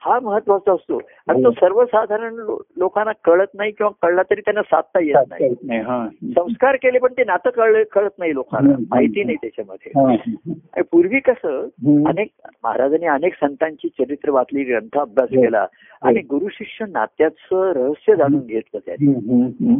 हो 0.04 0.10
हा 0.10 0.18
महत्त्वाचा 0.20 0.72
असतो 0.72 0.98
आणि 1.28 1.42
तो 1.44 1.50
सर्वसाधारण 1.50 2.34
लो- 2.34 2.60
लोकांना 2.76 3.12
कळत 3.24 3.46
नाही 3.54 3.70
किंवा 3.70 3.90
कळला 4.02 4.22
तरी 4.22 4.40
त्यांना 4.40 4.62
साधता 4.62 5.00
येत 5.00 5.32
नाही 5.64 5.80
हा 5.80 6.06
संस्कार 6.22 6.76
केले 6.76 6.98
पण 6.98 7.12
ते 7.12 7.24
नातं 7.24 7.50
कळलं 7.50 7.82
कळत 7.92 8.10
नाही 8.18 8.34
लोकांना. 8.34 8.74
माहिती 8.90 9.24
नाही 9.24 9.36
त्याच्यामध्ये 9.36 9.92
हा. 9.96 10.82
पूर्वी 10.92 11.18
कसं. 11.20 11.66
अनेक 12.08 12.28
महाराजांनी 12.64 13.06
अनेक 13.06 13.34
संतांची 13.34 13.88
चरित्र 13.88 14.30
वाचली 14.30 14.64
ग्रंथ 14.64 14.98
अभ्यास 14.98 15.28
हो. 15.36 15.42
केला 15.42 15.66
आणि 16.02 16.20
गुरु 16.20 16.48
शिष्य 16.48 16.84
नात्याचं 16.88 17.72
रहस्य 17.72 18.16
जाणून 18.16 18.46
घेतलं 18.46 18.80
त्यांनी. 18.86 19.74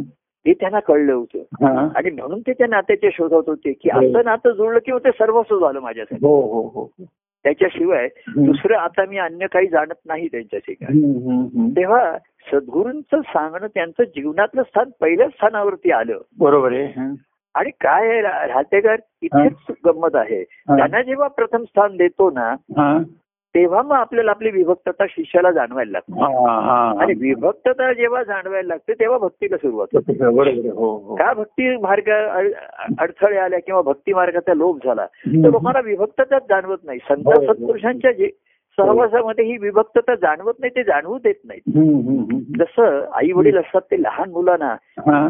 ते 0.45 0.53
त्यांना 0.53 0.79
कळलं 0.79 1.13
होतं 1.13 1.65
हा. 1.65 1.87
आणि 1.95 2.09
म्हणून 2.09 2.39
ते 2.41 2.53
त्या 2.53 2.67
नात्याचे 2.67 3.09
शोधत 3.11 3.49
होते 3.49 3.71
की 3.73 3.89
हो. 3.89 3.99
असं 3.99 4.25
नातं 4.25 4.51
जुळलं 4.51 4.79
किंवा 4.85 4.99
ते 4.99 5.11
सर्वस्व 5.11 5.59
झालं 5.59 5.79
माझ्यासाठी 5.79 6.25
हो 6.25 6.41
हो 6.41 6.61
हो 6.67 6.89
त्याच्याशिवाय. 7.43 8.07
दुसरं 8.45 8.77
आता 8.77 9.05
मी 9.05 9.17
अन्य 9.17 9.47
काही 9.47 9.67
जाणत 9.67 9.99
नाही 10.05 10.27
त्यांच्या 10.27 10.59
ठिकाणी 10.59 11.03
हम्म, 11.03 11.29
हम्म, 11.29 11.45
हम्म. 11.45 11.69
तेव्हा 11.69 12.17
सद्गुरूंचं 12.51 13.21
सांगणं 13.21 13.67
त्यांचं 13.67 14.03
जीवनातलं 14.03 14.63
स्थान 14.63 14.89
पहिल्या 15.01 15.27
स्थानावरती 15.27 15.91
आलं 15.91 16.17
बरोबर 16.39 16.71
आहे. 16.73 16.93
आणि 17.55 17.69
काय 17.69 18.21
राहतेकर 18.21 18.95
इथेच 19.21 19.53
गंमत 19.85 20.15
आहे. 20.15 20.43
त्यांना 20.77 21.01
जेव्हा 21.01 21.27
प्रथम 21.27 21.63
स्थान 21.63 21.97
देतो 21.97 22.31
ना. 22.31 22.55
तेव्हा 23.55 23.81
मग 23.81 23.95
आपल्याला 23.95 24.31
आपली 24.31 24.49
विभक्तता 24.49 25.05
शिष्याला 25.09 25.51
जाणवायला 25.51 25.91
लागते. 25.91 26.19
आणि 27.01 27.13
विभक्तता 27.13 27.93
जेव्हा 27.93 28.23
जाणवायला 28.23 28.67
लागते 28.67 28.93
तेव्हा 28.93 29.17
भक्तीला 29.17 29.57
सुरुवात 29.57 29.87
होते. 29.93 30.69
हो 30.69 30.97
हो. 30.97 31.15
का 31.15 31.33
भक्ती 31.33 31.77
मार्ग 31.77 32.09
अड- 32.09 32.51
अडथळे 32.99 33.37
आल्या 33.37 33.59
किंवा 33.59 33.81
भक्ती 33.81 34.13
मार्गाचा 34.13 34.53
लोभ 34.53 34.77
झाला 34.85 35.05
तर 35.05 35.49
लोकांना 35.49 35.79
विभक्तताच 35.79 36.43
जाणवत 36.49 36.77
नाही. 36.83 36.99
संत. 36.99 37.23
सत्पुरुषांच्या 37.51 38.11
जे 38.11 38.29
सहवासामध्ये 38.77 39.45
ही 39.45 39.57
विभक्तता 39.57 40.15
जाणवत 40.15 40.53
नाही 40.59 40.71
ते 40.75 40.83
जाणवू 40.83 41.17
देत 41.17 41.51
हम्म. 41.77 42.37
जसं 42.59 43.05
आई 43.11 43.31
वडील 43.31 43.57
असतात 43.57 43.81
ते 43.81 44.01
लहान 44.01 44.29
मुलांना. 44.29 44.75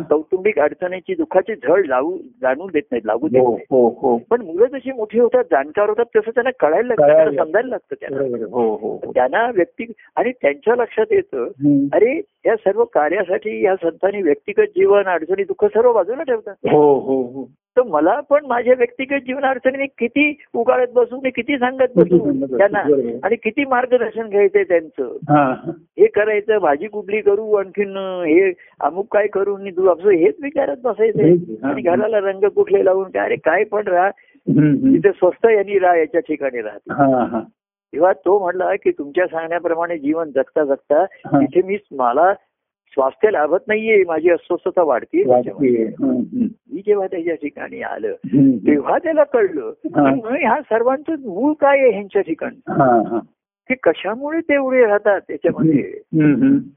कौटुंबिक 0.09 0.59
अडचणीची 0.59 1.15
दुःखाची 1.15 1.55
झळ 1.55 1.81
लावू 1.85 2.17
जाणवू 2.41 2.67
देत 2.73 2.81
नाहीत 2.91 3.05
लागू 3.05 3.27
देत 3.27 3.41
हो 3.41 3.51
नाहीत 3.51 3.65
हो 3.71 3.87
हो 4.01 4.17
पण 4.29 4.41
मुलं 4.41 4.65
जशी 4.65 4.91
मोठी 4.91 5.19
होतात 5.19 5.43
जाणकार 5.51 5.89
होतात 5.89 6.05
तसं 6.15 6.31
त्यांना 6.31 6.49
कळायला 6.59 6.87
लागतं 6.87 7.43
समजायला 7.43 7.69
लागतं 7.69 7.95
त्यांना. 7.95 8.45
हो 8.51 8.75
हो 8.75 8.95
हो. 8.95 9.11
त्यांना 9.11 9.49
व्यक्ती 9.55 9.91
आणि 10.15 10.31
त्यांच्या 10.31 10.75
लक्षात 10.75 11.11
येतं. 11.11 11.47
अरे 11.93 12.21
या 12.45 12.55
सर्व 12.55 12.83
कार्यासाठी 12.83 13.65
या 13.65 13.75
संतांनी 13.75 14.21
व्यक्तिगत 14.21 14.67
जीवन 14.75 15.03
अडचणी 15.05 15.43
दुःख 15.43 15.65
सर्व 15.65 15.93
बाजूला 15.93 16.23
ठेवतात 16.23 16.55
हो 16.71 16.99
हो 16.99 17.21
हो 17.21 17.47
तर 17.77 17.81
मला 17.81 18.19
पण 18.19 18.45
माझ्या 18.45 18.73
व्यक्तिगत 18.77 19.23
जीवन 19.27 19.45
अडचणी 19.45 19.85
किती 19.97 20.33
उगाळत 20.53 20.87
बसू 20.93 21.19
मी 21.23 21.29
किती 21.29 21.57
सांगत 21.57 21.93
बसू 21.95 22.17
त्यांना. 22.57 22.79
आणि 23.23 23.35
किती 23.35 23.65
मार्गदर्शन 23.65 24.29
घ्यायचंय 24.29 24.63
त्यांचं 24.63 25.15
हा 25.29 25.53
करायचं 26.15 26.57
भाजी 26.57 26.87
कुठली 26.87 27.21
करू 27.21 27.51
आणखीन 27.53 27.97
हे 28.25 28.51
अमुक 28.79 29.07
काय 29.13 29.27
करू 29.27 29.55
तू 29.57 29.87
असं 29.89 30.09
हेच 30.09 30.35
विचारत 30.43 30.77
बसायचंय. 30.83 31.35
आणि 31.63 31.81
घराला 31.81 32.19
रंग 32.19 32.47
कुठले 32.55 32.85
लावून 32.85 33.09
काय 33.09 33.25
अरे 33.25 33.35
काय 33.35 33.63
पण 33.63 33.87
राहा. 33.87 34.09
तिथे 34.47 35.11
स्वस्त 35.11 35.45
यांनी 35.45 35.79
राहा 35.79 35.95
याच्या 35.95 36.21
ठिकाणी 36.21 36.61
राहते 36.61 37.39
तेव्हा 37.93 38.11
तो 38.13 38.39
म्हणला 38.39 38.75
की 38.75 38.91
तुमच्या 38.91 39.25
सांगण्याप्रमाणे 39.27 39.97
जीवन 39.97 40.29
जगता 40.35 40.63
जगता. 40.63 41.05
तिथे 41.05 41.61
मी 41.67 41.77
मला 41.91 42.33
स्वास्थ्य 42.93 43.29
लाभत 43.31 43.67
नाहीये 43.67 44.03
माझी 44.07 44.29
अस्वस्थता 44.29 44.83
वाढते. 44.83 45.23
मी 46.81 46.91
जेव्हा 46.91 47.07
त्याच्या 47.07 47.35
ठिकाणी 47.35 47.81
आलं. 47.81 48.13
तेव्हा 48.67 48.97
त्याला 48.97 49.23
कळलं 49.23 49.71
हा. 49.95 50.13
की 50.13 50.43
ह्या 50.43 50.61
सर्वांचं 50.61 51.15
मूळ 51.19 51.53
काय 51.53 51.79
आहे 51.79 51.89
ह्यांच्या 51.91 52.21
ठिकाणी 52.21 53.19
की 53.69 53.75
कशामुळे 53.83 54.39
ते 54.39 54.53
एवढे 54.53 54.85
राहतात 54.85 55.21
त्याच्यामध्ये. 55.27 55.83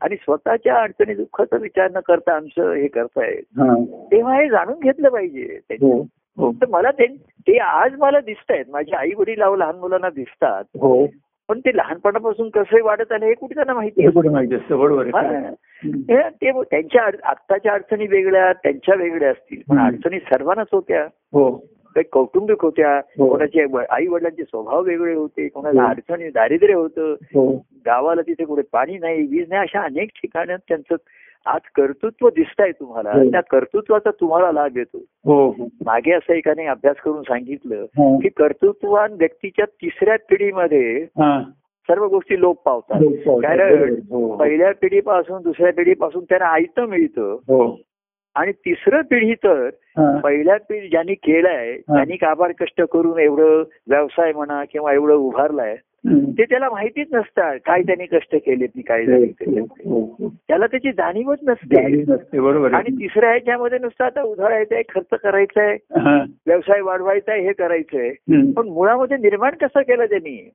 आणि 0.00 0.16
स्वतःच्या 0.16 0.76
अडचणी 0.76 1.14
दुःखाचा 1.14 1.56
विचार 1.56 1.90
न 1.90 2.00
करता 2.06 2.36
आमचं 2.36 2.72
हे 2.72 2.88
करतायत. 2.88 3.42
तेव्हा 4.10 4.40
हे 4.40 4.48
जाणून 4.48 4.78
घेतलं 4.78 5.08
पाहिजे. 5.08 5.58
हो 5.80 6.00
हो 6.38 6.52
तर 6.52 6.66
मला 6.68 6.90
ते 6.90 7.06
ते 7.48 7.58
आज 7.58 7.92
मला 7.98 8.20
दिसत 8.20 8.50
आहेत 8.50 8.64
माझी 8.72 8.92
आई 8.92 9.10
वडील 9.18 9.38
लहान 9.38 9.76
मुलांना 9.76 10.08
दिसतात 10.08 10.64
हो 10.80 11.06
पण 11.48 11.60
ते 11.60 11.76
लहानपणापासून 11.76 12.48
कसं 12.48 12.82
वाढत 12.82 13.12
आलं 13.12 13.26
हे 13.26 13.34
कुठे 13.34 13.54
त्यांना 13.54 13.74
माहिती 13.74 14.06
आहे 14.06 14.28
माहिती 14.28 14.54
असतं? 14.54 14.78
बरोबर 14.78 15.08
ते 16.30 16.62
त्यांच्या 16.62 17.02
आत्ताच्या 17.24 17.72
अडचणी 17.72 18.06
वेगळ्या 18.06 18.52
त्यांच्या 18.52 18.94
वेगळ्या 18.94 19.30
असतील. 19.30 19.60
पण. 19.68 19.78
अडचणी 19.78 20.18
सर्वांनाच 20.18 20.66
होत्या. 20.72 21.04
हो. 21.04 21.56
काही 21.94 22.04
कौटुंबिक 22.12 22.62
होत्या. 22.62 22.96
हो. 23.18 23.28
कोणाचे 23.28 23.84
आई 23.90 24.06
वडिलांचे 24.06 24.42
स्वभाव 24.42 24.82
वेगळे 24.82 25.14
होते. 25.14 25.48
कोणाला 25.48 25.82
हो. 25.82 25.88
अडचणी 25.88 26.30
दारिद्र्य 26.30 26.74
होतं. 26.74 27.14
गावाला 27.86 28.22
तिथे 28.22 28.44
कुठे 28.44 28.62
पाणी 28.72 28.98
नाही 28.98 29.26
वीज 29.26 29.48
नाही 29.48 29.60
अशा 29.60 29.80
अनेक 29.80 30.08
ठिकाणी 30.08 30.52
त्यांचं 30.68 30.94
आज 31.46 31.60
कर्तृत्व 31.74 32.28
दिसत 32.28 32.60
आहे 32.60 32.72
तुम्हाला 32.72 33.10
हो. 33.12 33.30
त्या 33.30 33.40
कर्तृत्वाचा 33.40 34.10
तुम्हाला 34.10 34.52
लाभ 34.52 34.78
येतो 34.78 34.98
हो 34.98 35.48
हो 35.50 35.64
मागे 35.64 36.12
असं 36.12 36.32
एकाने 36.32 36.66
अभ्यास 36.66 36.96
करून 36.96 37.22
सांगितलं. 37.22 37.84
की 38.22 38.28
कर्तृत्ववान 38.28 39.12
व्यक्तीच्या 39.12 39.64
तिसऱ्या 39.64 40.16
पिढीमध्ये. 40.30 41.06
सर्व 41.88 42.06
गोष्टी 42.06 42.40
लोप 42.40 42.62
पावतात. 42.64 43.00
कारण. 43.26 43.94
पहिल्या 44.36 44.72
पिढीपासून 44.80 45.42
दुसऱ्या 45.42 45.72
पिढीपासून 45.72 46.24
त्यांना 46.24 46.46
आयतं 46.46 46.84
मिळतं 46.86 47.36
आणि 48.34 48.52
तिसरं 48.52 49.02
पिढी 49.02 49.34
तर. 49.34 49.68
पहिल्या 49.98 50.56
पिढी 50.68 50.88
ज्यांनी 50.88 51.14
केलंय 51.14 51.76
त्यांनी 51.76 52.16
काबाड 52.16 52.52
कष्ट 52.60 52.82
करून 52.82 53.18
एवढं 53.18 53.62
व्यवसाय 53.88 54.32
म्हणा 54.32 54.64
किंवा 54.72 54.92
एवढं 54.92 55.14
उभारलाय. 55.14 55.76
ते 56.06 56.44
त्याला 56.44 56.68
माहितीच 56.70 57.08
नसतात 57.12 57.58
काय 57.66 57.82
त्यांनी 57.82 58.06
कष्ट 58.06 58.34
केलेत 58.36 58.68
काय 58.88 59.04
झाले 59.06 59.26
हो, 59.50 59.64
हो, 59.84 60.00
हो. 60.00 60.28
त्याला 60.48 60.66
त्याची 60.66 60.92
जाणीवच 60.92 61.38
नसते 61.42 62.40
बरोबर 62.40 62.72
आणि 62.74 62.90
आहे 62.90 63.00
तिसऱ्या 63.00 63.30
ह्याच्यामध्ये 63.30 63.78
नुसतं 63.78 64.04
आता 64.04 64.22
उधारायचंय 64.22 64.82
खर्च 64.94 65.20
करायचाय 65.22 65.76
हा. 65.98 66.24
व्यवसाय 66.46 66.80
वाढवायचा 66.80 67.32
आहे 67.32 67.42
हे 67.42 67.52
करायचंय. 67.52 68.10
पण 68.52 68.68
मुळामध्ये 68.68 69.16
निर्माण 69.16 69.54
कसं 69.60 69.80
केलं 69.80 70.04
त्यांनी 70.04 70.50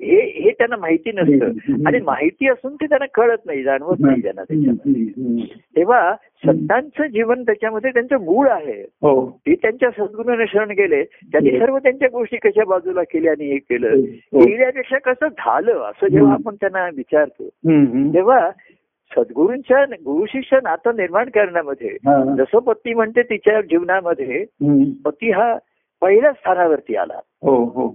हा. 0.00 0.06
हे 0.06 0.20
हे 0.42 0.50
त्यांना 0.50 0.76
माहिती 0.76 1.12
नसतं. 1.12 1.86
आणि 1.86 2.00
माहिती 2.00 2.48
असून 2.48 2.74
ते 2.74 2.86
त्यांना 2.86 3.06
कळत 3.14 3.38
नाही 3.46 3.62
जाणवत 3.62 4.00
नाही 4.00 4.22
त्यांना 4.22 4.42
त्याच्यामध्ये. 4.42 5.46
तेव्हा 5.76 6.14
संतांचं 6.46 7.06
जीवन 7.06 7.42
त्याच्यामध्ये 7.42 7.90
त्यांचं 7.90 8.16
मूळ 8.16 8.48
आहे 8.48 8.80
हो 9.02 9.30
ते 9.46 9.54
त्यांच्या 9.54 9.90
सद्गुणाने 9.90 10.46
शरण 10.46 10.70
गेले 10.70 11.02
त्यांनी 11.04 11.50
हो. 11.50 11.58
सर्व 11.58 11.78
त्यांच्या 11.78 12.08
गोष्टी 12.08 12.36
कशा 12.36 12.64
बाजूला 12.64 13.02
केल्या 13.02 13.32
आणि 13.32 13.50
हे 13.52 13.58
केलं 13.58 13.88
हो. 13.88 14.44
केल्यापेक्षा 14.44 14.98
कसं 14.98 15.28
झालं 15.28 15.80
असं 15.80 16.06
जेव्हा 16.06 16.32
आपण 16.32 16.54
त्यांना 16.54 16.88
विचारतो. 16.96 17.48
तेव्हा 18.14 18.50
सद्गुरूंच्या 19.16 19.84
गुरु 19.84 20.26
शिष्य 20.26 20.56
नातं 20.62 20.96
निर्माण 20.96 21.28
करण्यामध्ये 21.28 21.88
हा. 21.88 22.34
जसं 22.36 22.58
पती 22.58 22.94
म्हणते 22.94 23.22
तिच्या 23.22 23.60
जीवनामध्ये. 23.60 24.44
पती 25.04 25.30
हा 25.30 25.56
पहिल्या 26.02 26.32
स्थानावरती 26.32 26.96
आला 26.96 27.14
हो 27.42 27.64
हो 27.64 27.94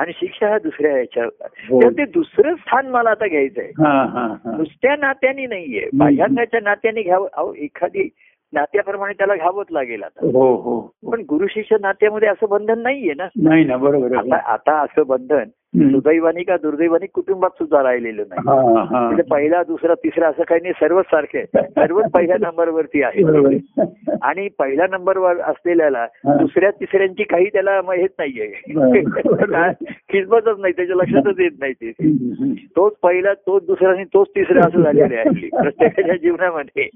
आणि 0.00 0.12
शिक्षा 0.16 0.48
हा 0.48 0.58
दुसऱ्या 0.58 0.92
ह्याच्या 0.92 1.24
हो. 1.24 1.82
तर 1.82 1.88
ते 1.88 2.04
दुसरं 2.04 2.54
स्थान 2.54 2.86
मला 2.86 3.10
आता 3.10 3.26
घ्यायचंय. 3.26 3.64
हा 3.64 4.04
हा 4.04 4.26
हा. 4.44 4.56
नुसत्या 4.56 4.96
नात्याने 4.96 5.46
नाहीये. 5.46 5.88
बाह्यांगाच्या 5.94 6.60
नात्याने 6.62 7.02
घ्यावं. 7.02 7.28
अहो 7.32 7.54
एखादी 7.54 8.08
नात्याप्रमाणे 8.52 9.12
त्याला 9.12 9.34
घ्यावंच 9.34 9.66
लागेल 9.70 10.02
आता. 10.02 10.26
हो 10.26 10.54
हो. 10.54 10.94
पण 11.10 11.20
गुरु 11.20 11.46
शिष्य 11.46 11.76
नात्यामध्ये 11.80 12.28
असं 12.28 12.48
बंधन 12.48 12.78
नाहीये 12.78 13.14
ना. 13.16 13.26
नाही 13.42 13.64
ना 13.64 13.76
बरोबर 13.76 14.16
आहे. 14.16 14.30
आता 14.30 14.80
असं 14.80 15.02
बंधन. 15.06 15.44
सुदैवानी 15.74 16.42
का 16.42 16.56
दुर्दैवानी 16.56 17.06
कुटुंबात 17.06 17.50
सुद्धा 17.50 17.82
राहिलेलं 17.82 18.22
नाही. 18.28 18.42
म्हणजे 19.04 19.22
पहिला 19.22 19.62
दुसरा 19.62 19.94
तिसरा 19.94 20.28
असं 20.28 20.42
काही 20.42 20.60
नाही 20.60 20.72
सर्वच 20.72 21.04
सारखे. 21.04 21.44
सर्वच 21.56 22.10
पहिल्या 22.10 22.36
नंबरवरती 22.40 23.02
आहे. 23.02 23.22
आणि 24.22 24.48
पहिल्या 24.58 24.86
नंबरवर 24.90 25.36
असलेल्याला. 25.40 26.06
दुसऱ्या 26.26 26.70
तिसऱ्यांची 26.70 27.22
काही 27.22 27.46
त्याला 27.46 27.80
हेच 27.96 28.10
नाहीये. 28.18 28.46
खिसबतच 30.12 30.58
नाही 30.58 30.72
त्याच्या 30.76 30.96
लक्षातच 30.96 31.40
येत 31.40 31.50
नाही 31.60 31.72
ते. 31.72 31.92
तोच 32.76 32.92
पहिला 33.02 33.34
तोच 33.34 33.66
दुसरा 33.66 33.90
आणि 33.90 34.04
तोच 34.04 34.28
तिसरा 34.28 34.60
असं 34.60 34.82
झालेलं 34.82 35.14
आहे 35.14 35.48
प्रत्येकाच्या 35.62 36.16
जीवनामध्ये. 36.16 36.88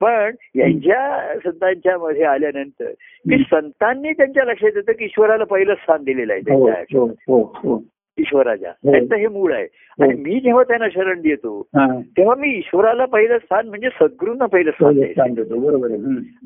पण 0.00 0.30
यांच्या 0.54 1.34
संतांच्या 1.44 1.98
मध्ये 1.98 2.24
आल्यानंतर 2.24 2.90
की 3.30 3.38
संतांनी 3.38 4.12
त्यांच्या 4.12 4.44
लक्षात 4.44 4.70
येतं 4.76 4.92
की 4.92 5.04
ईश्वराला 5.04 5.44
पहिलं 5.44 5.74
स्थान 5.74 6.02
दिलेलं 6.02 6.32
आहे 6.32 6.54
हो 6.54 6.70
त्यांच्या 6.70 7.47
हो. 7.54 7.68
हो 7.68 7.74
हो 7.74 7.82
ईश्वराच्या 8.18 8.70
हो. 8.70 8.90
त्यांचं 8.90 9.16
हे 9.16 9.26
मूळ 9.28 9.52
आहे 9.54 9.66
आणि 9.98 10.14
मी 10.14 10.40
जेव्हा 10.40 10.62
त्यांना 10.62 10.86
शरण 10.88 11.20
देतो 11.20 11.60
हा 11.60 11.86
तेव्हा 12.00 12.34
मी 12.34 12.48
ईश्वराला 12.50 13.04
पहिलं 13.04 13.38
स्थान 13.38 13.68
म्हणजे 13.68 13.88
सद्गुरूंना 13.88 14.46
पहिलं 14.46 14.70
स्थान 14.70 15.34
देतो 15.34 15.58
बरोबर. 15.58 15.90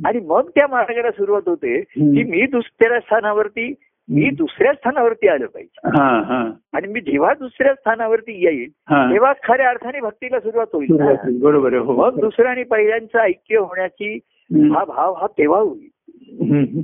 आणि 0.06 0.20
मग 0.20 0.48
त्या 0.48 0.66
मार्गाला 0.70 1.10
सुरुवात 1.10 1.42
होते. 1.46 1.80
की 1.80 2.22
मी 2.22 2.46
दुसऱ्या 2.46 3.00
स्थानावरती 3.00 3.74
मी 4.08 4.30
दुसऱ्या 4.30 4.72
स्थानावरती 4.72 5.28
आलं 5.28 5.46
पाहिजे 5.46 5.88
हा 5.98 6.20
हा 6.20 6.50
आणि 6.72 6.88
मी 6.88 7.00
जेव्हा 7.00 7.34
दुसऱ्या 7.34 7.74
स्थानावरती 7.74 8.44
येईल 8.44 8.70
हा 8.88 9.12
तेव्हा 9.12 9.32
खऱ्या 9.44 9.68
अर्थाने 9.68 10.00
भक्तीला 10.00 10.40
सुरुवात 10.40 10.66
होईल. 10.72 11.40
बरोबर 11.42 11.74
हो 11.74 11.92
मग 11.92 12.20
दुसरं 12.20 12.48
आणि 12.48 12.62
पहिल्यांचं 12.62 13.18
ऐक्य 13.18 13.58
होण्याची. 13.58 14.18
हा 14.50 14.84
भाव 14.84 15.12
हा 15.12 15.26
तेव्हा 15.26 15.60
होईल. 15.60 15.88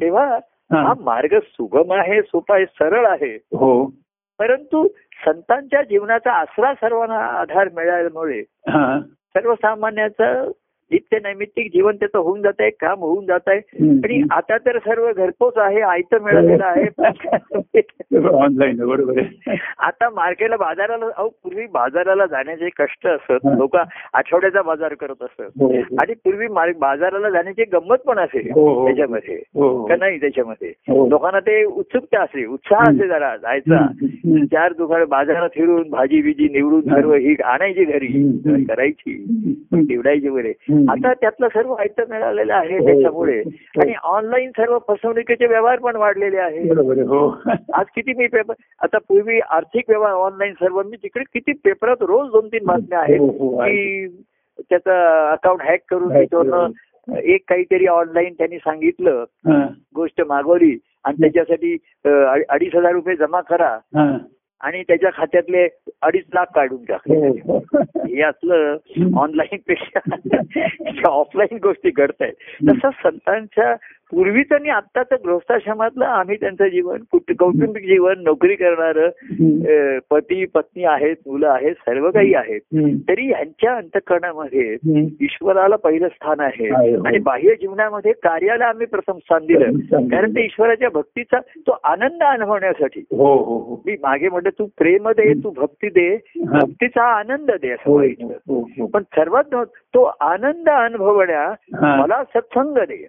तेव्हा 0.01 0.25
हा. 0.73 0.83
हा 0.83 0.95
मार्ग 1.01 1.39
सुगम 1.39 1.93
आहे 1.93 2.23
सोपा 2.23 2.55
आहे 2.55 2.65
सरळ 2.65 3.07
आहे 3.07 3.35
हो 3.35 3.85
परंतु 4.39 4.87
संतांच्या 5.27 5.83
जीवनाचा 5.83 6.33
आसरा 6.33 6.75
सर्वांना 6.75 7.19
आधार 7.41 7.69
मिळाल्यामुळे 7.75 8.43
सर्वसामान्याचं 9.09 10.51
नित्य 10.91 11.19
नैमित्तिक 11.19 11.67
जीवन 11.73 11.97
त्याचं 11.97 12.19
होऊन 12.19 12.43
जात 12.43 12.61
आहे 12.61 12.71
काम 12.71 12.99
होऊन 12.99 13.27
जात 13.27 13.49
आहे. 13.49 13.59
आणि 14.05 14.23
आता 14.31 14.57
तर 14.57 14.79
सर्व 14.79 15.11
घरपोच 15.13 15.59
आहे 15.59 15.81
आयतं 15.81 16.23
मिळालेलं 16.23 16.65
आहे 16.65 16.85
ऑनलाईन 18.29 18.77
बरोबर 18.77 19.19
आहे 19.19 19.57
आता 19.79 20.09
मार्केटला 20.11 20.57
बाजाराला 20.57 21.07
अहो 21.17 21.29
पूर्वी 21.29 21.67
बाजाराला 21.67 22.27
जाण्याचे 22.27 22.69
कष्ट 22.69 23.07
असत 23.07 23.47
हा. 23.47 23.55
लोक 23.59 23.77
आठवड्याचा 23.77 24.63
बाजार 24.63 24.95
करत 24.95 25.23
असत 25.23 25.43
हो 25.61 25.67
हो. 25.67 25.97
आणि 26.01 26.15
पूर्वी 26.15 26.47
बाजाराला 26.73 27.31
जाण्याची 27.31 27.65
गंमत 27.73 27.99
पण 27.99 28.19
असे 28.19 28.39
हो, 28.39 28.69
हो. 28.69 28.87
त्याच्यामध्ये 28.87 29.35
हो 29.55 29.69
हो. 29.69 29.87
का 29.87 29.97
नाही 29.97 30.21
त्याच्यामध्ये 30.21 30.73
हो. 30.89 31.07
लोकांना 31.09 31.41
ते 31.41 31.65
उत्सुकता 31.65 32.23
असे 32.23 32.45
उत्साह. 32.47 32.83
असे 32.91 33.09
जरा 33.09 33.37
जायचा. 33.37 33.87
चार 34.53 34.73
दुकान 34.73 35.05
बाजारात 35.05 35.49
फिरून 35.55 35.89
भाजी 35.91 36.23
बिजी 36.23 36.49
निवडून 36.49 36.91
हा. 36.91 36.97
सर्व 36.97 37.15
ही 37.15 37.35
आणायची 37.45 37.85
घरी. 37.85 38.65
करायची. 38.65 39.25
निवडायची 39.73 40.29
वगैरे. 40.29 40.53
आता 40.89 41.13
त्यातलं 41.13 41.49
सर्व 41.49 41.73
आयतं 41.73 42.03
मिळालेलं 42.09 42.55
आहे 42.55 42.79
हो. 42.79 42.87
त्याच्यामुळे. 42.87 43.39
हो. 43.41 43.81
आणि 43.81 43.95
ऑनलाईन 44.03 44.51
सर्व 44.51 44.79
फसवणुकीचे 44.89 45.47
व्यवहार 45.47 45.79
पण 45.79 45.97
वाढलेले 45.97 46.39
आहे 46.39 46.69
बरोबर 46.69 46.99
आहे 46.99 47.07
हो. 47.07 47.29
आज 47.75 47.87
किती 47.97 48.13
मी 48.17 48.27
पेपर 48.27 48.55
आता 48.83 48.99
पूर्वी 48.99 49.41
आर्थिक 49.41 49.85
व्यवहार 49.89 50.13
ऑनलाईन 50.13 50.53
सर्व 50.53 50.83
मी 50.83 50.97
तिकडे 50.97 51.25
किती 51.35 51.53
पेपरात 51.65 52.03
रोज 52.03 52.31
दोन 52.31 52.49
तीन 52.49 52.67
बातम्या 52.67 52.99
आहेत 52.99 53.21
आहे. 53.21 54.07
की 54.07 54.23
त्याचं 54.71 55.27
अकाउंट 55.33 55.63
हॅक 55.63 55.81
करून 55.91 56.13
त्याच्यावरनं 56.13 57.17
एक 57.19 57.43
काहीतरी 57.49 57.87
ऑनलाईन 57.87 58.33
त्यांनी 58.33 58.59
सांगितलं 58.59 59.25
गोष्ट 59.97 60.23
मागवली. 60.29 60.77
आणि 61.05 61.17
त्याच्यासाठी 61.21 61.77
अडीच 62.49 62.75
हजार 62.77 62.93
रुपये 62.93 63.17
जमा 63.17 63.41
करा. 63.41 63.79
आणि 64.61 64.83
त्याच्या 64.83 65.11
खात्यातले 65.15 65.69
अडीच 66.03 66.25
लाख 66.35 66.47
काढून 66.55 66.85
टाकले 66.85 67.17
हो, 67.17 67.33
हो. 67.47 67.59
असलं 68.29 68.77
ऑनलाईन 69.17 69.59
पेक्षा 69.67 69.99
ऑफलाईन 71.09 71.59
गोष्टी 71.63 71.91
घडत 71.91 72.23
आहेत 72.23 72.69
तसं 72.71 72.91
संतांच्या 72.91 73.75
पूर्वीचं 74.11 74.55
आणि 74.55 74.69
आत्ताचं 74.69 75.17
गृहस्थाश्रमातलं 75.25 76.05
आम्ही 76.05 76.37
त्यांचं 76.37 76.69
जीवन 76.69 76.99
कुट- 77.13 77.35
कौटुंबिक 77.39 77.87
जीवन 77.87 78.15
नोकरी 78.19 78.55
करणारं 78.55 79.09
पती 80.11 80.47
पत्नी 80.47 80.85
आहेत 80.85 81.17
मुलं 81.27 81.49
आहेत 81.49 81.75
सर्व 81.75 82.11
काही 82.11 82.35
आहेत. 82.35 82.61
तरी 83.09 83.31
यांच्या 83.31 83.75
अंतकरणामध्ये. 83.77 84.77
ईश्वराला 85.21 85.77
पहिलं 85.77 86.09
स्थान 86.09 86.41
आहे 86.41 86.69
हो. 86.69 87.07
आणि 87.07 87.19
बाह्य 87.19 87.55
जीवनामध्ये 87.55 88.13
कार्याला 88.13 88.67
आम्ही 88.67 88.87
प्रथम 88.87 89.17
स्थान 89.17 89.47
दिलं. 89.47 89.73
कारण 90.09 90.31
ते 90.31 90.45
ईश्वराच्या 90.45 90.89
भक्तीचा 90.89 91.41
तो 91.41 91.77
आनंद 91.85 92.23
अनुभवण्यासाठी 92.23 93.05
हो 93.11 93.37
हो 93.37 93.83
मी 93.87 93.93
मागे 93.93 94.29
म्हटलं 94.29 94.51
तू 94.59 94.67
प्रेम 94.79 95.09
दे 95.09 95.35
तू 95.35 95.51
भक्ती 95.51 95.89
दे. 95.89 96.17
भक्तीचा 96.47 97.03
आनंद 97.03 97.51
दे 97.51 97.71
असं. 97.71 97.91
पण 98.87 99.03
सर्वात 99.03 99.55
तो 99.77 100.11
आनंद 100.21 100.69
अनुभवण्या. 100.69 101.55
मला 101.97 102.25
सत्संग 102.25 102.79
दे. 102.79 103.07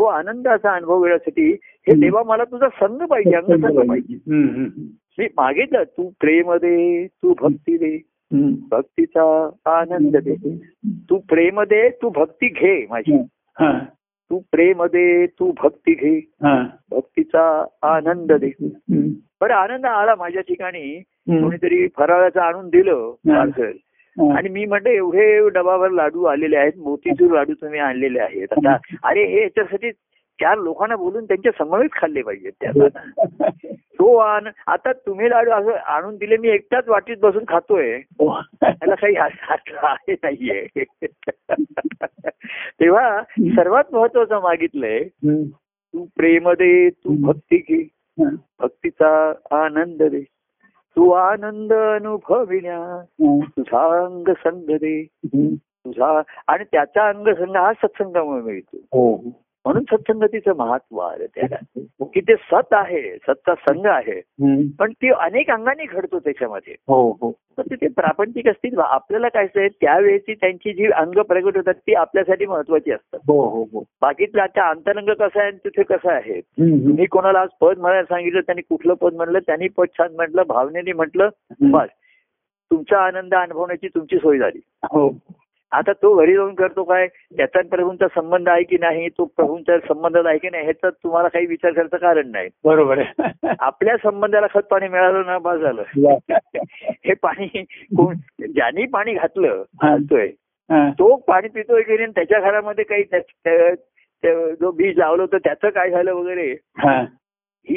तो 0.00 0.04
आनंदाचा 0.04 0.72
अनुभव 0.72 1.02
घेण्यासाठी 1.02 1.50
हे. 1.88 2.00
देवा 2.00 2.22
मला 2.22 2.44
तुझा 2.44 2.68
संघ 2.68 3.02
पाहिजे 3.02 3.36
अंगसंग 3.36 3.88
पाहिजे. 3.88 4.14
मी 5.18 5.26
मागितलं 5.36 5.82
तू 5.82 6.08
प्रेम 6.20 6.52
दे 6.52 7.06
तू 7.06 7.34
भक्ती 7.40 7.76
दे. 7.76 7.96
भक्तीचा 8.70 9.24
आनंद 9.66 10.16
दे 10.16 10.34
तू 11.10 11.18
प्रेम 11.18 11.60
दे 11.62 11.88
तू 11.90 12.08
भक्ती 12.08 12.48
घे 12.48 12.86
माझी. 12.90 13.22
तू 14.30 14.38
प्रेम 14.38 14.82
दे 14.84 15.26
तू 15.26 15.52
भक्ती 15.62 15.92
घे. 15.92 16.20
भक्तीचा 16.90 17.64
आनंद 17.82 18.32
दे. 18.32 18.50
बरं 19.40 19.54
आनंद 19.54 19.86
आला 19.86 20.14
माझ्या 20.14 20.42
ठिकाणी. 20.42 21.02
कोणीतरी 21.42 21.88
फराळाचं 21.96 22.40
आणून 22.40 22.68
दिलं. 22.68 23.14
आणि 24.36 24.48
मी 24.48 24.64
म्हटलं 24.64 24.88
एवढे 24.88 25.48
डबावर 25.48 25.90
लाडू 25.90 26.24
आलेले 26.24 26.56
आहेत 26.56 26.72
मोतीचूर 26.76 27.30
लाडू 27.30 27.52
तुम्ही 27.52 27.80
आणलेले 27.80 28.20
आहेत. 28.20 28.46
आता 28.50 28.76
अरे 29.04 29.24
हे 29.24 29.42
याच्यासाठी 29.42 29.90
चार 30.40 30.58
लोकांना 30.58 30.96
बोलून 30.96 31.24
त्यांच्या 31.24 31.52
समवेत 31.58 31.88
खाल्ले 31.92 32.22
पाहिजेत 32.22 32.52
त्याला 32.60 33.48
तो 33.72 34.16
आण 34.16 34.48
आता 34.66 34.92
तुम्ही 34.92 35.30
लाडू 35.30 35.50
असं 35.50 35.70
आणून 35.70 36.16
दिले 36.16 36.36
मी 36.36 36.48
एकटाच 36.48 36.88
वाटीत 36.88 37.16
बसून 37.20 37.44
खातोय. 37.48 37.96
हो. 37.96 38.40
त्याला 38.62 38.94
काही 38.94 39.14
आहे 39.16 40.12
नाहीये. 40.12 40.84
तेव्हा 42.80 43.22
सर्वात 43.40 43.84
महत्वाचं 43.92 44.42
मागितलंय. 44.42 45.04
तू 45.94 46.06
प्रेम 46.16 46.50
दे 46.50 46.90
तू 46.90 47.14
भक्ती 47.26 47.56
घे. 47.56 47.88
हा. 48.22 48.36
भक्तीचा 48.60 49.32
आनंद 49.50 50.02
दे. 50.02 50.24
तू 50.96 51.10
आनंद 51.10 51.72
अनुभविण्या. 51.72 53.02
तुझा 53.42 54.04
अंग 54.04 54.32
संग 54.38 54.76
दे. 54.76 55.02
तुझा 55.26 56.22
आणि 56.46 56.64
त्याचा 56.64 57.08
अंग 57.08 57.28
संग 57.28 57.56
हा 57.56 57.72
सत्संगामुळे 57.72 58.42
मिळतो 58.42 58.76
हो 58.76 59.16
म्हणून 59.64 59.82
सत्संगतीचं 59.82 60.56
महत्त्व 60.56 60.98
आहे 60.98 61.26
त्याला 61.26 61.56
की 62.02 62.20
ते 62.20 62.34
सत 62.34 62.72
आहे 62.72 63.16
सतचा 63.16 63.54
संघ 63.54 63.86
आहे. 63.86 64.20
पण 64.78 64.92
ती 64.92 65.10
अनेक 65.10 65.50
अंगाने 65.50 65.84
घडतो 65.84 66.18
त्याच्यामध्ये. 66.18 66.74
हो 66.88 67.10
हो. 67.10 67.32
तर 67.58 67.62
तिथे 67.62 67.88
प्रापंचिक 67.88 68.48
असतील 68.48 68.78
आपल्याला 68.78 69.28
काय 69.28 69.46
त्यावेळेची 69.68 70.34
त्यांची 70.34 70.72
जी 70.72 70.86
अंग 70.86 71.20
प्रगट 71.22 71.56
होतात 71.56 71.74
ती 71.74 71.94
आपल्यासाठी 71.94 72.46
महत्वाची 72.46 72.92
असतात. 72.92 73.20
हो 73.28 73.64
बाकीतलं 74.02 74.42
आता 74.42 74.70
अंतरंग 74.70 75.08
कसं 75.08 75.40
आहे 75.40 75.48
आणि 75.48 75.56
तिथे 75.56 75.82
कसं 75.82 76.10
आहे. 76.10 76.40
मी 76.58 77.06
कोणाला 77.06 77.40
आज 77.40 77.48
पद 77.60 77.78
म्हणायला 77.78 78.04
सांगितलं 78.04 78.40
त्यांनी 78.40 78.62
कुठलं 78.62 78.94
पद 78.94 79.14
म्हणलं 79.14 79.38
त्यांनी 79.38 79.68
पद 79.68 79.86
छान 79.98 80.14
म्हटलं 80.14 80.42
भावनेने 80.48 80.92
म्हटलं. 80.92 81.28
बस. 81.60 81.88
तुमचा 82.70 82.98
आनंद 82.98 83.34
अनुभवण्याची 83.34 83.88
तुमची 83.88 84.16
सोय 84.16 84.38
झाली. 84.38 84.60
हो. 84.82 85.08
आता 85.72 85.92
तो 85.92 86.14
घरी 86.16 86.34
जाऊन 86.34 86.54
करतो 86.54 86.84
काय? 86.84 87.06
त्याचा 87.36 87.60
प्रभूंचा 87.70 88.06
संबंध 88.08 88.48
आहे 88.48 88.62
की 88.62 88.76
नाही? 88.80 89.08
तो 89.08 89.24
प्रभूंचा 89.24 89.78
संबंध 89.78 90.26
आहे 90.26 90.38
की 90.38 90.48
नाही? 90.50 90.64
ह्याचं 90.64 90.88
तुम्हाला 90.90 91.28
काही 91.28 91.46
विचार 91.46 91.72
करायचं 91.72 91.96
कारण 91.96 92.30
नाही. 92.30 92.48
बरोबर 92.64 92.98
आहे. 92.98 93.28
आपल्या 93.60 93.96
संबंधाला 93.96 94.46
खत 94.54 94.62
पाणी 94.70 94.88
मिळालं 94.88 95.26
ना 95.26 95.38
बस 95.38 95.58
झालं. 95.58 95.82
हे 96.82 97.14
पाणी 97.14 97.46
कोण 97.96 98.16
ज्यांनी 98.40 98.86
पाणी 98.86 99.14
घातलं. 99.14 99.62
घालतोय. 99.82 100.28
तो 100.70 101.16
पाणी 101.16 101.48
पितोय 101.48 101.82
की 101.82 101.96
नाही? 101.96 102.06
त्याच्या 102.06 102.40
घरामध्ये 102.40 102.84
काही 102.84 103.02
जो 104.60 104.70
बीज 104.70 104.98
लावलं 104.98 105.22
होतं 105.22 105.38
त्याचं 105.38 105.68
काय 105.68 105.90
झालं 105.90 106.12
वगैरे? 106.12 106.56
हा. 106.78 107.04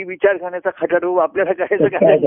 विचार 0.08 0.38
करण्याचा 0.38 0.70
खटाटोप 0.78 1.20
आपल्याला 1.20 1.54
करायचं 1.54 1.88
काय 1.98 2.18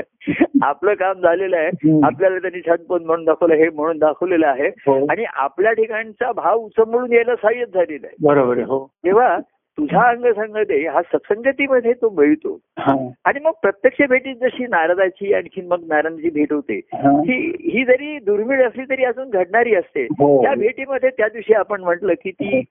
आपलं 0.62 0.94
काम 0.94 1.20
झालेलं 1.20 1.56
आहे. 1.56 1.98
आपल्याला 2.04 2.38
त्यांनी 2.38 2.60
छानपण 2.60 3.04
म्हणून 3.04 3.24
दाखवलं 3.24 3.54
हे 3.54 3.68
म्हणून 3.68 3.98
दाखवलेलं 3.98 4.46
आहे 4.46 4.68
हो. 4.86 5.04
आणि 5.10 5.24
आपल्या 5.36 5.72
ठिकाणचा 5.72 6.32
भाव 6.32 6.58
उचंबळून 6.58 7.12
यायला 7.12 7.34
सहाय्यच 7.34 7.68
झालेला 7.68 8.06
आहे 8.06 8.16
बरोबर 8.22 8.56
आहे 8.56 8.64
हो 8.64 8.84
तेव्हा 9.04 9.38
तुझा 9.78 10.08
अंग 10.08 10.24
संगते 10.32 10.76
हा 10.86 11.00
सत्संगतीमध्ये 11.02 11.92
तो 11.92 12.08
मिळतो 12.10 12.54
हा. 12.78 12.94
आणि 13.24 13.40
मग 13.40 13.52
प्रत्यक्ष 13.62 14.02
भेटीत 14.08 14.36
जशी 14.36 14.66
नारदाची 14.66 15.32
आणखी 15.34 15.60
मग 15.60 15.84
नारायणची 15.88 16.30
भेट 16.30 16.52
होते 16.52 16.78
हा. 16.94 17.10
ही 17.20 17.36
ही 17.68 17.84
जरी 17.84 18.18
दुर्मिळ 18.18 18.66
असली 18.66 18.84
तरी 18.84 19.04
अजून 19.04 19.28
घडणारी 19.30 19.74
असते 19.74 20.04
हो. 20.12 20.42
त्या 20.42 20.54
भेटीमध्ये 20.54 21.10
त्या 21.10 21.28
दिवशी 21.28 21.54
आपण 21.54 21.80
म्हटलं 21.80 22.14
की 22.14 22.30
ती 22.30 22.62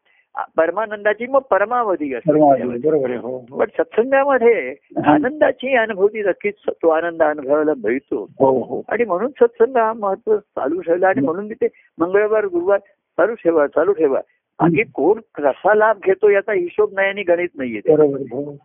परमानंदाची 0.58 1.28
मग 1.28 1.40
परमावधी 1.40 2.14
असते. 2.14 2.32
बरोबर 2.32 2.78
बरोबर 2.78 3.10
आहे. 3.10 3.20
हो 3.20 3.38
हो. 3.38 3.58
पण 3.58 3.66
सत्संगामध्ये 3.66 4.76
आनंदाची 5.06 5.76
अनुभूती 5.76 6.22
नक्कीच 6.22 6.54
तो 6.70 6.90
आनंद 6.90 7.24
अनुभवायला 7.24 7.72
मिळतो. 7.84 8.30
हो 8.40 8.62
हो. 8.62 8.82
आणि 8.90 9.06
म्हणून 9.06 9.32
सत्संग 9.32 9.78
हा 9.78 9.94
महत्त्व 9.94 10.38
चालू 10.38 10.82
ठेवला 10.82 11.08
आणि 11.08 11.22
म्हणून 11.22 11.50
तिथे 11.50 11.68
मंगळवार 12.00 12.46
गुरुवार 12.46 12.80
चालू 13.18 13.34
ठेवा 13.34 13.68
चालू 13.68 13.94
ठेवा. 13.94 14.22
बाकी 14.62 14.84
कोण 14.84 15.20
कसा 15.36 15.74
लाभ 15.74 15.98
घेतो 16.06 16.30
याचा 16.30 16.54
हिशोब 16.54 16.90
नाही 16.94 17.08
आणि 17.08 17.24
गणित 17.24 17.50
नाहीये 17.56 17.78
हो. 17.78 18.56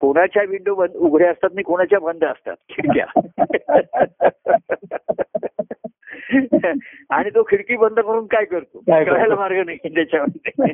कोणाच्या 0.00 0.42
विंडो 0.48 0.74
बंद 0.74 0.94
उघड्या 0.94 1.30
असतात 1.30 1.48
आणि 1.52 1.62
कोणाच्या 1.62 1.98
बंद 1.98 2.24
असतात. 2.24 2.56
खिडक्या 2.70 3.06
आणि 7.10 7.30
तो 7.30 7.42
खिडकी 7.42 7.76
बंद 7.76 7.98
करून 8.00 8.26
काय 8.26 8.44
करतो? 8.44 8.78
कळायला 8.86 9.34
मार्ग 9.34 9.64
नाही 9.66 9.94
त्याच्यामध्ये 9.94 10.72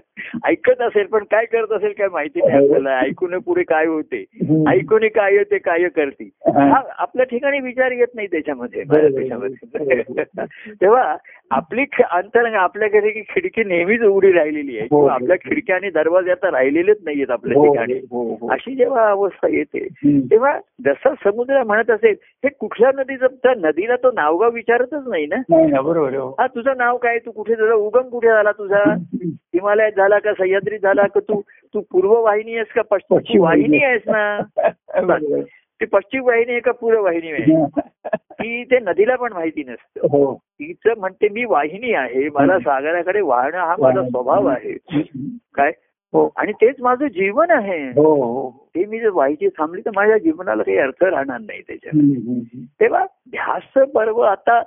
ऐकत 0.44 0.80
असेल 0.80 1.06
पण 1.06 1.24
काय 1.24 1.44
करत 1.44 1.72
असेल 1.72 1.92
काय 1.92 2.08
माहिती 2.08 2.40
नाही 2.40 2.56
आपल्याला 2.56 2.98
ऐकून 2.98 3.38
पुढे 3.38 3.62
काय 3.62 3.86
होते 3.86 4.16
हम्म. 4.40 4.68
ऐकून 4.68 5.06
काय 5.08 5.42
ते 5.50 5.58
काय 5.58 5.88
करते 5.88 6.24
हा. 6.46 6.64
हा 6.64 6.80
आपल्या 6.96 7.26
ठिकाणी 7.26 7.60
विचार 7.60 7.90
येत 7.90 8.14
नाही 8.14 8.26
त्याच्यामध्ये 8.26 8.82
तेव्हा 10.72 11.16
आपली 11.50 11.84
अंतरंग 12.10 12.54
आपल्या 12.54 12.88
घरी 12.90 13.10
की 13.10 13.20
खिडकी 13.28 13.64
नेहमीच 13.64 14.00
उघडी 14.02 14.32
राहिलेली 14.32 14.76
आहे 14.78 14.86
हो. 14.90 14.96
किंवा 14.96 15.12
आपल्या 15.14 15.36
खिडक्या 15.36 15.76
आणि 15.76 15.90
दरवाजे 15.90 16.30
आता 16.30 16.50
राहिलेलेच 16.50 16.98
नाहीयेत 17.04 17.30
आपल्या 17.30 17.58
हो, 17.58 17.66
ठिकाणी 17.66 17.98
हो, 18.10 18.22
हो. 18.34 18.48
अशी 18.48 18.74
जेव्हा 18.74 19.08
अवस्था 19.10 19.48
येते. 19.48 19.86
तेव्हा 20.30 20.58
जसं 20.84 21.14
समुद्र 21.24 21.62
म्हणत 21.62 21.90
असेल 21.90 22.14
हे 22.44 22.48
कुठल्या 22.50 22.90
नदीचं 22.94 23.26
त्या 23.42 23.52
नदीला 23.58 23.96
तो 23.96 24.10
नावगाव 24.44 24.54
विचारतच 24.54 25.08
नाही 25.08 25.26
ना? 25.26 25.80
बरोबर 25.80 26.14
हो. 26.14 26.28
हा 26.38 26.46
तुझं 26.46 26.76
नाव 26.76 26.96
काय? 26.96 27.18
तू 27.18 27.30
कुठे 27.30 27.54
तुझा 27.54 27.74
उगम 27.74 28.08
कुठे 28.08 28.28
झाला 28.28 28.52
तुझा? 28.52 28.82
हिमालयात 29.24 29.92
झाला 29.96 30.18
का? 30.18 30.32
सह्याद्रीत 30.32 30.80
झाला 30.80 31.06
का? 31.06 31.20
तू 31.20 31.40
तू 31.74 31.80
पूर्व 31.92 32.12
वाहिनी 32.22 32.54
आहेस 32.54 32.72
का? 32.74 32.82
पश्चिम 32.90 33.42
वाहिनी 33.42 33.82
आहेस 33.84 34.02
ना. 34.06 34.40
ती 35.80 35.86
पश्चिम 35.86 36.24
वाहिनी 36.26 36.52
आहे. 36.52 36.60
का 36.60 36.72
पूर्व 36.72 37.02
वाहिनी 37.02 37.32
आहे 37.32 37.64
ती 38.34 38.64
ते 38.64 38.78
नदीला 38.80 39.16
पण 39.16 39.32
माहिती 39.32 39.62
नसतं. 39.64 40.06
हो. 40.10 40.34
तिचं 40.34 40.98
म्हणते 40.98 41.28
मी 41.28 41.44
वाहिनी 41.44 41.92
आहे. 41.94 42.28
मला 42.34 42.58
सागराकडे 42.58 43.20
वाहणं 43.20 43.58
हा 43.58 43.74
माझा 43.78 44.02
स्वभाव 44.02 44.46
आहे. 44.46 44.76
काय? 45.54 45.72
आणि 46.36 46.52
तेच 46.52 46.76
माझं 46.80 47.06
जीवन 47.06 47.50
आहे. 47.50 47.88
हो 47.88 48.14
हो. 48.14 48.50
ते 48.74 48.84
मी 48.84 49.00
जर 49.00 49.08
व्हायची 49.08 49.48
थांबली 49.48 49.80
तर 49.80 49.90
माझ्या 49.96 50.18
जीवनाला 50.18 50.62
काही 50.62 50.78
अर्थ 50.78 51.04
राहणार 51.04 51.40
नाही 51.40 51.62
त्याच्यात. 51.62 51.94
तेव्हा 52.80 53.04
ध्यास 53.04 53.90
पर्व 53.94 54.20
आता 54.20 54.62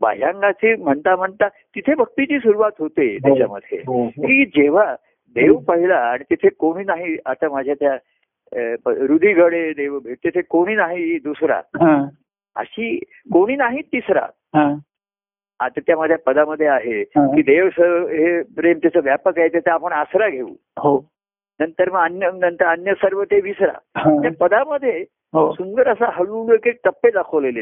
बाह्यांगाचे 0.00 0.76
म्हणता 0.76 1.16
म्हणता 1.16 1.48
तिथे 1.48 1.94
भक्तीची 1.94 2.38
सुरुवात 2.38 2.70
होते 2.78 3.18
त्याच्यामध्ये. 3.18 3.78
हो, 3.78 4.04
हो. 4.04 4.08
की 4.08 4.44
जेव्हा 4.44 4.94
देव 5.34 5.56
पहिला 5.56 5.96
आणि 5.96 6.24
तिथे 6.30 6.48
कोणी 6.48 6.84
नाही 6.84 7.16
आता 7.26 7.48
माझ्या 7.48 7.74
त्या 7.74 7.96
रुधिगडे 8.86 9.72
देव 9.72 9.98
भेट 9.98 10.18
तिथे 10.24 10.40
कोणी 10.40 10.74
नाही 10.74 11.18
दुसरा. 11.18 11.56
हा, 11.56 12.08
अशी 12.56 12.98
कोणी 13.32 13.56
नाही 13.56 13.82
तिसरा. 13.82 14.26
हा. 14.54 14.74
आता 15.60 15.80
त्यामध्ये 15.80 16.16
पदामध्ये 16.26 16.66
आहे. 16.66 17.02
की 17.04 17.42
देव 17.42 17.66
हे 17.78 18.40
प्रेम 18.56 18.78
त्याचं 18.78 19.00
व्यापक 19.04 19.38
आहे 19.38 19.48
त्याचा 19.48 19.72
आपण 19.72 19.92
आसरा 19.92 20.28
घेऊ 20.28 20.48
हो 20.82 20.98
नंतर 21.60 21.90
मग 21.90 22.00
अन्य 22.00 22.30
नंतर 22.34 22.66
अन्य 22.66 22.92
सर्व 23.02 23.22
ते 23.24 23.40
विसरा. 23.40 23.72
त्या 24.20 24.30
पदामध्ये 24.40 25.04
हो 25.34 25.52
सुंदर 25.52 25.88
असा 25.88 26.08
हळूहळू 26.14 26.54
एक 26.54 26.66
एक 26.66 26.78
टप्पे 26.84 27.10
दाखवलेले 27.10 27.60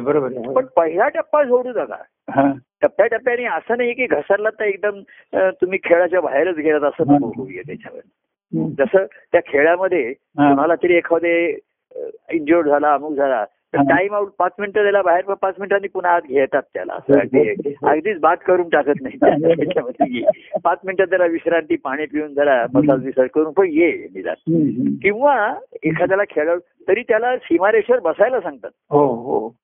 बरोबर. 0.00 0.52
पण 0.52 0.66
पहिला 0.76 1.08
टप्पा 1.08 1.42
सोडू 1.44 1.70
नका 1.80 2.02
हा. 2.30 2.50
टप्प्याटप्प्याने 2.82 3.44
असं 3.46 3.76
नाही 3.76 3.92
की 3.94 4.06
घसरला 4.06 4.50
तर 4.50 4.64
एकदम 4.64 5.00
तुम्ही 5.60 5.78
खेळाच्या 5.84 6.20
बाहेरच 6.20 6.56
गेलात 6.56 6.88
असं. 6.90 7.12
नको 7.12 7.32
होऊया 7.36 7.62
त्याच्यावर. 7.66 8.00
जसं 8.78 9.04
त्या 9.32 9.40
खेळामध्ये. 9.46 10.12
कोणाला 10.12 10.74
तरी 10.82 10.94
एखादे 10.96 11.34
इंजोर्ड 12.32 12.68
झाला 12.68 12.92
अमुक 12.94 13.12
झाला. 13.12 13.44
टाइम 13.74 14.14
आउट 14.14 14.28
पाच 14.38 14.52
मिनिटं 14.58 14.82
त्याला 14.82 15.02
बाहेर 15.02 15.34
पाच 15.34 15.54
मिनिटांनी 15.58 15.88
पुन्हा 15.88 16.12
आत 16.12 16.20
घेतात 16.28 16.62
त्याला 16.74 16.92
असं 16.92 17.14
हो, 17.14 17.40
हो. 17.40 17.88
अगदीच 17.88 18.18
बाद 18.20 18.38
करून 18.38 18.68
टाकत 18.68 19.02
नाही 19.02 19.16
त्याच्यामध्ये. 19.20 20.22
पाच 20.64 20.78
मिनिटं 20.84 21.04
त्याला 21.04 21.26
विश्रांती 21.26 21.76
पाणी 21.76 22.06
पिऊन 22.06 22.34
जरा 22.34 22.66
मसाज 22.74 23.04
विसाज 23.04 23.28
करून 23.34 23.52
पण 23.52 23.66
ये 23.66 24.08
निदान. 24.14 24.34
किंवा 25.02 25.54
एखाद्याला 25.82 26.22
खेळ 26.30 26.56
तरी 26.88 27.02
त्याला 27.02 27.36
सीमारेषेवर 27.36 27.98
बसायला 27.98 28.40
सांगतात 28.40 28.70
हो 28.90 29.06
हो 29.06 29.54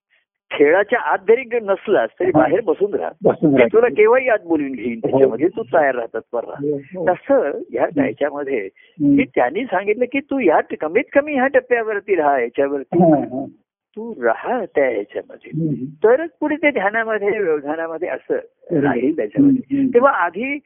खेळाच्या 0.50 0.98
आत 0.98 1.18
जरी 1.28 1.44
नसलास 1.62 2.10
तरी 2.20 2.30
हा. 2.34 2.38
बाहेर 2.38 2.60
बसून 2.60 2.94
राहा. 2.94 3.66
तुला 3.66 3.88
केव्हाही 3.88 4.28
आत 4.28 4.38
बोलून 4.44 4.72
घेईन 4.72 4.98
त्याच्यामध्ये 4.98 5.48
तू 5.48 5.62
तयार 5.62 5.94
राहतात. 5.94 6.20
हो, 6.32 6.76
हो. 6.76 7.06
तसं 7.08 7.50
ह्या 7.72 8.06
याच्यामध्ये 8.06 8.58
हम्म. 8.58 9.16
की 9.16 9.24
त्यांनी 9.24 9.64
सांगितलं 9.64 10.04
की 10.04 10.20
तू 10.20 10.38
ह्या 10.38 10.60
कमीत 10.80 11.04
कमी 11.12 11.34
ह्या 11.34 11.46
टप्प्यावरती 11.46 12.14
राहा 12.14 12.40
याच्यावरती 12.40 13.02
हा, 13.02 13.18
हा. 13.18 13.44
तू 13.98 14.14
राहा 14.22 14.64
त्या 14.64 14.90
ह्याच्यामध्ये. 14.90 15.50
तरच 15.86 16.30
पुढे 16.40 16.56
ते 16.56 16.70
ध्यानामध्ये 16.70 17.38
व्यवधानामध्ये 17.38 18.08
असं 18.08 18.34
राहील 18.80 19.16
त्याच्यामध्ये. 19.16 19.94
तेव्हा 19.94 20.12
आधी 20.12 20.56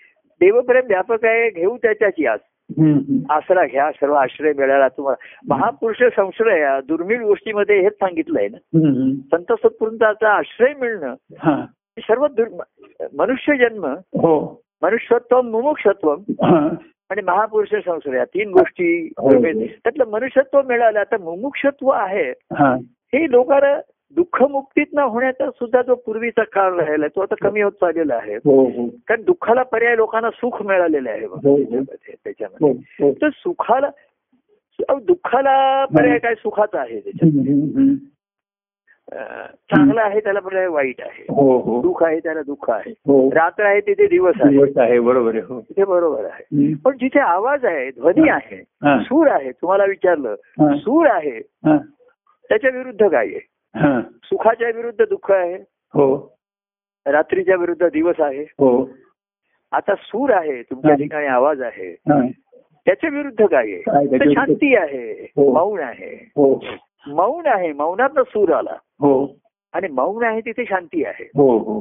देवप्रेम 0.40 0.86
व्यापक 0.86 1.24
आहे 1.24 1.50
घेऊ 1.50 1.76
त्याच्याची 1.76 2.26
हम्म. 2.26 3.32
आसरा 3.32 3.66
घ्या 3.66 3.90
सर्व 3.90 4.12
आश्रय 4.12 4.52
मिळाला 4.52 4.88
तुम्हाला. 4.88 5.24
महापुरुष 5.48 6.02
संश्रय 6.16 6.80
दुर्मिळ 6.88 7.22
गोष्टीमध्ये 7.22 7.80
हेच 7.80 7.92
सांगितलंय 7.92 8.48
ना. 8.48 8.56
संत 9.36 9.66
सत्पुरुषाचा 9.66 10.28
आश्रय 10.28 10.74
मिळणं. 10.80 11.14
सर्व 11.98 12.26
मनुष्य 13.18 13.56
जन्म 13.56 13.86
हो. 13.98 14.62
मनुष्यत्व 14.82 15.42
मुमुक्षत्व. 15.42 16.14
आणि 17.10 17.22
महापुरुष 17.22 17.68
संस्कार 17.68 18.14
या 18.14 18.24
तीन 18.24 18.50
गोष्टी 18.50 19.12
हो. 19.18 19.30
त्यातलं 19.66 20.04
मनुष्यत्व 20.06 20.60
मिळालं 20.68 21.00
आता 21.00 21.16
मुमुक्षत्व 21.20 21.88
आहे. 21.88 22.32
हा. 23.14 23.26
लोकांना 23.30 23.80
दुःखमुक्तीत 24.14 24.86
न 24.92 24.98
होण्याचा 24.98 25.50
सुद्धा 25.50 25.82
जो 25.82 25.94
पूर्वीचा 25.94 26.42
काळ 26.42 26.74
राहिला 26.74 27.06
तो 27.06 27.20
आता 27.20 27.34
कमी 27.34 27.60
होत 27.60 27.72
चाललेला 27.72 28.14
आहे. 28.14 28.36
हो 28.36 28.64
हो. 28.64 28.88
कारण 29.08 29.22
दुःखाला 29.22 29.62
पर्याय 29.62 29.96
लोकांना 29.96 30.30
सुख 30.30 30.62
मिळालेलं 30.62 31.10
आहे 31.10 31.24
हो. 31.24 31.36
त्याच्यामध्ये. 31.36 32.14
त्याच्यामध्ये 32.24 33.12
तर 33.22 33.28
सुखाला 33.28 33.90
दुःखाला 35.02 35.84
पर्याय 35.84 36.18
काय? 36.18 36.34
सुखाचा 36.34 36.80
आहे. 36.80 37.10
अं, 39.12 39.46
चांगलं 39.46 40.00
आहे 40.00 40.20
त्याला 40.20 40.40
पर्याय 40.40 40.66
वाईट 40.66 41.00
आहे. 41.00 41.22
हो 41.28 41.58
हो. 41.58 41.82
दुःख 41.82 42.02
आहे 42.02 42.18
त्याला 42.18 42.42
दुःख 42.42 42.70
आहे. 42.70 42.90
रात्र 43.30 43.64
आहे 43.64 43.80
तिथे 43.80 44.06
दिवस 44.06 44.34
आहे. 44.42 44.98
बरोबर 44.98 45.30
आहे 45.30 45.40
हो. 45.40 45.60
तिथे 45.60 45.84
बरोबर 45.84 46.24
आहे. 46.24 46.42
पण 46.74 46.96
जिथे 46.96 47.20
आवाज 47.20 47.64
आहे 47.64 47.90
ध्वनी 47.90 48.28
आहे. 48.28 48.56
सूर 49.04 49.26
आहे 49.28 49.50
तुम्हाला 49.50 49.84
विचारलं. 49.84 50.34
सूर 50.76 51.06
आहे 51.06 51.36
हा. 51.38 51.76
त्याच्या 52.52 52.70
विरुद्ध 52.70 53.08
काय 53.08 53.26
आहे. 53.26 54.00
सुखाच्या 54.24 54.68
विरुद्ध 54.76 55.04
दुःख 55.04 55.30
आहे 55.32 55.54
हो 55.94 56.06
रात्रीच्या 57.06 57.56
विरुद्ध 57.56 57.88
दिवस 57.88 58.20
आहे 58.20 58.42
हो 58.58 58.70
आता 59.72 59.94
सूर 59.94 60.30
आहे 60.30 60.60
तुमच्या. 60.62 60.94
ठिकाणी 60.94 61.26
आवाज 61.26 61.62
आहे 61.62 61.88
हा. 62.08 62.20
त्याच्या 62.86 63.10
विरुद्ध 63.10 63.46
काय 63.46 63.72
आहे? 63.72 64.32
शांती 64.34 64.74
आहे 64.76 65.12
हो. 65.36 65.52
मौन 65.52 65.80
आहे 65.80 66.14
हो 66.36 66.54
मौन 67.06 67.46
आहे 67.46 67.72
मौनात 67.72 68.20
सूर 68.28 68.52
आला 68.52 68.76
हो 69.00 69.14
आणि 69.72 69.88
मौन 69.88 70.24
आहे 70.24 70.40
तिथे 70.40 70.64
शांती 70.64 71.04
आहे 71.04 71.30
हो 71.36 71.56
हो 71.58 71.80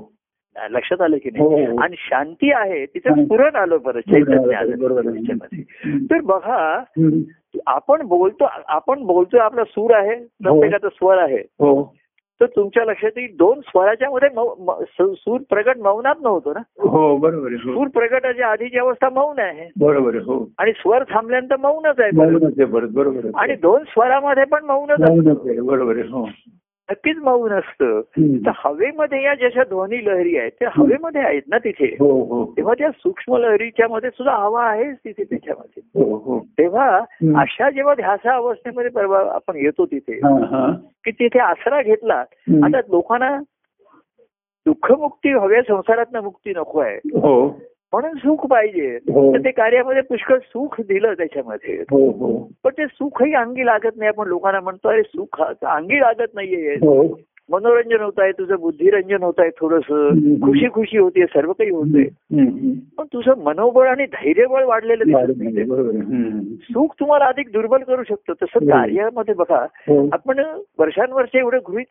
लक्षात 0.69 1.01
आलं 1.01 1.17
की 1.17 1.29
नाही. 1.33 1.65
आणि 1.77 1.95
शांती 1.97 2.51
आहे 2.51 2.85
तिथे. 2.85 3.09
स्फुरण 3.23 3.55
आलं 3.55 3.77
परत 3.77 4.01
चैतन्य 4.01 4.55
आलं, 4.55 4.79
बरोबर. 4.79 5.01
तर 6.11 6.21
बघा. 6.21 6.83
आपण 7.67 8.01
बोलतो 8.01 8.47
आपण 8.67 9.03
बोलतोय 9.03 9.39
आपला 9.39 9.63
सूर 9.63 9.93
आहे 9.93 10.15
प्रत्येकाचा 10.15 10.89
स्वर 10.89 11.17
आहे. 11.17 11.37
हो. 11.37 11.93
तर 12.41 12.45
तुमच्या 12.45 12.85
लक्षात 12.85 13.11
येईल 13.17 13.37
दोन 13.37 13.59
स्वराच्या 13.59 14.09
मध्ये 14.09 14.29
सूर 15.15 15.39
प्रगट 15.49 15.77
मौनात 15.77 16.15
नव्हतो 16.21 16.53
ना? 16.53 16.59
हो 16.79 17.17
बरोबर 17.17 17.51
हो. 17.51 17.57
सूर 17.57 17.87
प्रगटाच्या 17.87 18.47
आधीची 18.47 18.77
अवस्था 18.77 19.09
मौन 19.09 19.39
आहे. 19.39 19.69
बरोबर 19.79 20.15
आहे 20.15 20.23
हो. 20.23 20.47
आणि 20.57 20.71
स्वर 20.71 21.03
थांबल्यानंतर 21.03 21.55
मौनच 21.57 21.99
आहे 21.99 22.11
बरोबर 22.11 23.29
आणि 23.35 23.55
दोन 23.55 23.83
स्वरामध्ये 23.83 24.43
पण 24.43 24.65
मौनच 24.65 25.01
बरोबर 25.65 25.97
हो. 25.97 26.29
नक्कीच 26.91 27.17
मौन 27.17 27.51
असतं. 27.51 28.01
तर 28.45 28.51
हवेमध्ये 28.55 29.23
या 29.23 29.35
जशा 29.35 29.63
ध्वनी 29.63 30.05
लहरी 30.05 30.37
आहेत 30.37 30.51
त्या 30.59 30.69
हवेमध्ये 30.71 31.21
आहेत 31.21 31.41
ना 31.47 31.57
तिथे? 31.57 31.95
हो 31.99 32.23
हो. 32.23 32.53
तेव्हा 32.57 32.73
त्या 32.73 32.91
सूक्ष्म 32.91 33.37
लहरीच्या 33.37 33.87
मध्ये 33.87 34.09
सुद्धा 34.09 34.35
हवा 34.35 34.63
आहेच 34.63 34.97
तिथे 34.97 35.23
त्याच्यामध्ये. 35.23 35.83
हो 35.93 36.45
तेव्हा. 36.59 36.97
अशा 37.35 37.69
जेव्हा 37.69 37.95
ध्यासा 37.95 38.33
अवस्थेमध्ये 38.33 38.89
परवा 38.89 39.19
आपण 39.31 39.55
येतो 39.55 39.85
तिथे 39.85 40.19
की 41.05 41.11
तिथे 41.11 41.39
आसरा 41.39 41.81
घेतला. 41.81 42.19
आता 42.63 42.77
लोकांना 42.77 43.37
दुःखमुक्ती 44.65 45.29
हव्या 45.29 45.61
संसारात 45.67 46.23
मुक्ती 46.23 46.53
नको 46.55 46.79
आहे. 46.79 46.95
हो. 46.95 47.59
म्हणून 47.93 48.11
सुख 48.11 48.45
पाहिजे. 48.45 48.95
हो. 48.95 49.33
तर 49.33 49.39
ते 49.39 49.51
कार्यामध्ये 49.51 50.01
पुष्कळ 50.01 50.37
सुख 50.37 50.81
दिलं 50.81 51.13
त्याच्यामध्ये. 51.13 51.83
हो 51.91 52.09
हो. 52.11 52.49
पण 52.63 52.71
ते 52.77 52.85
सुखही 52.85 53.33
अंगी 53.33 53.65
लागत 53.65 53.97
नाही 53.97 54.07
आपण 54.07 54.27
लोकांना 54.27 54.59
म्हणतो 54.59 54.89
अरे 54.89 55.01
सुख 55.01 55.41
अंगी 55.61 55.99
लागत 55.99 56.35
नाहीये. 56.35 56.73
हो. 56.73 57.19
मनोरंजन 57.49 58.01
होत 58.01 58.19
आहे 58.19 58.31
तुझं 58.31 58.55
बुद्धिरंजन 58.59 59.23
होत 59.23 59.33
आहे 59.37 59.49
थोडस. 59.49 59.87
खुशी 60.43 60.67
खुशी 60.73 60.97
होते 60.97 61.25
सर्व 61.25 61.51
काही 61.51 61.69
होते. 61.69 62.03
पण 62.97 63.05
तुझं 63.13 63.43
मनोबळ 63.43 63.87
आणि 63.87 64.05
धैर्यबळ 64.05 64.63
वाढलेलं. 64.63 65.03
सुख 66.61 66.93
तुम्हाला 66.99 67.25
अधिक 67.25 67.51
दुर्बल 67.51 67.83
करू 67.83 68.03
शकतो. 68.03 68.33
तसं. 68.33 68.59
कार्यामध्ये 68.59 69.33
बघा 69.33 69.65
आपण 70.13 70.39
वर्षानुवर्ष 70.79 71.35
एवढं 71.35 71.57
गृहित 71.67 71.85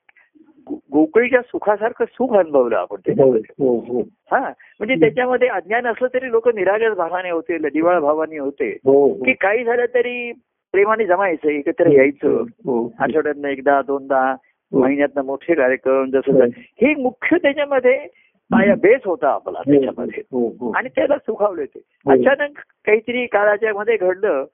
गोकुळीच्या 0.69 1.41
सुखासारखं 1.41 2.05
सुख 2.05 2.37
अनुभवलं 2.37 2.77
आपण 2.77 2.97
हो 2.97 3.03
त्याच्यामध्ये. 3.07 3.41
हो. 3.59 3.79
हो 3.79 4.01
हा 4.01 4.39
म्हणजे 4.41 4.95
त्याच्यामध्ये 4.95 5.49
अज्ञान 5.49 5.87
असलं 5.87 6.09
तरी 6.15 6.31
लोक 6.31 6.49
निरागस 6.49 6.97
भावाने 6.97 7.31
होते 7.31 7.63
लदिवाळ 7.63 8.01
भावाने 8.01 8.39
होते. 8.39 8.71
हो 8.85 9.15
की 9.15 9.33
काही 9.33 9.65
झालं 9.65 9.85
तरी 9.95 10.33
प्रेमाने 10.73 11.07
जमायचं 11.07 11.49
एकत्र 11.49 11.91
यायचं. 11.91 12.43
हो 12.43 12.93
आठवड्यातनं 12.99 13.49
एकदा 13.49 13.83
दोनदा 13.83 14.35
हो. 14.73 14.79
महिन्यातनं 14.79 15.25
मोठे 15.25 15.55
कार्यक्रम 15.55 16.11
जसं 16.11 16.33
हो. 16.33 16.41
हे 16.57 16.95
मुख्य 16.95 17.37
त्याच्यामध्ये 17.43 18.07
पाया 18.53 18.75
बेस 18.75 19.01
होता 19.05 19.29
आपला 19.29 19.59
त्याच्यामध्ये. 19.59 20.23
हो 20.33 20.49
हो. 20.49 20.73
आणि 20.73 20.89
त्याला 20.89 21.19
सुखावले 21.19 21.65
ते. 21.65 21.81
हो. 22.07 22.13
अचानक 22.13 22.51
काहीतरी 22.87 23.27
काळाच्या 23.27 23.75
मध्ये 23.75 23.97
घडलं. 23.97 24.45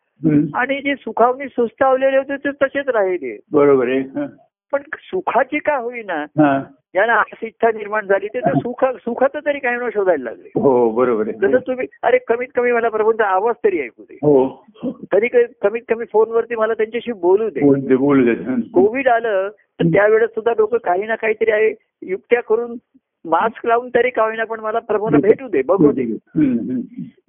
आणि 0.55 0.81
जे 0.81 0.95
सुखावणी 0.95 1.49
सुस्तावलेले 1.49 2.17
होते 2.17 2.37
ते 2.37 2.51
तसेच 2.51 2.89
राहिले. 2.89 3.39
बरोबर 3.53 3.89
आहे. 3.89 3.99
हा. 3.99 4.27
पण 4.73 4.83
सुखाची 4.97 5.59
का 5.59 5.77
होईना? 5.77 6.15
हा. 6.15 6.63
यांना 6.95 7.15
अशी 7.19 7.47
इच्छा 7.47 7.69
निर्माण 7.69 8.07
झाली 8.07 8.29
ते 8.29 8.41
सुख 8.41 8.85
सुखाचं 8.85 9.39
तरी 9.47 9.59
काही 9.59 9.77
न 9.77 9.89
शोधायला 9.95 10.25
लागले. 10.25 10.49
हो 10.61 10.91
बरोबर 10.91 11.25
जसं 11.25 11.57
तुम्ही 11.57 11.87
अरे 12.03 12.19
कमीत 12.19 12.49
कमी 12.55 12.73
मला 12.73 12.89
प्रभूंचा 12.89 13.25
आवाज 13.25 13.55
तरी 13.65 13.81
ऐकू 13.81 14.03
दे. 14.03 14.15
हो. 14.15 14.65
तरी 14.85 15.29
क- 15.29 15.51
कमीत 15.63 15.83
कमी 15.89 16.05
फोनवरती 16.13 16.55
मला 16.55 16.75
त्यांच्याशी 16.75 17.13
बोलू 17.13 17.51
दे. 17.51 17.61
बोल 17.61 17.81
दे 17.81 17.97
बोलू 17.97 18.25
दे. 18.25 18.43
हं. 18.43 18.61
कोविड 18.61 19.09
आलं 19.09 19.49
तर 19.49 19.85
त्यावेळेस 19.85 20.31
सुद्धा 20.31 20.53
लोक 20.59 20.75
काही 20.75 21.03
ना 21.03 21.15
काहीतरी 21.15 21.51
आहे 21.51 21.75
युक्त्या 22.03 22.41
करून 22.41 22.77
मास्क 23.25 23.67
लावून 23.67 23.89
तरी 23.89 24.11
का 24.11 24.23
होईना 24.23 24.45
पण 24.45 24.61
मला 24.61 24.79
प्रभूंना 24.79 25.19
भेटू 25.19 25.49
दे 25.49 25.63
बघू 25.63 25.93
दे. 25.93 26.03
हं, 26.03 26.53
हं. 26.53 26.81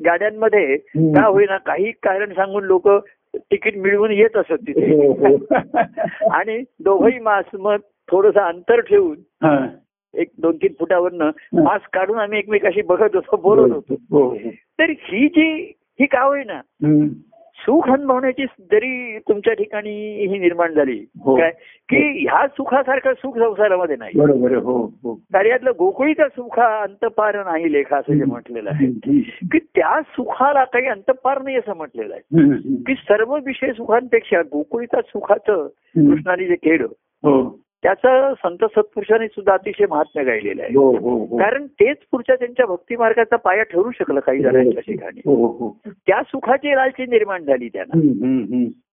गाड्यांमध्ये. 0.05 0.77
का 0.95 1.25
होईना 1.25 1.57
काही 1.57 1.91
कारण 1.91 2.29
सांगून 2.29 2.63
लोक 2.63 2.89
तिकीट 3.37 3.77
मिळवून 3.77 4.11
येत 4.11 4.37
असत 4.37 4.67
तिथे. 4.67 4.95
हो 4.95 5.11
हो. 5.13 5.37
आणि 6.33 6.63
दोघही 6.79 7.19
मास्क 7.19 7.55
मग 7.59 7.75
थोडस 8.11 8.37
अंतर 8.37 8.79
ठेवून 8.79 9.17
हा. 9.43 9.67
एक 10.13 10.27
दोन 10.37 10.55
तीन 10.55 10.71
फुटावरनं 10.79 11.29
मास्क 11.53 11.89
काढून 11.93 12.17
आम्ही 12.17 12.39
एकमेकाशी 12.39 12.81
बघत 12.81 13.15
होतो 13.15 13.37
बोलत 13.37 13.73
होतो. 13.73 13.93
हो 13.93 14.29
हो. 14.29 14.49
तर 14.79 14.89
ही 14.89 15.27
जी 15.27 15.73
ही 15.99 16.05
का 16.05 16.21
होईना. 16.21 16.61
सुख 17.59 17.89
अनुभवण्याची 17.89 18.43
जरी 18.43 19.19
तुमच्या 19.19 19.53
ठिकाणी 19.53 20.25
ही 20.25 20.37
निर्माण 20.39 20.73
झाली 20.73 21.05
हो. 21.21 21.37
काय 21.37 21.51
की 21.89 22.25
ह्या 22.27 22.47
सुखासारखं 22.47 23.13
सुख 23.13 23.37
संसारामध्ये 23.37 23.95
नाही. 23.95 24.19
बरोबर 24.19 24.55
हो 24.55 24.93
हो. 25.03 25.13
कार्यातलं 25.13 25.71
गोकुळीचा 25.79 26.27
सुख 26.27 26.59
अंतपार 26.59 27.35
नाही 27.35 27.73
लेखा 27.73 27.97
असं 27.97 28.13
जे 28.13 28.23
म्हटलेलं 28.23 28.69
आहे. 28.69 29.19
की 29.43 29.57
त्या 29.59 30.01
सुखाला 30.01 30.63
काही 30.63 30.85
अंतपार 30.85 31.41
नाही 31.41 31.55
असं 31.55 31.75
म्हटलेलं 31.75 32.13
आहे. 32.13 32.57
की 32.75 32.93
सर्व 32.95 33.37
विषय 33.45 33.71
सुखांपेक्षा 33.71 34.41
गोकुळीचा 34.41 35.01
सुखाचं. 35.01 35.67
कृष्णाने 35.95 36.45
जे 36.45 36.55
केलं 36.55 36.87
हो. 37.23 37.59
त्याचं 37.87 38.33
संत 38.33 38.57
सत्पुरुषांनी 38.57 39.27
सुद्धा 39.27 39.53
अतिशय 39.53 39.85
महात्म्य 39.89 40.23
गायलेलं 40.23 40.61
आहे. 40.61 40.71
हो 40.77 40.97
हो 40.97 41.25
हो. 41.25 41.37
कारण 41.37 41.67
तेच 41.67 41.97
पुढच्या 42.11 42.35
त्यांच्या 42.35 42.65
भक्ती 42.65 42.95
मार्गाचा 42.95 43.35
पाया 43.35 43.63
ठरू 43.63 43.91
शकलं 43.91 44.19
काही 44.19 44.41
जणांच्या 44.41 44.81
ठिकाणी. 44.81 45.21
त्या 46.07 46.21
सुखाची 46.27 46.75
लालची 46.75 47.05
निर्माण 47.05 47.43
झाली 47.43 47.69
त्यांना. 47.69 47.99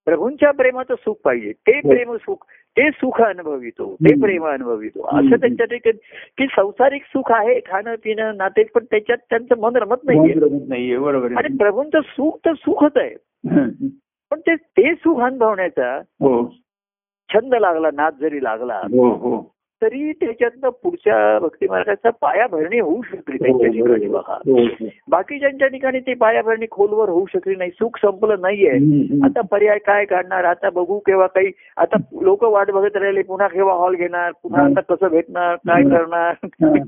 प्रभूंच्या 0.05 0.51
प्रेमाचं 0.51 0.95
सुख 0.95 1.15
पाहिजे. 1.25 1.53
ते. 1.53 1.81
प्रेम 1.81 2.17
सुख 2.17 2.37
ते 2.77 2.91
सुख 2.91 3.23
अनुभवितो. 3.23 3.95
ते. 3.95 4.21
प्रेम 4.21 4.47
अनुभवितो. 4.47 5.07
असं 5.07 5.37
त्यांच्या 5.37 5.67
ठिकाणी 5.67 5.99
की 6.39 6.47
संसारिक 6.51 7.03
सुख 7.03 7.33
आहे 7.33 7.61
खाणं 7.61 7.95
पिणं 7.95 8.37
नाते 8.37 8.63
पण 8.63 8.85
त्याच्यात 8.85 9.19
त्यांचं 9.31 9.55
मन 9.59 9.77
रमत 9.77 10.05
नाहीये. 10.05 10.35
बरोबर 10.35 10.59
नाहीये 10.69 10.99
बरोबर 10.99 11.33
आणि 11.37 11.57
प्रभूंचं 11.57 12.01
सुख 12.01 12.33
तर 12.47 12.53
सुखच 12.53 12.97
आहे. 12.97 13.15
पण 14.31 14.41
ते 14.57 14.95
सुख 14.95 15.21
अनुभवण्याचा 15.21 15.97
हो. 15.97 16.55
छंद 17.31 17.55
लागला 17.55 17.91
नाद 17.95 18.15
जरी 18.21 18.43
लागला 18.45 18.81
हो 18.93 19.09
हो 19.15 19.43
तरी 19.83 20.13
त्याच्यातनं 20.13 20.69
पुढच्या 20.83 21.39
भक्ती 21.39 21.67
मार्गाचा 21.69 22.11
पायाभरणी 22.11 22.79
होऊ 22.81 23.03
शकली 23.03 23.37
त्यांच्या 23.39 23.71
ठिकाणी 23.71 24.07
बघा 24.09 24.35
हो, 24.35 24.63
हो. 24.65 24.87
बाकीच्यांच्या 25.09 25.69
ठिकाणी 25.69 26.01
ती 26.01 26.15
पायाभरणी 26.15 26.67
खोलवर 26.71 27.09
होऊ 27.09 27.27
शकली 27.33 27.55
नाही 27.57 27.71
सुख 27.71 27.99
संपलं 28.03 28.41
नाहीये. 28.41 28.71
आता 29.25 29.41
पर्याय 29.41 29.79
काय 29.79 30.05
काढणार 30.05 30.45
आता 30.45 30.71
बघू 30.71 30.99
केव्हा 30.99 31.27
काही 31.27 31.51
आता 31.77 31.97
लोक 32.21 32.45
वाट 32.45 32.71
बघत 32.71 32.97
राहिले 32.97 33.23
पुन्हा 33.23 33.49
केव्हा 33.49 33.75
हॉल 33.75 33.95
घेणार 33.95 34.33
पुन्हा 34.43 34.63
हं. 34.63 34.71
आता 34.71 34.95
कसं 34.95 35.09
भेटणार 35.09 35.57
काय 35.57 35.83
हं. 35.83 35.89
करणार 35.89 36.35
हं. 36.45 36.79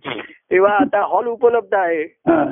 तेव्हा 0.50 0.72
आता 0.72 1.00
हॉल 1.00 1.26
उपलब्ध 1.26 1.74
आहे 1.74 2.02
हा. 2.02 2.44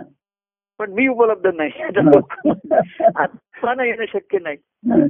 पण 0.78 0.92
मी 0.92 1.08
उपलब्ध 1.08 1.46
नाही 1.46 1.82
आता 1.82 3.68
हं. 3.68 3.80
येणं 3.80 4.04
शक्य 4.12 4.38
नाही 4.42 4.56
हं. 4.90 5.06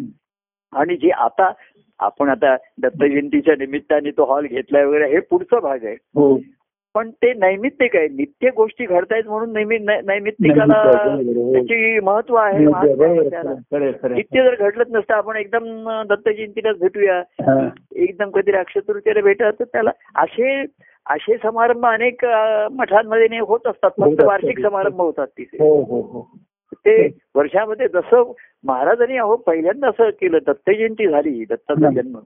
आणि 0.73 0.97
जे 0.97 1.11
आता 1.11 1.53
आपण 1.99 2.29
आता 2.29 2.57
दत्त 2.83 3.05
जयंतीच्या 3.05 3.55
निमित्ताने 3.59 4.11
तो 4.11 4.25
हॉल 4.25 4.47
घेतलाय 4.47 4.85
वगैरे 4.85 5.11
हे 5.11 5.21
पुढचा 5.21 5.61
भाग 5.61 5.85
आहे. 5.85 5.95
हो. 5.95 6.41
पण 6.95 7.11
ते 7.11 7.33
नैमित्तिक 7.33 7.97
आहे. 7.97 8.09
नित्य 8.09 8.51
गोष्टी 8.57 8.87
घडतायत 8.87 9.23
म्हणून 9.27 9.53
नैमित्तिकाला 9.53 10.01
नैमित्तिक, 10.05 10.53
बरोबर. 10.53 11.53
त्याची 11.53 12.01
महत्त्व 12.01 12.35
आहे. 12.35 12.59
नित्य 14.15 14.43
जर 14.43 14.55
घडलंच 14.55 14.87
नसतं 14.91 15.15
आपण 15.15 15.37
एकदम 15.37 15.65
दत्त 16.09 16.29
जयंतीलाच 16.29 16.79
भेटूया. 16.79 17.19
हा. 17.19 17.69
एकदम 17.95 18.31
कधी 18.31 18.53
अक्षतृतीला 18.53 19.21
भेटत 19.21 19.43
तर 19.43 19.65
त्याला 19.65 19.91
असे 20.15 20.63
असे 21.07 21.37
समारंभ 21.43 21.87
अनेक 21.87 22.25
मठांमध्ये 22.73 23.39
होत 23.39 23.67
असतात. 23.67 23.91
फक्त. 24.01 24.25
वार्षिक 24.25 24.61
समारंभ 24.61 25.01
होतात 25.01 25.27
तिथे. 25.27 25.57
हो 25.61 25.83
हो 25.83 26.01
हो. 26.01 26.31
ते 26.75 27.19
वर्षामध्ये 27.35 27.89
जसं 27.89 28.33
महाराजांनी 28.65 29.17
अहो 29.17 29.37
पहिल्यांदा 29.37 29.89
असं 29.89 30.11
केलं 30.11 30.39
दत्त 30.47 30.71
जयंती 30.71 31.09
झाली 31.09 31.45
दत्ताचा. 31.51 31.91
जन्म. 31.95 32.19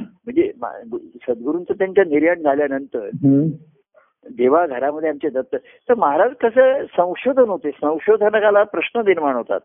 म्हणजे 0.00 0.52
सद्गुरूंचं 1.28 1.74
त्यांच्या 1.74 2.04
निर्याण 2.04 2.42
झाल्यानंतर. 2.42 3.08
देवा 4.38 4.66
घरामध्ये 4.66 5.08
आमचे 5.08 5.28
दत्त 5.28 5.56
तर 5.56 5.94
महाराज 5.94 6.30
कसं 6.40 6.84
संशोधन 6.96 7.48
होते 7.48 7.70
संशोधनाला 7.70 8.62
प्रश्न 8.62 9.00
निर्माण 9.00 9.34
होतात. 9.34 9.60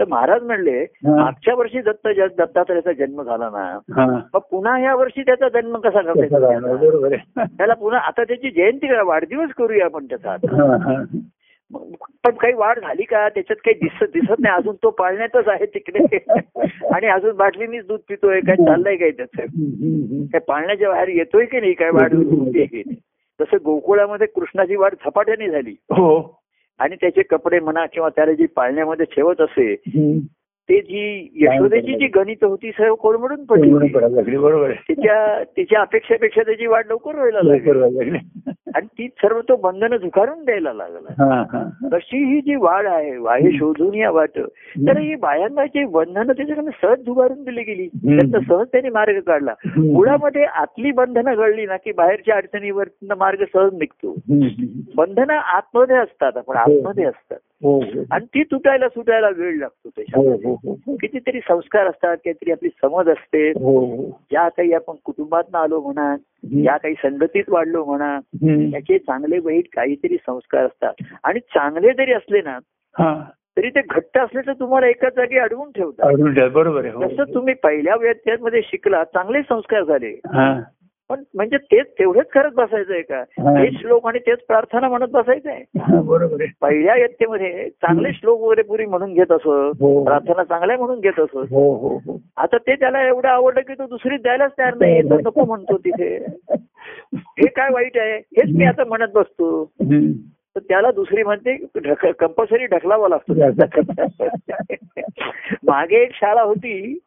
तर 0.00 0.04
महाराज 0.08 0.42
म्हणले. 0.42 0.86
मागच्या 1.04 1.54
वर्षी 1.54 1.80
दत्त 1.80 2.08
दत्तात्रयाचा 2.38 2.92
जन्म 2.92 3.22
झाला 3.22 3.48
ना. 3.52 3.78
मग 4.34 4.40
पुन्हा 4.50 4.78
या 4.78 4.94
वर्षी 4.94 5.22
त्याचा 5.22 5.48
जन्म 5.48 5.76
कसा 5.76 6.00
करायचा 6.00 6.38
त्याला 7.58 7.74
पुन्हा 7.74 8.00
आता 8.00 8.24
त्याची 8.24 8.50
जयंती 8.50 8.86
करा 8.86 9.02
वाढदिवस 9.02 9.50
करूया 9.58 9.84
आपण 9.84 10.04
त्याचा 10.04 10.36
पण 11.74 12.30
काही 12.30 12.54
वाढ 12.54 12.78
झाली 12.78 13.02
का? 13.02 13.28
त्याच्यात 13.28 13.56
काही 13.56 13.74
दिसत 13.74 14.12
दिसत 14.12 14.34
नाही. 14.38 14.54
अजून 14.54 14.76
तो 14.82 14.90
पाळण्यातच 14.90 15.48
आहे 15.48 15.66
तिकडे. 15.66 16.18
आणि 16.94 17.06
अजून 17.06 17.36
बाटलीनीच 17.36 17.86
दूध 17.86 18.00
पितोय. 18.08 18.40
काय 18.40 18.56
चाललंय 18.56 18.96
काय 18.96 19.10
त्याचं. 19.10 19.42
काय 20.26 20.38
पाळण्याच्या 20.38 20.88
बाहेर 20.88 21.08
येतोय 21.08 21.44
की 21.44 21.60
नाही? 21.60 21.72
काय 21.72 21.90
वाढ 21.90 22.14
होते 22.14 22.66
की 22.66 22.82
नाही? 22.86 23.00
जसं 23.40 23.56
गोकुळामध्ये 23.64 24.26
कृष्णाची 24.26 24.76
वाढ 24.76 24.94
झपाट्याने 24.94 25.50
झाली. 25.50 25.70
हो. 25.70 26.42
आणि 26.78 26.96
त्याचे 26.96 27.22
कपडे 27.22 27.60
म्हणा 27.60 27.86
किंवा 27.86 28.08
त्याला 28.08 28.32
जी 28.32 28.46
पाळण्यामध्ये 28.46 29.06
ठेवत 29.06 29.40
असे. 29.40 29.74
ते 30.68 30.80
जी 30.80 31.28
यशोदेची 31.34 31.94
जी 31.94 32.06
गणित 32.06 32.44
होती 32.44 32.70
सर्व 32.70 32.94
पडली 32.94 33.72
म्हणून 33.72 34.14
लागली 34.14 34.36
बरोबर 34.36 34.70
तिच्या 34.72 35.42
तिच्या 35.56 35.80
अपेक्षेपेक्षा 35.80 36.42
त्याची 36.42 36.66
वाढ 36.66 36.86
लवकर 36.86 37.14
व्हायला 37.14 37.40
लागली. 37.42 38.18
आणि 38.74 38.86
ती 38.86 39.08
सर्व 39.08 39.40
तो 39.40 39.56
बंधनं 39.56 39.96
झुकारून 39.96 40.44
द्यायला 40.44 40.72
लागला. 40.72 41.24
हा, 41.24 41.34
हा, 41.34 41.42
हा. 41.42 41.88
तशी 41.92 42.34
ही 42.34 42.40
जी 42.40 42.54
वाढ 42.54 42.86
आहे 42.86 43.16
वाहे 43.16 43.52
शोधून 43.52 43.94
या 43.94 44.10
वाट. 44.10 44.30
तर 44.86 44.98
ही 44.98 45.14
बायांची 45.14 45.84
बंधनं 45.84 46.32
त्याच्याकडनं 46.32 46.70
सहज 46.82 46.98
झुगारून 46.98 47.44
दिली 47.44 47.62
गेली. 47.62 47.86
त्यांचा 47.86 48.38
सहज 48.48 48.66
त्यांनी 48.72 48.90
मार्ग 48.90 49.20
काढला. 49.20 49.54
मुळामध्ये 49.76 50.44
आतली 50.44 50.92
बंधनं 50.92 51.34
घडली 51.34 51.66
ना 51.66 51.76
की 51.76 51.92
बाहेरच्या 51.92 52.36
अडचणीवर 52.36 53.14
मार्ग 53.16 53.44
सहज 53.52 53.74
निघतो. 53.74 54.14
बंधनं 54.96 55.34
आतमध्ये 55.34 55.96
असतात 55.96 56.32
आपण 56.36 56.56
आतमध्ये 56.56 57.04
असतात. 57.04 57.36
हो 57.36 57.46
हो 57.46 57.55
आणि 58.10 58.24
ती 58.24 58.42
तुटायला 58.42 58.88
सुटायला 58.88 59.28
वेळ 59.36 59.58
लागतो 59.58 59.80
हो 59.84 59.90
त्याच्यामध्ये. 59.96 60.50
हो 60.50 60.56
हो 60.64 60.78
हो 60.86 60.96
कितीतरी 60.96 61.40
संस्कार 61.40 61.86
असतात 61.86 62.16
काहीतरी 62.16 62.52
आपली 62.52 62.68
समज 62.68 63.08
असते. 63.08 63.50
हो 63.50 63.78
हो. 63.78 64.20
ज्या 64.30 64.48
काही 64.48 64.72
आपण 64.72 64.94
कुटुंबात 65.04 65.54
आलो 65.54 65.80
म्हणा 65.80 66.16
या 66.62 66.76
काही 66.76 66.94
संगतीत 66.94 67.44
वाढलो 67.48 67.84
म्हणा. 67.84 68.20
याचे 68.72 68.98
चांगले 68.98 69.38
वाईट 69.38 69.64
काहीतरी 69.72 70.16
संस्कार 70.16 70.64
असतात. 70.64 70.94
आणि 71.24 71.40
चांगले 71.40 71.92
जरी 71.92 72.12
असले 72.12 72.42
ना 72.42 72.58
हा. 72.98 73.22
तरी 73.56 73.70
ते 73.70 73.80
घट्ट 73.90 74.18
असले 74.18 74.40
तर 74.40 74.52
तुम्हाला 74.52 74.86
एकाच 74.86 75.12
जागी 75.16 75.38
अडवून 75.38 75.70
ठेवतात. 75.70 76.48
बरोबर 76.48 76.84
आहे. 76.84 76.94
हो. 76.94 77.08
जसं 77.08 77.34
तुम्ही 77.34 77.54
पहिल्या 77.54 77.96
व्यक्तीमध्ये 77.96 78.60
शिकला 78.64 79.04
चांगले 79.04 79.42
संस्कार 79.42 79.82
झाले. 79.82 80.08
हा. 80.08 80.60
पण 81.08 81.22
म्हणजे 81.34 81.56
तेच 81.56 81.86
तेवढेच 81.86 82.26
करत 82.26 82.50
बसायचंय 82.54 83.02
का? 83.02 83.16
हा. 83.16 83.62
तेच 83.62 83.80
श्लोक 83.80 84.06
आणि 84.06 84.18
तेच 84.18 84.38
प्रार्थना 84.48 84.88
म्हणत 84.88 85.08
बसायचंय. 85.08 85.62
बरोबर 85.90 86.36
आहे. 86.40 86.52
पहिल्या 86.60 86.94
व्यक्तीमध्ये 86.94 87.68
चांगले 87.68 88.12
श्लोक 88.12 88.40
वगैरे 88.40 88.62
पुरी 88.62 88.86
म्हणून 88.86 89.14
घेत 89.14 89.32
असत 89.32 89.80
हो. 89.80 90.04
प्रार्थना 90.04 90.44
चांगल्या 90.44 90.78
म्हणून 90.78 91.00
घेत 91.00 91.20
असत 91.20 91.36
हो 91.36 91.74
हो 91.74 92.18
आता 92.36 92.56
ते 92.56 92.74
त्याला 92.74 93.06
एवढं 93.06 93.28
आवडलं 93.28 93.60
की 93.60 93.72
तो 93.72 93.86
दुसरी 93.86 94.16
द्यायलाच 94.16 94.50
तयार 94.58 94.74
नाही. 94.74 95.02
तो 95.02 95.18
नको 95.18 95.44
म्हणतो 95.44 95.78
तिथे. 95.78 96.26
हे 97.16 97.48
काय 97.48 97.70
वाईट 97.70 97.98
आहे? 97.98 98.16
हेच 98.16 98.56
मी 98.56 98.64
आता 98.64 98.84
म्हणत 98.84 99.08
बसतो. 99.14 99.72
तर 100.54 100.60
त्याला 100.60 100.90
दुसरी 100.90 101.22
म्हणते 101.22 101.56
कंपल्सरी 102.12 102.66
ढकलावा 102.66 103.08
लागतो. 103.08 103.34
मागे 105.66 105.96
एक 105.96 106.14
शाळा 106.14 106.42
होती 106.42 106.98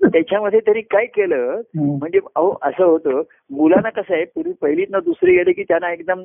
त्याच्यामध्ये 0.12 0.60
त्यांनी 0.60 0.80
काय 0.80 1.06
केलं. 1.06 1.60
म्हणजे 1.76 2.18
अहो 2.36 2.58
असं 2.62 2.84
होतं 2.84 3.22
मुलांना 3.50 3.90
कसं 3.90 4.14
आहे 4.14 4.24
पूर्वी 4.24 4.52
पहिलीत 4.52 4.86
ना 4.90 5.00
दुसरी 5.00 5.36
गेले 5.36 5.52
की 5.52 5.62
त्यांना 5.62 5.92
एकदम 5.92 6.22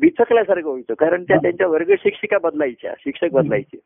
बिचकल्यासारखं 0.00 0.68
व्हायचं. 0.68 0.94
कारण 0.94 1.22
त्या 1.22 1.36
त्यांच्या 1.36 1.66
वर्ग 1.66 1.94
शिक्षिका 1.98 2.38
बदलायच्या 2.42 2.92
शिक्षक 2.98 3.28
बदलायचे. 3.32 3.78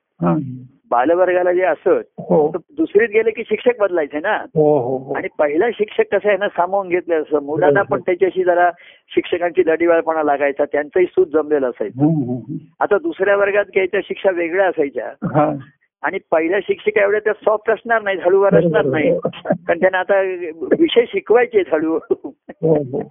बालवर्गाला 0.90 1.52
जे 1.52 1.62
असत 1.62 1.88
हो. 2.18 2.50
तर 2.54 2.58
दुसरीत 2.76 3.08
गेले 3.08 3.30
की 3.30 3.42
शिक्षक 3.42 3.80
बदलायचे 3.80 4.18
ना. 4.18 4.36
हो 4.54 4.98
हो 4.98 5.12
आणि 5.12 5.28
पहिला 5.38 5.70
शिक्षक 5.70 6.02
कसं 6.12 6.28
आहे 6.28 6.36
ना 6.36 6.48
सामावून 6.48 6.88
घेतलं 6.88 7.22
असं. 7.22 7.42
मुलांना 7.42 7.82
पण 7.82 8.00
त्याच्याशी 8.00 8.44
जरा 8.44 8.70
शिक्षकांची 9.14 9.62
दडीवाळपणा 9.62 10.22
लागायचा 10.22 10.64
त्यांचंही 10.64 11.06
सूत 11.06 11.26
जमलेलं 11.26 11.68
असायचं. 11.68 12.04
आता 12.80 12.98
दुसऱ्या 12.98 13.36
वर्गात 13.36 13.64
घ्यायच्या 13.64 14.00
शिक्षा 14.04 14.30
वेगळ्या 14.30 14.66
असायच्या. 14.66 15.12
आणि 16.02 16.18
पहिल्या 16.30 16.58
शिक्षिका 16.62 17.02
एवढ्या 17.02 17.20
त्या 17.20 17.32
सॉफ्ट 17.32 17.70
असणार 17.70 18.02
नाही 18.02 18.16
हळूवार 18.18 18.54
असणार 18.54 18.84
नाही 18.84 19.18
कारण 19.66 19.80
त्यांना 19.80 19.98
आता 19.98 20.20
विषय 20.78 21.04
शिकवायचे 21.08 21.62
हळू 21.72 21.98
हो 22.10 22.74
हो. 22.82 23.02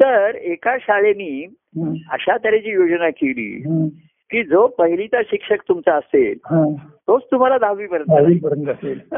तर 0.00 0.34
एका 0.34 0.76
शाळेनी. 0.80 1.46
अशा 2.10 2.36
तऱ्हेची 2.36 2.70
योजना 2.70 3.10
केली. 3.10 3.62
की 4.30 4.42
जो 4.42 4.66
पहिलीचा 4.66 5.22
शिक्षक 5.22 5.68
तुमचा 5.68 5.94
असेल. 5.94 6.38
तोच 6.84 7.22
तुम्हाला 7.24 7.58
दहावी 7.58 7.86
पर्यंत 7.86 8.08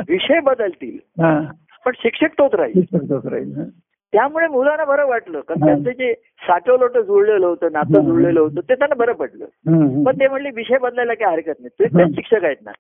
विषय 0.09 0.41
बदलतील. 0.41 0.99
पण 1.85 1.93
शिक्षक 1.99 2.39
तोच 2.39 2.55
राहील. 2.55 2.81
त्यामुळे 4.13 4.47
मुलांना 4.49 4.85
बरं 4.85 5.07
वाटलं 5.07 5.41
कारण. 5.41 5.65
त्यांचं 5.67 5.91
जे 5.91 6.13
साठवलोट 6.47 6.99
जुळलेलं 6.99 7.47
होतं 7.47 7.73
नातं. 7.73 8.05
जुळलेलं 8.07 8.41
होतं 8.41 8.61
ते 8.61 8.75
त्यांना 8.75 8.95
बरं 8.95 9.13
पडलं. 9.13 9.45
पण 10.05 10.21
ते 10.21 10.29
म्हणले 10.29 10.51
विषय 10.55 10.79
बदलायला 10.79 11.15
काही 11.15 11.35
हरकत 11.35 11.61
नाही 11.61 11.85
ते 11.85 12.15
शिक्षक 12.15 12.45
आहेत 12.45 12.57
ना. 12.65 12.73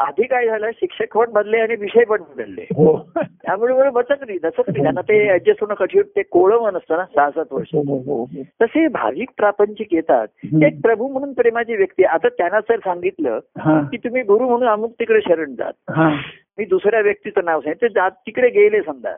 आधी 0.00 0.22
काय 0.22 0.46
झालं 0.46 0.70
शिक्षक 0.70 1.16
पण 1.16 1.30
बदले 1.30 1.60
आणि 1.60 1.74
विषय 1.74 2.04
पण 2.04 2.18
बदलले. 2.20 2.62
हो. 2.62 3.10
त्यामुळे 3.16 3.90
बचत 3.90 4.14
नाही 4.20 4.38
त्यांना 4.38 5.00
ते 5.00 5.32
ऍडजस्ट 5.32 5.60
होणं 5.60 5.74
कठीण 5.74 6.02
ते 6.02 6.22
कोळवण 6.22 6.76
असतं 6.76 6.96
ना 6.96 7.04
सहा 7.04 7.30
सात 7.30 7.44
वर्ष. 7.50 7.68
हो, 7.74 7.98
हो. 7.98 8.26
तसे 8.62 8.88
भाविक 8.88 9.30
प्रापंचिक 9.36 9.94
येतात. 9.94 10.26
एक 10.62 10.80
प्रभू 10.82 11.08
म्हणून 11.08 11.32
प्रेमाची 11.32 11.76
व्यक्ती 11.76 12.04
आता 12.04 12.28
त्यांना 12.28 12.60
जर 12.60 12.76
सांगितलं. 12.76 13.38
की 13.90 13.96
तुम्ही 13.96 14.22
गुरु 14.22 14.48
म्हणून 14.48 14.68
अमुक 14.68 14.92
तिकडे 14.92 15.20
शरण 15.20 15.54
जात. 15.54 15.72
हा. 15.90 16.16
मी 16.58 16.64
दुसऱ्या 16.64 17.00
व्यक्तीचं 17.00 17.44
नाव 17.44 17.60
सांगितलं 17.60 17.88
ते 17.88 17.92
जात 17.92 18.10
तिकडे 18.10 18.48
गेले 18.48 18.82
समजा. 18.82 19.10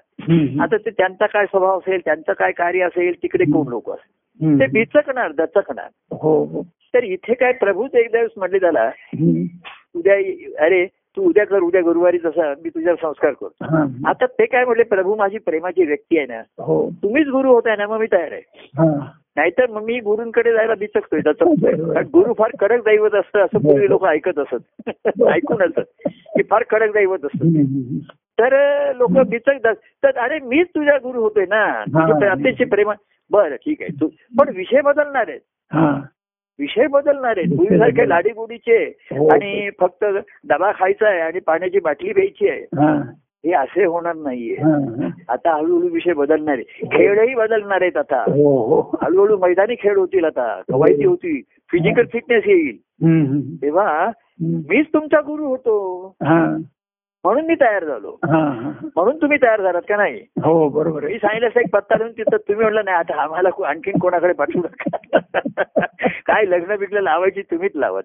आता 0.62 0.76
ते 0.76 0.90
त्यांचा 0.90 1.26
काय 1.26 1.46
स्वभाव 1.46 1.78
असेल 1.78 2.00
त्यांचं 2.04 2.32
काय 2.32 2.52
कार्य 2.52 2.80
असेल 2.80 3.14
तिकडे 3.22 3.44
कोण 3.44 3.68
लोक 3.68 3.90
हम्म. 3.90 4.60
ते 4.60 4.66
बिचकणार 4.66 5.32
दचकणार. 5.32 5.88
हो 6.12 6.44
हो. 6.44 6.62
तर 6.94 7.02
इथे 7.02 7.34
काय 7.34 7.52
प्रभूच 7.52 7.94
एक 7.94 8.12
दिवस 8.12 8.30
म्हटले 8.36 8.58
त्याला. 8.58 8.90
उद्या 9.94 10.14
अरे 10.64 10.86
तू 11.16 11.22
उद्या 11.28 11.46
कर 11.46 11.58
उद्या 11.58 11.80
गुरुवारी 11.82 12.18
जसा 12.18 12.54
मी 12.64 12.68
तुझ्यावर 12.68 12.96
संस्कार 13.02 13.32
करतो. 13.32 13.76
आता 14.08 14.26
ते 14.26 14.46
काय 14.46 14.64
म्हटले 14.64 14.82
प्रभू 14.82 15.14
माझी 15.14 15.38
प्रेमाची 15.38 15.84
व्यक्ती 15.84 16.18
आहे 16.18 16.26
ना 16.26 16.42
हो. 16.58 16.90
तुम्हीच 17.02 17.26
गुरु 17.26 17.52
होताय 17.52 17.76
ना 17.76 17.86
मग 17.86 17.98
मी 17.98 18.06
तयार 18.12 18.32
आहे. 18.32 18.42
नाहीतर 19.36 19.66
मग 19.70 19.82
मी 19.82 20.00
गुरूंकडे 20.00 20.52
जायला 20.52 20.74
बिचकतोय 20.74 21.20
त्याचं. 21.20 21.44
कारण 21.94 22.06
गुरु 22.12 22.32
फार 22.32 22.50
कडक 22.60 22.84
दैवत 22.84 23.14
असतं 23.14 23.38
असं 23.38 23.58
पूर्वी 23.58 23.88
लोक 23.88 24.06
ऐकत 24.06 24.38
असत. 24.38 24.90
ऐकून 25.26 25.62
असत. 25.62 25.80
की 26.08 26.42
फार 26.42 26.62
कडक 26.62 26.92
दैवत 26.92 27.24
असतं. 27.24 27.48
तर 28.40 28.52
लोक 28.96 29.10
बिचकतात 29.10 29.74
तर 30.04 30.18
अरे 30.18 30.38
मीच 30.38 30.66
तुझ्या 30.68 30.96
गुरु 30.96 31.20
होतोय 31.20 31.44
ना. 31.44 31.84
तुझे 31.84 32.26
अतिशय 32.26 32.64
प्रेमा 32.64 32.92
बरं 33.30 33.56
ठीक 33.56 33.82
आहे. 33.82 34.00
तू 34.00 34.08
पण 34.38 34.56
विषय 34.56 34.80
बदलणार 34.80 35.24
आहेत. 35.28 35.40
हा. 35.72 36.00
विषय 36.58 36.86
बदलणार 36.86 37.34
आहेत. 37.36 37.56
पूर्वीसारखे 37.56 38.08
लाडीगुडीचे 38.08 38.84
हो. 39.00 39.28
आणि 39.28 39.70
फक्त 39.80 40.04
डबा 40.48 40.72
खायचा 40.72 41.08
आहे 41.08 41.20
आणि 41.20 41.40
पाण्याची 41.40 41.78
बाटली 41.78 42.12
प्यायची 42.12 42.48
आहे. 42.48 42.60
हा. 42.60 43.12
हे 43.44 43.52
असे 43.52 43.84
होणार 43.84 44.14
नाहीये. 44.14 44.54
हा, 44.54 45.04
हा. 45.04 45.32
आता 45.32 45.56
हळूहळू 45.56 45.88
विषय 45.88 46.12
बदलणार 46.12 46.54
आहे. 46.54 46.88
खेळही 46.92 47.34
बदलणार 47.34 47.82
आहेत 47.82 47.96
आता. 47.96 48.22
हो 48.22 48.66
हो. 48.66 48.98
हळूहळू 49.02 49.36
मैदानी 49.36 49.74
खेळ 49.74 49.96
होतील 49.96 50.24
आता. 50.24 50.62
कवायती 50.70 51.04
होती. 51.04 51.42
फिजिकल 51.72 52.04
फिटनेस 52.12 52.42
येईल. 52.46 52.76
तेव्हा. 53.62 54.10
मीच 54.40 54.86
तुमचा 54.94 55.20
गुरु 55.20 55.44
होतो. 55.44 56.06
हा. 56.22 56.56
म्हणून 57.24 57.46
मी 57.46 57.54
तयार 57.54 57.84
झालो. 57.84 58.18
म्हणून 58.96 59.16
तुम्ही 59.16 59.38
तयार 59.42 59.60
झालात 59.62 59.82
का 59.88 59.96
नाही? 59.96 60.20
हो 60.42 60.68
बरोबर 60.68 61.04
मी 61.04 61.18
सांगितलं 61.18 61.60
एक 61.60 61.70
पत्ता 61.72 61.96
लिहून 61.96 62.12
तिथं 62.12 62.36
तुम्ही 62.36 62.62
म्हणलं 62.64 62.84
नाही 62.84 62.96
आता 62.96 63.22
आम्हाला 63.22 63.48
आणखीन 63.66 63.98
कोणाकडे 63.98 64.32
पाठवू 64.32 64.62
नका. 64.62 64.98
काय 66.26 66.44
लग्न 66.44 66.76
बिग्न 66.76 66.98
लावायची 66.98 67.42
तुम्हीच 67.42 67.72
लावा 67.74 68.00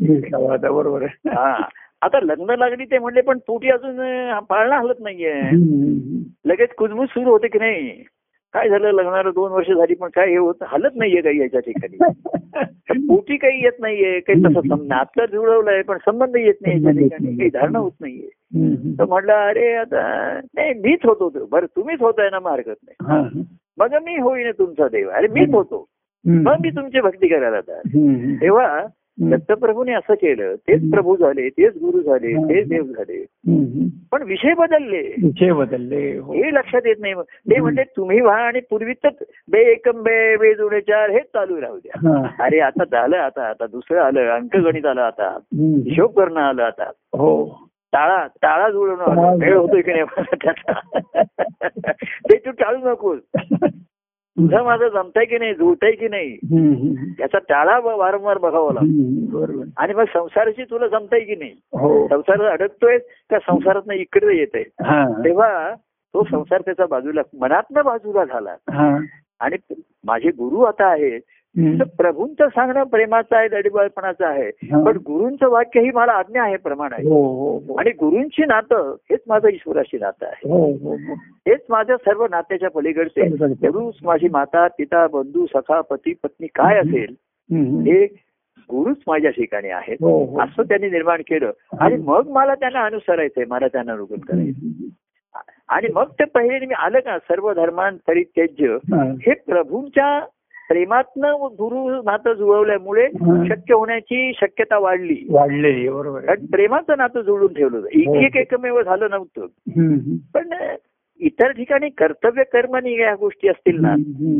बरोबर 0.69 1.03
हा. 1.03 1.55
आता 2.01 2.19
लग्न 2.19 2.55
लागली 2.57 2.85
ते 2.85 2.97
म्हणले 2.99 3.21
पण 3.21 3.37
पोटी 3.47 3.69
अजून 3.69 3.99
पाळणं 4.49 4.75
हलत 4.75 4.99
नाहीये. 4.99 5.41
लगेच 6.45 6.69
कुजबूज 6.77 7.07
सुरू 7.07 7.29
होते 7.29 7.47
की 7.47 7.59
नाही? 7.59 8.03
काय 8.53 8.69
झालं 8.69 8.91
लग्नाला 8.91 9.29
दोन 9.31 9.51
वर्ष 9.51 9.67
झाली 9.67 9.95
पण 9.95 10.09
काय 10.09 10.29
हे 10.29 10.37
होत 10.37 10.63
हलत 10.67 10.95
नाहीये 10.95 11.21
काही 11.21 11.39
याच्या 11.39 11.59
ठिकाणी. 11.59 11.97
पोटी 13.07 13.37
काही 13.37 13.63
येत 13.63 13.79
नाहीये 13.79 14.19
काही 14.19 14.43
तसं 14.43 14.87
नातं 14.87 15.25
जुळवलंय 15.25 15.81
पण 15.81 15.97
संबंध 15.97 16.35
येत 16.35 16.53
नाही 16.61 16.75
याच्या 16.75 17.01
ठिकाणी 17.01 17.37
काही 17.37 17.49
धारणा 17.49 17.79
होत 17.79 17.91
नाहीये. 18.01 18.29
तर 18.99 19.05
म्हटलं 19.05 19.33
अरे 19.33 19.73
आता 19.75 20.33
नाही 20.55 20.73
मीच 20.73 20.99
होतो 21.03 21.29
तो. 21.29 21.45
बरं 21.45 21.65
तुम्हीच 21.65 22.01
होताय 22.01 22.29
ना 22.29 22.39
मग 22.39 22.51
हरकत 22.51 22.75
नाही. 22.87 22.95
हा. 23.01 23.41
मग 23.77 23.93
मी 24.03 24.17
होईन 24.17 24.51
तुमचा 24.51 24.87
देव. 24.87 25.09
अरे 25.09 25.27
मीच 25.27 25.53
होतो. 25.53 25.85
मग 26.25 26.55
मी 26.61 26.69
तुमची 26.69 27.01
भक्ती 27.01 27.27
करायला 27.27 27.57
आता. 27.57 27.79
तेव्हा. 28.41 28.85
दत्तप्रभूने 29.21 29.93
असं 29.93 30.13
केलं. 30.13 30.55
तेच 30.55 30.91
प्रभू 30.91 31.15
झाले 31.17 31.49
तेच 31.49 31.75
गुरु 31.75 32.01
झाले 32.01 32.33
तेच 32.33 32.67
देव 32.67 32.83
झाले. 32.83 33.25
पण 34.11 34.23
विषय 34.23 34.53
बदलले. 34.53 35.01
विषय 35.01 35.51
बदलले 35.51 36.17
हो. 36.17 36.33
हे 36.33 36.53
लक्षात 36.53 36.81
येत 36.85 36.95
नाही. 36.99 37.13
ते 37.13 37.59
म्हणजे 37.59 37.83
तुम्ही 37.83 38.21
व्हा 38.21 38.37
आणि 38.37 38.59
पूर्वी 38.59 38.93
तर 38.93 39.09
बे 39.51 39.71
एकम 39.71 40.03
बे 40.03 40.37
बे 40.37 40.53
जुळे 40.53 40.81
चार 40.81 41.09
हेच 41.09 41.23
चालू 41.23 41.61
राहू 41.61 41.77
द्या. 41.77 42.23
अरे 42.39 42.59
आता 42.59 42.83
झालं 42.83 43.17
आता 43.17 43.43
आता 43.43 43.65
दुसरं 43.67 44.01
आलं 44.01 44.29
अंकगणित 44.29 44.85
आलं 44.85 45.01
आता. 45.01 45.37
हिशोब 45.59 46.11
करणं 46.19 46.39
आलं 46.39 46.63
आता. 46.63 46.91
हो. 47.17 47.59
टाळा 47.93 48.27
टाळा 48.41 48.69
जुळवणं. 48.69 49.35
वेळ 49.39 49.55
होतोय 49.57 49.81
की 49.81 49.91
नाही 49.93 50.03
त्याचा? 50.35 50.79
ते 51.99 52.37
तू 52.37 52.51
टाळू 52.51 52.77
नकोस. 52.91 53.19
तुझं 54.37 54.63
माझं 54.63 54.87
जमतंय 54.87 55.25
की 55.25 55.37
नाही 55.37 55.53
जुळतंय 55.53 55.91
की 55.91 56.07
नाही 56.07 56.33
हम्म. 56.33 56.93
याचा 57.19 57.37
टाळा 57.49 57.79
वारंवार 57.79 58.37
बघावा 58.37 58.73
लागतो. 58.73 59.63
आणि 59.77 59.93
मग 59.93 60.03
संसाराशी 60.13 60.63
तुला 60.63 60.87
जमताय 60.87 61.19
की 61.19 61.35
नाही? 61.35 61.51
हो. 61.79 62.07
संसारात 62.07 62.51
अडकतोय 62.51 62.97
का 63.29 63.39
संसारात 63.39 63.91
इकडे 63.91 64.37
येत 64.37 64.55
आहे 64.55 64.63
हा. 64.63 65.23
तेव्हा 65.23 65.75
तो 66.13 66.23
संसार 66.23 66.61
त्याचा 66.61 66.85
बाजूला 66.85 67.21
मनातनं 67.39 67.81
बाजूला 67.85 68.25
झाला. 68.25 68.55
आणि 69.39 69.55
माझे 70.05 70.29
गुरु 70.29 70.61
आता 70.61 70.85
आहेत 70.85 71.21
प्रभूंचं 71.97 72.47
सांगणं 72.47 72.83
प्रेमाचं 72.83 73.35
आहे 73.35 73.47
दडीबाळपणाचं 73.47 74.25
आहे. 74.25 74.51
पण 74.85 74.97
गुरूंचं 74.97 75.49
वाक्य 75.49 75.81
ही 75.81 75.91
मला 75.91 76.11
आज्ञा 76.11 76.43
आहे 76.43 76.57
प्रमाण 76.57 76.93
आहे. 76.93 77.07
हो 77.07 77.23
हो 77.23 77.57
हो. 77.57 77.75
आणि 77.75 77.89
गुरूंची 77.89 78.45
नातं 78.45 78.95
हेच 79.09 79.19
माझं 79.27 79.47
ईश्वराशी 79.47 79.97
नातं 79.97 80.25
आहे. 80.25 80.49
हेच 81.47 81.59
माझ्या 81.69 81.97
सर्व 81.97 82.27
नात्याच्या 82.29 82.69
पलीकडचे. 82.69 83.21
गुरुच 83.67 83.95
माझी 84.03 84.27
माता 84.29 84.67
पिता 84.67 85.07
बंधू 85.07 85.45
सखा 85.45 85.81
पती 85.81 86.13
पत्नी 86.13 86.47
काय 86.47 86.77
असेल. 86.77 87.15
हे 87.87 88.05
गुरुच 88.59 88.97
माझ्या 89.07 89.31
ठिकाणी 89.31 89.69
आहेत. 89.69 89.97
असं 90.41 90.63
त्यांनी 90.63 90.89
निर्माण 90.89 91.21
केलं. 91.21 91.51
आणि 91.79 91.95
मग 91.97 92.27
मला 92.27 92.55
त्यांना 92.55 92.85
अनुसरायचंय 92.85 93.45
मला 93.47 93.67
त्यांना 93.67 93.93
अनुगत 93.93 94.21
करायचं. 94.27 94.85
आणि 95.69 95.87
मग 95.93 96.03
ते 96.03 96.23
पहिले 96.23 96.65
मी 96.65 96.73
आलं 96.73 96.99
का 96.99 97.17
सर्व 97.19 97.53
धर्मांतरी 97.53 98.23
त्यज्य. 98.23 98.77
हे 98.95 99.33
प्रभूंच्या 99.33 100.19
प्रेमातनं 100.69 101.47
गुरु 101.59 102.01
नातं 102.01 102.33
जुळवल्यामुळे 102.33 103.05
हा. 103.05 103.43
शक्य 103.47 103.73
होण्याची 103.73 104.31
शक्यता 104.35 104.77
वाढली 104.79 105.25
वाढले 105.29 105.89
बरोबर. 105.89 106.19
कारण 106.19 106.45
प्रेमाचं 106.45 106.97
नातं 106.97 107.21
जुळून 107.21 107.53
ठेवलं 107.53 107.77
होतं 107.77 107.99
एक 107.99 108.23
एक 108.23 108.37
एकमेव 108.37 108.81
झालं 108.81 109.07
नव्हतं. 109.09 109.45
पण 110.33 110.53
इतर 111.19 111.51
ठिकाणी 111.51 111.89
कर्तव्य 111.89 112.43
कर्मणी 112.43 112.99
या 112.99 113.15
गोष्टी 113.15 113.47
असतील 113.47 113.81
ना. 113.81 113.95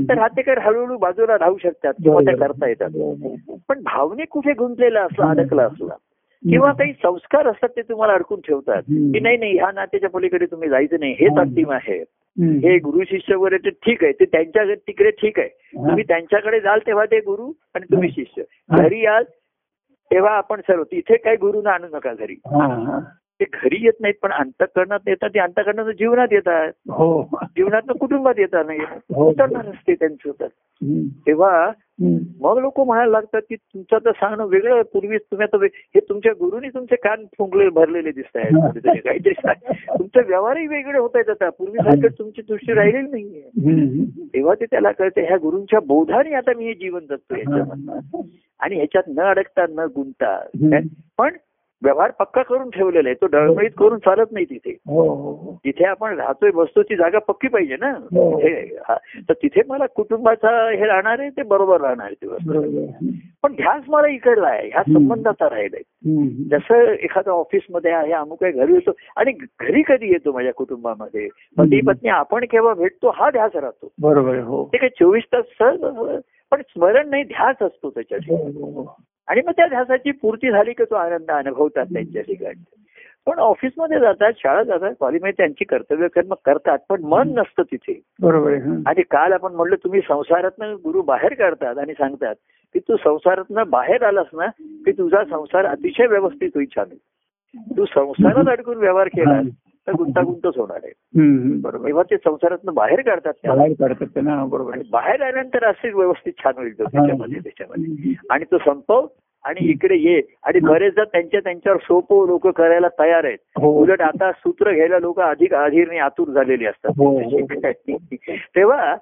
तर 0.10 0.18
हातेकर 0.20 0.60
हळूहळू 0.60 0.98
बाजूला 0.98 1.38
राहू 1.38 1.58
शकतात 1.64 1.94
किंवा 2.04 2.22
त्या 2.22 2.36
करता 2.38 2.68
येतात 2.68 2.90
हो, 2.94 3.12
हो, 3.14 3.36
हो. 3.48 3.60
पण 3.70 3.82
भावनिक 3.82 4.28
कुठे 4.32 4.54
गुंतलेला 4.54 5.02
असला 5.02 5.30
अडकला 5.30 5.64
असला 5.64 5.94
किंवा 6.44 6.72
काही 6.72 6.94
संस्कार 6.94 7.48
असतात 7.48 7.70
ते 7.70 7.82
तुम्हाला 7.82 8.14
अडकून 8.14 8.40
ठेवतात. 8.40 8.82
की 8.82 9.20
नाही 9.20 9.38
नाही 9.38 9.58
ह्या 9.58 9.72
नात्याच्या 9.76 10.10
पलीकडे 10.10 10.46
तुम्ही 10.46 10.70
जायचं 10.70 11.00
नाही 11.00 11.16
हेच. 11.20 11.38
अंतिम 11.38 11.72
आहे. 11.72 12.04
हे 12.40 12.78
गुरु 12.80 13.04
शिष्य 13.04 13.36
वगैरे 13.36 13.58
ते 13.58 13.70
ठीक 13.70 14.04
आहे 14.04 14.14
ते 14.14 14.26
त्यांच्या 14.26 14.76
तिकडे 14.76 15.12
ठीक 15.12 15.40
आहे. 15.40 15.48
तुम्ही 15.88 16.04
त्यांच्याकडे 16.04 16.60
जाल 16.60 16.80
तेव्हा 16.88 17.06
ते 17.06 17.20
गुरु 17.20 17.52
आणि 17.76 17.86
तुम्ही 17.92 18.10
शिष्य. 18.10 18.44
घरी 18.70 19.04
याल 19.06 19.24
तेव्हा 20.12 20.32
आपण 20.32 20.62
सर्व 20.62 20.84
तिथे 20.84 21.18
काही 21.18 21.38
गुरुना 21.38 21.72
आणू 21.72 21.88
नका 21.94 22.14
घरी. 22.14 22.36
ते 23.40 23.46
घरी 23.54 23.86
येत 23.86 23.94
नाहीत 24.00 24.16
पण 24.22 24.32
अंतकरणात 24.32 25.00
येतात. 25.08 25.30
ते 25.30 25.40
अंतकरणात 25.40 25.86
जीवनात 25.86 26.28
येतात. 26.32 26.72
हो. 26.90 27.24
जीवनात 27.44 27.82
कुटुंबात 28.00 28.34
येतात 28.38 28.66
नाही. 28.66 28.80
हो. 29.16 29.30
उतरणार 29.30 29.68
असते 29.68 29.96
त्यांचं 29.96 30.32
तर. 30.32 30.48
तेव्हा. 31.28 31.72
मग 32.40 32.58
लोक 32.58 32.80
म्हणायला 32.80 33.12
लागतात 33.12 33.42
की 33.50 33.56
तुमचं 33.56 33.98
तर 34.06 34.12
सांगणं 34.12 34.46
वेगळं 34.46 34.82
पूर्वी 34.82 35.18
तुम्ही 35.18 35.44
आता 35.44 35.66
हे 35.66 36.00
तुमच्या 36.00 36.32
गुरुनी 36.32 36.70
तुमचे 36.70 36.96
कान 36.96 37.26
फुंकले 37.38 37.70
भरलेले 37.70 38.12
दिसत 38.12 38.38
आहेत 38.38 38.52
काहीतरी 39.06 39.34
तुमचे 40.00 40.22
व्यवहारही 40.28 40.68
वेगळे 40.68 41.00
होत 41.00 41.10
आहेत 41.16 41.30
आता. 41.30 41.50
पूर्वी 41.50 42.08
तुमची 42.08 42.42
दृष्टी 42.42 42.74
राहिलेली 42.74 43.08
नाहीये. 43.08 43.50
तेव्हा 44.34 44.56
ते 44.56 44.66
त्याला 44.66 44.92
कळते 44.92 45.22
ह्या 45.22 45.38
गुरूंच्या 45.38 45.80
बोधाने 45.80 46.34
आता 46.34 46.52
मी 46.58 46.66
हे 46.66 46.74
जीवन 46.74 47.00
जगतो 47.00 47.36
याच्यामध्ये 47.36 48.22
आणि 48.60 48.76
ह्याच्यात 48.76 49.04
न 49.08 49.20
अडकता 49.20 49.66
न 49.70 49.80
गुंता. 49.80 50.40
पण 51.18 51.30
व्यवहार 51.84 52.12
पक्का 52.12 52.42
करून 52.42 52.70
ठेवलेला 52.70 53.10
आहे 53.10 53.16
तो 53.16 53.26
डळमळीत 53.26 53.70
करून 53.78 54.00
चालत 54.00 54.32
नाही 54.32 54.46
तिथे 54.46 54.72
हो 54.88 55.02
हो 55.02 55.32
हो. 55.32 55.52
जिथे 55.66 55.86
आपण 55.86 56.16
राहतोय 56.18 56.52
बसतो 56.52 56.84
ती 56.84 56.96
जागा 56.96 57.20
पक्की 57.20 57.48
पाहिजे 57.48 57.76
ना 57.80 57.92
हो. 57.92 58.40
तिथे. 58.40 58.76
तर 59.30 59.34
तिथे 59.34 59.62
मला 59.68 59.86
कुटुंबाचा 59.86 60.70
हे 60.70 60.86
राहणार 60.86 61.20
आहे 61.20 61.30
ते 61.30 61.44
बरोबर 61.44 61.82
राहणार 61.82 62.08
आहे 62.08 62.34
आहे. 62.34 63.12
पण 63.44 63.54
ध्यास 63.54 63.84
मला 63.88 64.08
इकडला 64.08 64.48
आहे 64.48 64.68
ह्या. 64.68 64.84
संबंधाचा 64.84 65.50
राहिलाय. 65.50 65.82
जसं 66.50 66.94
एखादा 66.94 67.32
ऑफिसमध्ये 67.32 67.92
आहे 67.92 68.12
अमुक 68.14 68.44
आहे 68.44 68.52
घरी 68.52 68.74
येतो 68.74 68.92
आणि 69.18 69.32
घरी 69.32 69.82
कधी 69.82 70.12
येतो 70.12 70.32
माझ्या 70.32 70.54
कुटुंबामध्ये 70.54 71.28
पती. 71.58 71.82
पत्नी 71.82 72.10
आपण 72.10 72.46
केव्हा 72.52 72.74
भेटतो 72.74 73.10
हा 73.16 73.30
ध्यास 73.30 73.56
राहतो 73.56 73.92
बरोबर. 74.02 74.40
हो 74.40 74.70
ते 74.74 74.78
काही 74.78 74.90
चोवीस 74.90 75.24
तास 75.34 75.46
सहज 75.60 76.20
पण 76.52 76.62
स्मरण 76.62 77.10
नाही 77.10 77.24
ध्यास 77.24 77.56
असतो 77.62 77.90
त्याच्याशी 77.90 78.34
हो. 78.34 78.96
आणि 79.28 79.42
मग 79.46 79.52
त्या 79.52 79.68
ध्यासाची 79.68 80.12
पूर्ती 80.12 80.52
झाली 80.52 80.74
की 80.74 80.84
तो 80.84 80.96
आनंद 80.96 81.32
अनुभवतात 81.32 81.86
त्यांच्या 81.94 82.22
ठिकाणी 82.22 82.64
पण 83.28 83.40
ऑफिसमध्ये 83.40 84.00
जातात 84.00 84.32
शाळा 84.38 84.64
जातात 84.64 84.94
कॉलेजमध्ये 85.00 85.34
त्यांची 85.38 85.66
कर्तव्य 85.66 86.08
कर्म 86.08 86.34
करतात 86.46 86.78
पण 86.90 87.02
मन 87.04 87.30
नसतं 87.30 87.64
तिथे. 87.64 88.02
बरोबर 88.22 88.52
आहे. 88.52 88.62
हं. 88.62 88.82
आणि 88.88 89.02
काल 89.02 89.34
आपण 89.34 89.54
म्हणलं 89.54 89.76
तुम्ही 89.76 90.02
संसारातनं 90.02 90.74
गुरु 90.74 91.02
बाहेर 91.02 91.34
काढतात 91.34 91.78
आणि 91.78 91.94
सांगतात 91.94 92.36
की 92.74 92.80
तू 92.80 92.96
संसारातनं 92.98 93.64
बाहेर 93.70 94.04
आलास 94.04 94.28
ना 94.34 94.46
की 94.60 94.92
तुझा 94.92 95.24
संसार 95.24 95.66
अतिशय 95.66 96.08
व्यवस्थित 96.08 96.50
होईल 96.56 96.68
छान 96.76 96.86
तू 97.78 97.86
संसारात 97.86 98.48
अडकून 98.48 98.78
व्यवहार 98.78 99.08
केला 99.08 99.42
तर 99.88 99.92
गुंतागुंतच 99.92 100.58
होणार 100.58 100.80
आहे. 100.84 100.94
बरोबर. 101.62 101.88
तेव्हा 101.88 102.04
ते 102.04 102.18
संसारातनं 102.18 102.74
बाहेर 102.74 103.02
काढतात 103.02 103.34
बाहेर 103.48 103.74
काढतात 103.80 104.08
ते 104.16 104.22
ना 104.22 104.46
बरोबर. 104.46 104.78
बाहेर 104.92 105.22
आल्यानंतर 105.22 105.64
असेच 105.64 105.94
व्यवस्थित 105.94 106.34
छान 106.44 106.54
होईल 106.58 106.78
त्याच्यामध्ये 106.78 107.40
त्याच्यामध्ये. 107.40 108.14
आणि 108.30 108.44
तो 108.52 108.58
संपव 108.58 109.08
आणि 109.44 109.70
इकडे 109.70 109.96
ये. 109.96 110.22
आणि 110.44 110.60
बरेचदा 110.60 111.04
त्यांच्या 111.04 111.40
त्यांच्यावर 111.40 111.78
सोपो 111.78 112.28
लोक 112.28 112.48
करायला 112.48 112.88
तयार 113.00 113.24
आहेत. 113.26 113.38
हो. 113.62 113.82
उलट 113.82 114.02
आता 114.02 114.32
सूत्र 114.32 114.74
घ्यायला 114.74 115.00
लोक 115.00 115.20
अधिक 115.20 115.54
अधीरने 115.54 115.98
आतुर 115.98 116.30
झालेली 116.30 116.66
असतात. 116.66 116.92
हो, 116.98 117.20
हो. 117.20 117.40
तेव्हा 118.56 118.96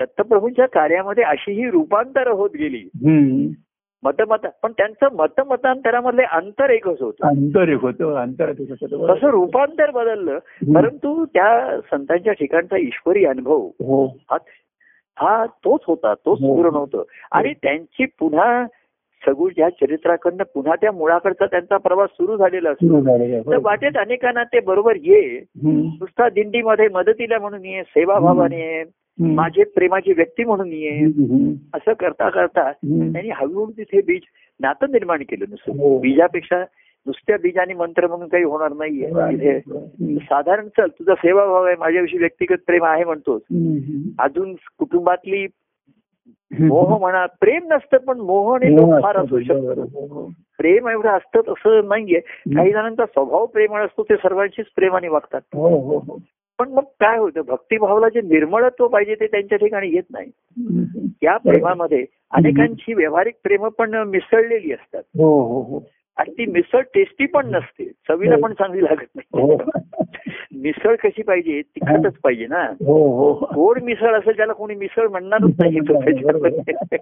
दत्तप्रभूंच्या 0.00 0.66
कार्यामध्ये 0.66 1.24
अशी 1.24 1.52
ही 1.52 1.70
रूपांतर 1.70 2.28
होत 2.28 2.50
गेली. 2.58 2.88
मतमत 4.04 4.46
पण 4.62 4.72
त्यांचं 4.72 5.14
मतमतांतरामधले 5.16 6.22
अंतर 6.22 6.70
एकच 6.70 7.02
होतं 7.02 7.26
अंतर 7.26 7.68
एक 7.68 7.80
होतं 7.82 8.12
बरोबर. 8.90 9.14
तसं 9.14 9.26
रूपांतर 9.26 9.90
बदललं. 9.90 10.38
परंतु 10.74 11.24
त्या 11.24 11.80
संतांच्या 11.80 12.32
ठिकाणचा 12.32 12.76
ईश्वरी 12.76 13.24
अनुभव 13.24 13.66
हो 13.84 14.04
हा 14.30 14.36
हा 15.18 15.44
तोच 15.46 15.80
होता 15.86 16.14
तोच 16.14 16.42
हो. 16.42 16.54
पूर्ण 16.56 16.74
होतं 16.74 17.02
आणि 17.32 17.52
त्यांची 17.52 18.04
पुन्हा 18.04 18.66
सगुण 19.22 19.52
या 19.58 19.68
चरित्राकडनं 19.70 20.42
पुन्हा 20.54 20.74
त्या 20.74 20.92
मुळाकडचा 20.92 21.46
त्यांचा 21.46 21.76
प्रवास 21.76 22.08
सुरू 22.10 22.36
झालेला 22.36 22.70
असतो. 22.70 23.00
तर 23.50 23.58
वाटेत 23.62 23.96
अनेकांना 23.96 24.42
ते 24.44 24.60
बरोबर 24.60 24.96
ये. 24.96 25.40
नुसता 25.62 26.28
दिंडीमध्ये 26.28 26.88
मदतीला 26.92 27.38
म्हणून 27.38 27.64
ये 27.64 27.82
सेवाभावाने. 27.82 28.82
माझे 29.18 29.64
प्रेमाची 29.64 30.12
व्यक्ती 30.12 30.44
म्हणून 30.44 30.72
ये. 30.72 31.04
असं 31.74 31.92
करता 31.92 32.28
करता. 32.28 32.72
त्यांनी 32.72 33.28
हळूहळू 33.28 33.70
तिथे 33.70 34.00
बीज 34.00 34.20
नातं 34.60 34.86
निर्माण 34.90 35.22
केलं 35.22 35.44
हो. 35.48 35.50
नुसतं 35.50 36.00
बीजापेक्षा 36.00 36.64
नुसत्या 37.06 37.36
बीजाने 37.42 37.74
मंत्र 37.74 38.06
म्हणून 38.06 38.28
काही 38.28 38.44
होणार 38.44 38.72
नाहीये 38.72 39.06
हम्म. 39.06 40.16
साधारण 40.16 40.68
चल 40.68 40.86
तुझा 40.86 41.14
सेवाभाव 41.14 41.64
आहे 41.64 41.76
माझ्याविषयी 41.78 42.18
व्यक्तिगत 42.18 42.56
प्रेम 42.66 42.84
आहे 42.84 43.04
म्हणतोस. 43.04 43.42
अजून 44.18 44.54
कुटुंबातली. 44.78 45.46
मोह 46.60 46.98
म्हणा 46.98 47.26
प्रेम 47.26 47.72
नसतं 47.72 47.96
पण 47.96 48.20
मोह 48.20 48.54
आणि 48.54 48.74
हो, 48.74 48.80
लोक 48.80 49.02
फार 49.02 49.16
असू 49.16 49.40
शकतो. 49.40 49.80
हो, 49.80 50.06
हो. 50.06 50.30
प्रेम 50.58 50.88
एवढं 50.88 51.08
असतं 51.08 51.40
तसं 51.48 51.88
नाहीये 51.88 52.20
काही 52.54 52.72
जणांचा 52.72 53.06
स्वभाव 53.06 53.46
प्रेमळ 53.46 53.84
असतो 53.84 54.02
ते 54.02 54.16
सर्वांशीच 54.16 54.66
प्रेमाने 54.76 55.08
वागतात 55.08 55.40
हो 55.54 55.68
हो 55.80 55.98
हो 55.98 56.18
पण 56.58 56.68
मग 56.68 56.82
काय 56.82 57.18
होतं? 57.18 57.40
भक्तिभावाला 57.40 58.08
जे 58.08 58.20
निर्मळत्व 58.20 58.88
पाहिजे 58.88 59.14
ते 59.14 59.26
त्यांच्या 59.26 59.58
ठिकाणी 59.58 59.90
येत 59.90 60.02
नाही. 60.10 60.30
त्या 61.22 61.36
प्रेमामध्ये 61.36 62.04
अनेकांची 62.30 62.94
व्यावहारिक 62.94 63.34
प्रेम 63.42 63.68
पण 63.68 63.94
मिसळलेली 63.94 64.72
असतात. 64.72 65.02
हो 65.18 65.42
हो 65.42 65.62
हो. 65.62 65.80
आणि 66.16 66.30
ती 66.32 66.46
मिसळ 66.46 66.80
टेस्टी 66.80 67.26
पण 67.26 67.46
नसते. 67.46 67.84
चवीला 67.84 68.36
पण 68.42 68.52
चांगली 68.52 68.84
लागत 68.84 69.16
नाही. 69.16 69.56
मिसळ 70.54 70.94
कशी 70.94 71.22
पाहिजे? 71.22 71.62
तिखटच 71.62 72.14
पाहिजे 72.24 72.46
ना. 72.46 72.70
गोड 73.54 73.82
मिसळ 73.82 74.14
असेल 74.14 74.36
त्याला 74.36 74.52
कोणी 74.52 74.74
मिसळ 74.74 75.08
म्हणणारच 75.08 75.50
नाही. 75.60 75.78
तो. 76.94 76.96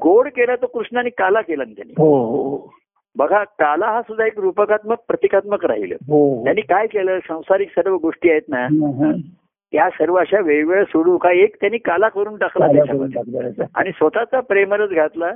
गोड 0.00 0.28
केला 0.28 0.56
तर 0.56 0.66
कृष्णाने 0.66 1.10
काला 1.10 1.40
केला 1.40 1.64
त्याने. 1.64 1.92
हो 1.98 2.24
हो. 2.24 2.70
बघा 3.16 3.44
काला 3.44 3.86
हा 3.86 4.02
सुद्धा 4.02 4.26
एक 4.26 4.38
रूपकात्मक 4.38 4.96
प्रतिकात्मक 5.08 5.64
राहिलं. 5.64 5.94
हो. 5.94 6.44
त्यांनी 6.44 6.60
काय 6.60 6.86
केलं? 6.86 7.18
संसारिक 7.28 7.70
सर्व 7.70 7.96
गोष्टी 7.96 8.30
आहेत 8.30 8.42
ना. 8.48 8.68
त्या 9.72 9.90
सर्व 9.90 10.14
अशा 10.14 10.40
वेगवेगळ्या 10.40 10.84
सोडू 10.84 11.18
का? 11.18 11.30
एक 11.30 11.56
त्यांनी 11.60 11.78
काला 11.78 12.08
करून 12.08 12.36
टाकला 12.36 12.66
त्याच्यामध्ये. 12.66 13.64
आणि 13.74 13.90
स्वतःचा 13.90 14.40
प्रेमरच 14.40 14.90
घातला 14.90 15.32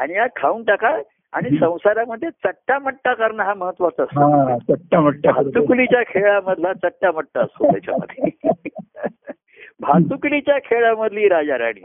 आणि 0.00 0.14
हा 0.14 0.26
खाऊन 0.36 0.62
टाका 0.62 0.98
आणि 1.32 1.58
संसारामध्ये 1.58 2.30
चट्टामट्टा 2.30 3.14
करणं 3.14 3.42
हा 3.42 3.54
महत्त्वाचा 3.54 4.02
असतो. 4.02 4.20
हा 4.20 4.58
चट्टा 4.58 5.00
मट्टा 5.00 5.32
भातुकलीच्या 5.32 6.02
खेळामधला 6.08 6.72
चट्टामट्टा 6.72 7.40
असतो 7.40 7.72
त्याच्यामध्ये. 7.72 8.50
भातुकलीच्या 9.80 10.58
खेळामधली 10.58 11.28
राजा 11.28 11.58
राणी 11.58 11.80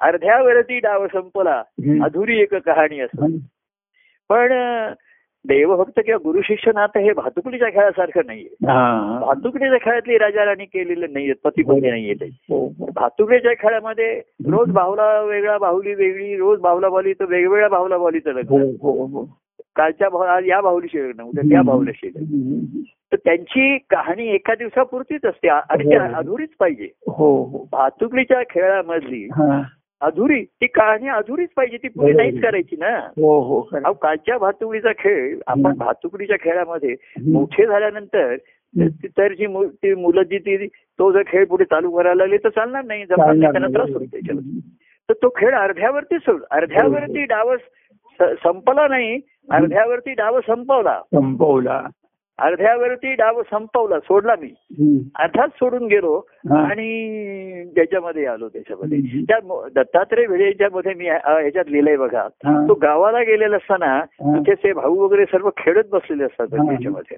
अर्ध्यावरती 0.00 0.78
डाव 0.78 1.06
संपला. 1.06 1.62
अधुरी 2.04 2.40
एक 2.40 2.54
कहाणी 2.54 3.00
असते. 3.00 3.53
पण 4.28 4.52
देवभक्त 5.44 6.00
किंवा 6.00 6.18
गुरु 6.24 6.40
शिष्य 6.44 6.72
नातं 6.74 7.00
हे 7.00 7.12
भातुकलीच्या 7.12 7.68
खेळासारखं 7.68 8.20
नाहीये. 8.26 8.48
भातुकलीच्या 9.20 9.78
खेळातली 9.82 10.18
राजा 10.18 10.44
राणी 10.44 10.64
केलेलं 10.64 11.12
नाहीये 11.12 11.32
पती 11.44 11.62
पत्नी 11.62 11.90
नाहीये 11.90 12.14
ते 12.14 12.26
हो. 12.26 12.68
भातुकलीच्या 12.96 13.52
खेळामध्ये 13.54 14.14
रोज 14.50 14.70
बाहुला 14.70 15.20
वेगळा 15.20 15.58
बाहुली 15.58 15.94
वेगळी 15.94 16.36
रोज 16.36 16.60
बाहुला 16.60 16.88
बाहुली 16.88 17.12
तर 17.12 17.24
वेगवेगळ्या 17.24 17.68
बाहुला 17.68 17.98
बाहुलीचं 17.98 18.30
हो 18.30 18.38
लग्न. 18.38 18.76
हो 18.82 19.06
हो 19.06 19.24
कालच्या 19.76 20.34
आज 20.34 20.46
या 20.46 20.60
बाहुलीशी 20.60 20.98
लग्न 20.98 21.22
उद्या 21.22 21.42
त्या 21.50 21.62
बाहुल्याशी 21.62 22.08
लग्न. 22.08 22.60
तर 23.12 23.16
त्यांची 23.16 23.78
कहाणी 23.78 24.28
एका 24.28 24.54
दिवसापुरतीच 24.54 25.24
असते 25.24 25.48
आणि. 25.48 25.94
अधुरीच 25.94 26.50
पाहिजे. 26.60 26.88
हो 27.08 27.42
हो. 27.44 27.68
भातुकलीच्या 27.72 28.42
खेळामधली 28.50 29.28
अधुरी 30.04 30.42
ती 30.60 30.66
कहाणी 30.66 31.08
अधुरीच 31.08 31.48
पाहिजे 31.56 31.76
ती 31.76 31.88
पुरी 31.88 32.12
बरोबर. 32.12 32.22
नाहीच 32.22 32.42
करायची 32.42 32.76
ना. 32.76 32.96
हो 33.16 33.38
हो 33.40 33.92
कालच्या 34.02 34.38
भातुकलीचा 34.38 34.92
खेळ 34.98 35.38
आपण 35.46 35.66
हम्म. 35.66 35.78
भातुकलीच्या 35.78 36.36
खेळामध्ये. 36.40 36.94
मोठे 37.32 37.66
झाल्यानंतर 37.66 38.36
तर 39.18 39.32
जी 39.32 39.46
ती 39.82 39.94
मुलं 39.94 40.22
जी 40.22 40.38
ती 40.38 40.66
तो 40.98 41.10
जर 41.12 41.22
खेळ 41.26 41.44
पुढे 41.46 41.64
चालू 41.64 41.90
करायला 41.90 42.14
लागली 42.14 42.36
तर 42.44 42.48
चालणार 42.48 42.84
नाही. 42.84 43.04
चालणार 43.06 43.50
त्यांना. 43.52 43.68
त्रास 43.68 43.90
होईल 43.94 44.10
त्याच्यावर. 44.12 44.58
तर 45.08 45.12
तो 45.22 45.28
खेळ 45.36 45.54
अर्ध्यावरती 45.54 46.18
सोड 46.18 46.42
अर्ध्यावरती 46.50 47.24
डाव 47.24 47.54
संपला 48.20 48.86
नाही 48.88 49.18
अर्ध्यावरती 49.50 50.12
डाव 50.14 50.40
संपवला. 50.40 51.00
संपवला. 51.14 51.80
अर्ध्यावरती 52.38 53.14
डाव 53.14 53.42
संपवला 53.42 53.98
सोडला 54.00 54.34
मी. 54.40 54.48
अर्थात 55.20 55.48
सोडून 55.48 55.86
गेलो. 55.86 56.20
आणि 56.56 57.64
त्याच्यामध्ये 57.76 58.26
आलो 58.26 58.48
त्याच्यामध्ये. 58.48 58.98
त्या 59.28 59.38
दत्तात्रय 59.74 60.26
भिडेच्या 60.26 60.68
मध्ये 60.72 60.94
मी 60.94 61.08
अ, 61.08 61.18
ह्याच्यात 61.40 61.64
लिहिलंय 61.68 61.96
बघा. 61.96 62.28
तो 62.68 62.74
गावाला 62.74 63.22
गेलेला 63.22 63.56
असताना. 63.56 64.00
तिथे 64.36 64.54
ते 64.54 64.72
भाऊ 64.72 64.96
वगैरे 64.96 65.24
सर्व 65.24 65.50
खेळत 65.56 65.84
बसलेले 65.90 66.24
असतात. 66.24 66.46
त्याच्यामध्ये. 66.46 67.16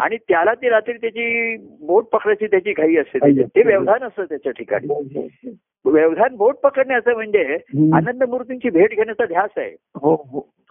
आणि 0.00 0.16
त्याला 0.16 0.54
ती 0.54 0.68
रात्री 0.68 0.92
त्याची 0.92 1.56
बोट 1.86 2.04
पकडायची 2.04 2.46
त्याची 2.46 2.72
घाई 2.72 2.96
असते 2.96 3.18
त्याच्यात. 3.18 3.48
ते 3.48 3.62
व्यवधान 3.62 4.02
असतं 4.02 4.24
त्याच्या 4.24 4.52
ठिकाणी 4.52 4.86
हो, 4.88 5.02
हो, 5.14 5.20
हो. 5.44 5.90
व्यवधान 5.90 6.36
बोट 6.36 6.54
पकडण्याचं 6.54 7.14
म्हणजे. 7.14 7.58
आनंद 7.94 8.22
मूर्तींची 8.22 8.70
भेट 8.70 8.90
घेण्याचा 8.90 9.24
ध्यास 9.24 9.50
आहे 9.56 9.74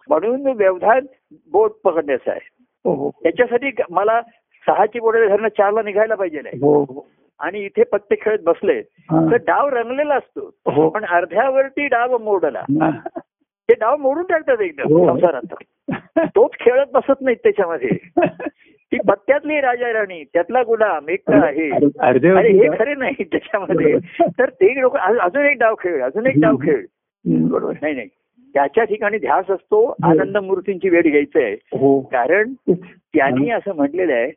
म्हणून 0.10 0.48
व्यवधान 0.48 1.06
बोट 1.52 1.72
पकडण्याचं 1.84 2.32
आहे 2.32 2.59
त्याच्यासाठी 2.88 3.70
ग- 3.70 3.82
मला 3.90 4.22
सहाची 4.68 5.00
बोट 5.00 5.16
धरणं 5.16 5.48
चारला 5.48 5.82
निघायला 5.82 6.16
पाहिजे 6.16 6.42
नाही 6.42 6.60
हो 6.62 6.84
हो. 6.84 7.08
आणि 7.40 7.60
इथे 7.60 7.84
पत्ते 7.84 8.16
खेळत 8.22 8.40
बसले 8.44 8.80
हा. 8.80 9.32
तर 9.32 9.36
डाव 9.36 9.70
रंगलेला 9.70 10.16
असतो. 10.16 10.72
हो. 10.72 10.90
पण 10.90 11.06
अर्ध्यावरती 11.06 11.88
डाव 11.88 12.18
मोडला. 12.18 12.60
हा. 12.60 13.20
ते 13.70 13.74
डाव 13.74 13.98
मोडून 13.98 14.24
टाकतात 14.24 14.62
एकदम 14.62 14.84
हो. 14.84 15.08
संसारात. 15.08 15.54
तोच 16.18 16.52
खेळत 16.60 16.86
बसत 16.94 17.22
नाहीत 17.22 17.38
त्याच्यामध्ये. 17.38 17.90
ती 18.92 18.98
पत्त्यातली 19.08 19.62
राजा 19.62 19.94
राणी 19.94 20.24
त्यातला 20.24 20.64
गुलाम 20.64 21.10
एक 21.10 21.22
तर 21.22 21.44
आहे. 21.44 21.70
अरे 22.00 22.52
हे 22.52 22.78
खरे 22.80 22.96
नाही 22.96 23.24
त्याच्यामध्ये. 23.24 23.98
तर 24.40 24.50
ते 24.50 24.82
लोक 24.82 24.98
अजून 24.98 25.46
एक 25.46 25.58
डाव 25.60 25.76
खेळ 25.80 26.04
अजून 26.04 26.28
एक 26.28 26.34
डाव 26.38 26.56
खेळ. 26.56 26.86
बरोबर. 27.26 27.74
नाही 27.82 27.94
नाही. 27.94 28.08
त्याच्या 28.54 28.84
ठिकाणी 28.84 29.18
ध्यास 29.18 29.52
असतो 29.52 29.96
आनंद 30.04 30.38
मूर्तींची 30.38 30.90
वेळ 30.90 31.02
घ्यायचं 31.02 31.40
आहे. 31.40 31.54
हो. 31.54 32.02
कारण 32.02 32.54
त्यांनी 33.16 33.50
असं 33.50 33.76
म्हटलेलं 33.76 34.14
आहे. 34.14 34.32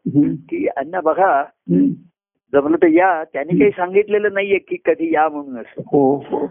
की 0.49 0.67
अण्णा 0.77 1.01
बघा. 1.01 1.45
जमलं 2.53 2.77
तर 2.77 2.87
या. 2.87 3.25
त्यांनी 3.25 3.59
काही 3.59 3.71
सांगितलेलं 3.71 4.29
नाहीये 4.33 4.59
की 4.59 4.77
कधी 4.85 5.15
या 5.15 5.29
म्हणून 5.29 5.57
असं. 5.57 5.83
हो 5.87 6.17
हो. 6.17 6.47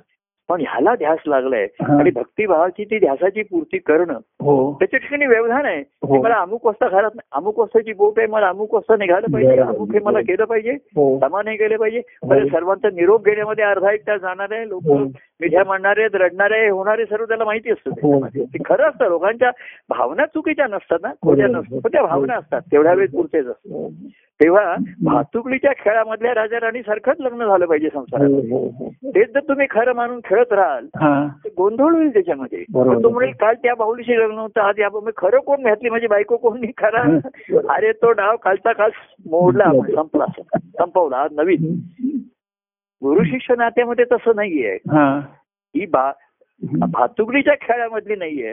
पण 0.49 0.61
ह्याला 0.61 0.95
ध्यास 0.95 1.17
लागलाय. 1.27 1.67
आणि 1.79 2.09
भक्तिभावाची 2.15 2.85
ती 2.85 2.99
ध्यासाची 2.99 3.41
पूर्ती 3.41 3.77
करणं 3.77 4.13
हो. 4.13 4.73
त्याच्या 4.73 4.99
ठिकाणी 4.99 5.25
व्यवधान 5.25 5.65
आहे. 5.65 5.79
हो. 5.79 6.21
मला 6.21 6.35
अमुक 6.35 6.65
वाजता 6.65 6.87
घरात 6.87 7.11
अमुक 7.31 7.59
वाजताची 7.59 7.93
बोट 7.93 8.19
आहे 8.19 8.27
मला 8.27 8.47
अमुक 8.47 8.73
वाजता 8.73 8.95
निघालं 8.95 9.31
पाहिजे. 9.33 9.55
अमुक 9.61 9.91
हे 9.93 9.99
मला 9.99 10.21
केलं 10.21 10.45
पाहिजे 10.45 10.71
हो. 10.71 11.19
समान 11.19 11.47
हे 11.47 11.55
केलं 11.55 11.77
पाहिजे. 11.77 12.01
सर्वांचा 12.49 12.89
निरोप 12.93 13.25
घेण्यामध्ये 13.25 13.65
अर्धा 13.65 13.91
एक 13.91 14.07
तास 14.07 14.21
जाणार 14.21 14.51
आहे 14.51 14.69
लोक. 14.69 14.91
मिठ्या 15.39 15.63
म्हणणारे 15.63 16.07
रडणारे 16.13 16.69
होणारे 16.69 17.05
सर्व 17.05 17.25
त्याला 17.25 17.45
माहिती 17.45 17.71
असतं. 17.71 18.19
ते 18.37 18.57
खरं 18.65 18.89
असतं 18.89 19.09
लोकांच्या 19.09 19.51
भावना 19.89 20.25
चुकीच्या 20.25 20.67
नसतात 20.67 20.99
ना 21.01 21.11
खोट्या. 21.21 21.47
नसतात 21.47 21.79
पण 21.79 21.91
त्या 21.91 22.03
भावना 22.03 22.35
असतात 22.35 22.61
तेवढ्या 22.71 22.93
वेळ 22.93 23.07
पुरतेच 23.07 23.45
असतात. 23.45 23.91
तेव्हा 24.39 24.75
भातुकलीच्या 25.03 25.71
खेळामधल्या 25.77 26.33
राजा 26.33 26.59
राणी 26.59 26.81
सारखंच 26.81 27.15
लग्न 27.19 27.45
झालं 27.45 27.65
पाहिजे 27.65 27.89
संसारात 27.93 29.15
तेच 29.15 29.33
जर 29.33 29.39
तुम्ही 29.39 29.67
खरं 29.69 29.93
मानून 29.93 30.19
खेळत 30.41 30.59
राहाल 30.59 30.85
हा. 30.95 31.27
तर 31.45 31.49
गोंधळ 31.57 31.91
होईल 31.91 32.13
त्याच्यामध्ये. 32.13 32.63
तो 32.63 33.09
म्हणेल 33.09 33.31
काल 33.39 33.55
त्या 33.55 33.75
बाहुलीशी 33.75 34.17
लग्न 34.17 34.37
होतं 34.37 34.61
आज 34.61 34.79
या 34.79 34.89
खरं 35.17 35.39
कोण 35.39 35.63
घातली? 35.63 35.89
माझी 35.89 36.07
बायको 36.07 36.37
कोण 36.37 36.59
नाही? 36.59 36.71
खरा. 36.77 37.01
अरे 37.73 37.91
तो 37.91 38.11
डाव 38.11 38.35
कालचा 38.35 38.73
काल 38.73 38.89
मोडला 39.29 39.71
संपला 39.95 40.25
संपवला 40.55 41.17
आज 41.17 41.33
नवीन. 41.33 41.75
गुरु 43.03 43.23
शिष्य 43.23 43.55
नात्यामध्ये 43.57 44.05
तसं 44.11 44.35
नाहीये. 44.35 44.75
हा. 44.75 45.19
ही 45.75 45.85
बा 45.85 46.11
भातुकलीच्या 46.63 47.53
खेळामधली 47.61 48.15
नाहीये. 48.15 48.51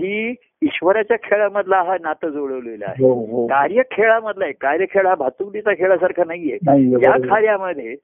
ही 0.00 0.34
ईश्वराच्या 0.62 1.16
खेळामधला 1.22 1.76
हा 1.82 1.96
नातं 2.00 2.28
जोडवलेला 2.28 2.84
आहे 2.88 3.04
हो 3.04 3.12
हो 3.12 3.46
कार्य 3.46 3.82
खेळामधला 3.90 4.44
आहे 4.44 4.52
कार्यखेळ 4.52 5.06
हा 5.06 5.14
भातुकलीचा 5.14 5.74
खेळासारखा 5.74 6.22
नाहीये 6.26 6.58
या. 7.02 7.16
कार्यामध्ये. 7.28 7.94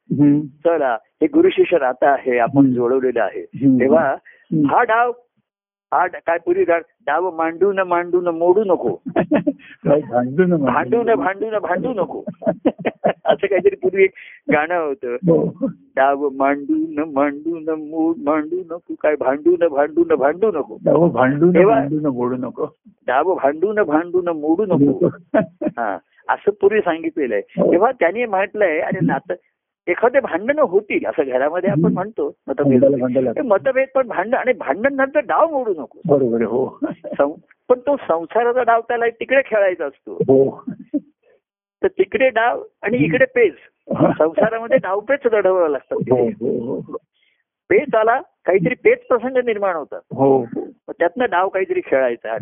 चला 0.65 0.97
हे 1.05 1.27
गुरु 1.27 1.49
शिष्य 1.51 1.79
नातं 1.79 2.07
आहे 2.07 2.39
आपण. 2.39 2.73
जोडवलेलं 2.73 3.23
आहे. 3.23 3.45
तेव्हा. 3.81 4.15
हा 4.71 4.83
डाव 4.83 5.13
हा 5.93 6.07
काय 6.07 6.39
पुरी 6.39 6.65
डाव 6.65 6.81
डाव 7.07 7.37
मांडून 7.37 7.81
मांडून 7.81 8.29
मोडू 8.29 8.65
नको. 8.65 8.95
काय 9.85 10.01
भांडू 10.01 10.43
नका. 10.43 10.73
भांडून 10.73 11.15
भांडून 11.15 11.59
भांडू 11.59 11.93
नको. 11.95 12.23
असं 13.25 13.47
काहीतरी 13.47 13.77
पूर्वी 13.77 14.03
एक 14.03 14.11
गाणं 14.53 14.87
होतं. 14.87 15.15
हो. 15.15 15.67
डाव 15.97 16.29
मांडू 16.29 16.75
न 16.75 17.05
मांडू 17.13 17.59
न 17.59 17.69
मूड 17.69 18.17
मांडू 18.19 18.57
नको 18.57 18.95
काय 19.03 19.17
भांडू 19.17 19.57
न 19.61 19.69
भांडू 19.69 20.05
न 20.11 20.15
भांडू 20.15 20.51
नको. 20.53 20.75
अहो, 20.75 21.09
भांडू 21.09 21.47
न 21.47 21.65
भांडू 21.65 21.97
न 21.97 22.07
बोलू 22.15 22.37
नको. 22.37 22.67
डाव 23.07 23.35
भांडू 23.35 23.73
न 23.73 23.83
भांडू 23.83 24.23
न 24.23 24.29
मोडू 24.29 24.65
नको. 24.67 25.07
हा 25.63 25.99
असं 26.29 26.51
पूर्वी 26.51 26.81
सांगितलेलं 26.81 27.35
आहे. 27.35 27.63
हो. 27.63 27.73
तेव्हा 27.73 27.93
त्यांनी 27.93 28.25
म्हटलंय 28.25 28.79
आणि 28.79 29.07
नातं 29.07 29.35
एखादे 29.89 30.21
भांडणं 30.21 30.63
होतील 30.63 31.07
असं 31.07 31.23
घरामध्ये 31.27 31.71
आपण. 31.71 31.93
म्हणतो 31.93 32.33
मतभेद 32.47 33.39
मतभेद 33.45 33.89
पण 33.95 34.07
भांडण 34.07 34.35
आणि 34.35 34.53
भांडण 34.53 34.95
नंतर 34.95 35.21
डाव 35.21 35.51
मोडू 35.51 35.75
नको. 35.79 36.01
बरोबर 36.07 36.43
हो. 36.43 36.67
पण 37.69 37.79
तो 37.79 37.97
संसाराचा 37.97 38.63
डाव 38.63 38.81
त्याला 38.81 39.09
तिकडे 39.09 39.41
खेळायचा 39.47 39.87
असतो. 39.87 40.15
हो. 40.15 40.65
तर 41.83 41.89
तिकडे 41.89 42.29
डाव 42.29 42.63
आणि 42.83 42.99
इकडे 42.99 43.25
पेच. 43.25 43.55
संसारामध्ये 44.19 44.79
डावपेच 44.79 45.21
लढवावं 45.33 45.69
लागतात 45.69 46.13
हो. 46.13 46.27
हो 46.27 46.97
पेच 47.71 47.95
आला 47.95 48.21
काहीतरी 48.47 48.75
पेच 48.75 49.07
प्रसंग 49.07 49.37
निर्माण 49.45 49.77
होतात. 49.77 50.01
हो. 50.15 50.45
त्यातनं 50.91 51.25
डाव 51.31 51.49
काहीतरी 51.49 51.81
खेळायचा 51.87 52.33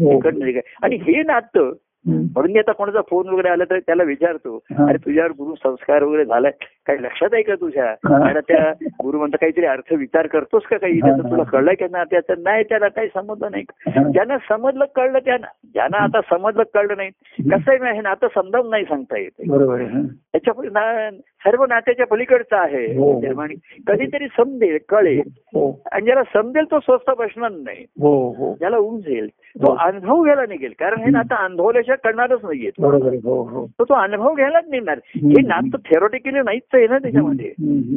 आणि 0.82 0.96
हे 0.96 1.22
नातं. 1.22 1.72
म्हणून 2.06 2.52
मी 2.52 2.58
आता 2.58 2.72
कोणाचा 2.72 3.00
फोन 3.10 3.28
वगैरे 3.28 3.48
आला 3.48 3.64
तर 3.64 3.78
त्याला 3.78 4.02
विचारतो 4.02 4.62
हा. 4.70 4.88
अरे 4.88 4.98
तुझ्यावर 4.98 5.30
गुरु 5.30 5.54
संस्कार 5.54 6.02
वगैरे 6.02 6.24
झालाय 6.24 6.52
काही 6.86 7.02
लक्षात 7.02 7.28
आहे 7.32 7.42
का 7.42 7.54
तुझ्या? 7.54 7.84
हा. 7.84 8.28
आणि 8.28 8.40
त्या 8.48 8.72
गुरु 8.84 9.18
म्हणता 9.18 9.36
काहीतरी 9.36 9.64
अर्थ 9.64 9.92
विचार 9.92 10.26
करतोस 10.26 10.62
का 10.62 10.76
काही? 10.76 10.92
हा, 10.92 11.08
त्याचं 11.08 11.22
हा. 11.22 11.30
तुला 11.30 11.42
कळलंय 11.42 11.74
का 11.74 11.86
ना 11.90 12.04
त्याचं 12.04 12.34
नाही 12.38 12.64
त्याला 12.64 12.88
काही 12.88 13.08
समजलं 13.14 13.48
नाही. 13.50 13.64
हा. 13.70 14.10
ज्यांना 14.12 14.36
समजलं 14.38 14.84
कळलं 14.94 15.18
त्यांना. 15.18 15.46
ज्यांना 15.74 15.98
आता 15.98 16.20
समजलं 16.20 16.62
कळलं 16.74 16.96
नाही. 16.96 17.10
कसं 17.50 17.70
आहे 17.70 17.78
ना 17.78 17.92
हे 17.92 18.00
नातं 18.00 18.26
समजावून 18.34 18.70
नाही 18.70 18.84
सांगता 18.84 19.18
येते. 19.18 19.42
हा. 19.42 20.02
त्याच्या 20.32 20.52
ना- 20.64 21.20
सर्व 21.20 21.66
नात्याच्या 21.66 22.06
पलीकडचं 22.06 22.56
आहे. 22.56 22.86
हो. 22.86 23.20
निर्माण 23.20 23.48
कधीतरी 23.86 24.26
समजेल 24.26 24.78
कळेल. 24.88 25.22
हो. 25.36 25.82
आणि 25.92 26.04
ज्याला 26.04 26.22
समजेल 26.22 26.64
तो 26.70 26.80
स्वस्त 26.80 27.10
बसणार 27.18 27.50
नाही. 27.50 27.86
हो 28.00 28.30
हो. 28.32 28.54
ज्याला 28.54 28.78
उमजेल 28.78 29.28
तो 29.28 29.70
हो. 29.70 29.76
अनुभव 29.80 30.22
घ्यायला 30.22 30.42
निघेल. 30.48 30.72
कारण 30.78 30.96
हे 30.96 31.10
नातं 31.10 31.34
अनुभवल्याशिवाय 31.34 31.89
कळणारच 31.89 31.89
नाहीये 31.92 32.70
बरोबर 32.78 33.08
आहे 33.08 33.16
हो 33.16 33.42
हो 33.42 33.66
तर 33.66 33.84
तो 33.84 33.94
अनुभव 33.94 34.34
घ्यायलाच 34.34 34.64
हम्म. 34.74 35.28
हे 35.28 35.46
नातं 35.46 35.76
थेरोटिकली 35.78 36.32
नाहीच 36.32 36.62
आहे 36.74 36.86
ना 36.86 36.98
त्याच्यामध्ये. 36.98 37.52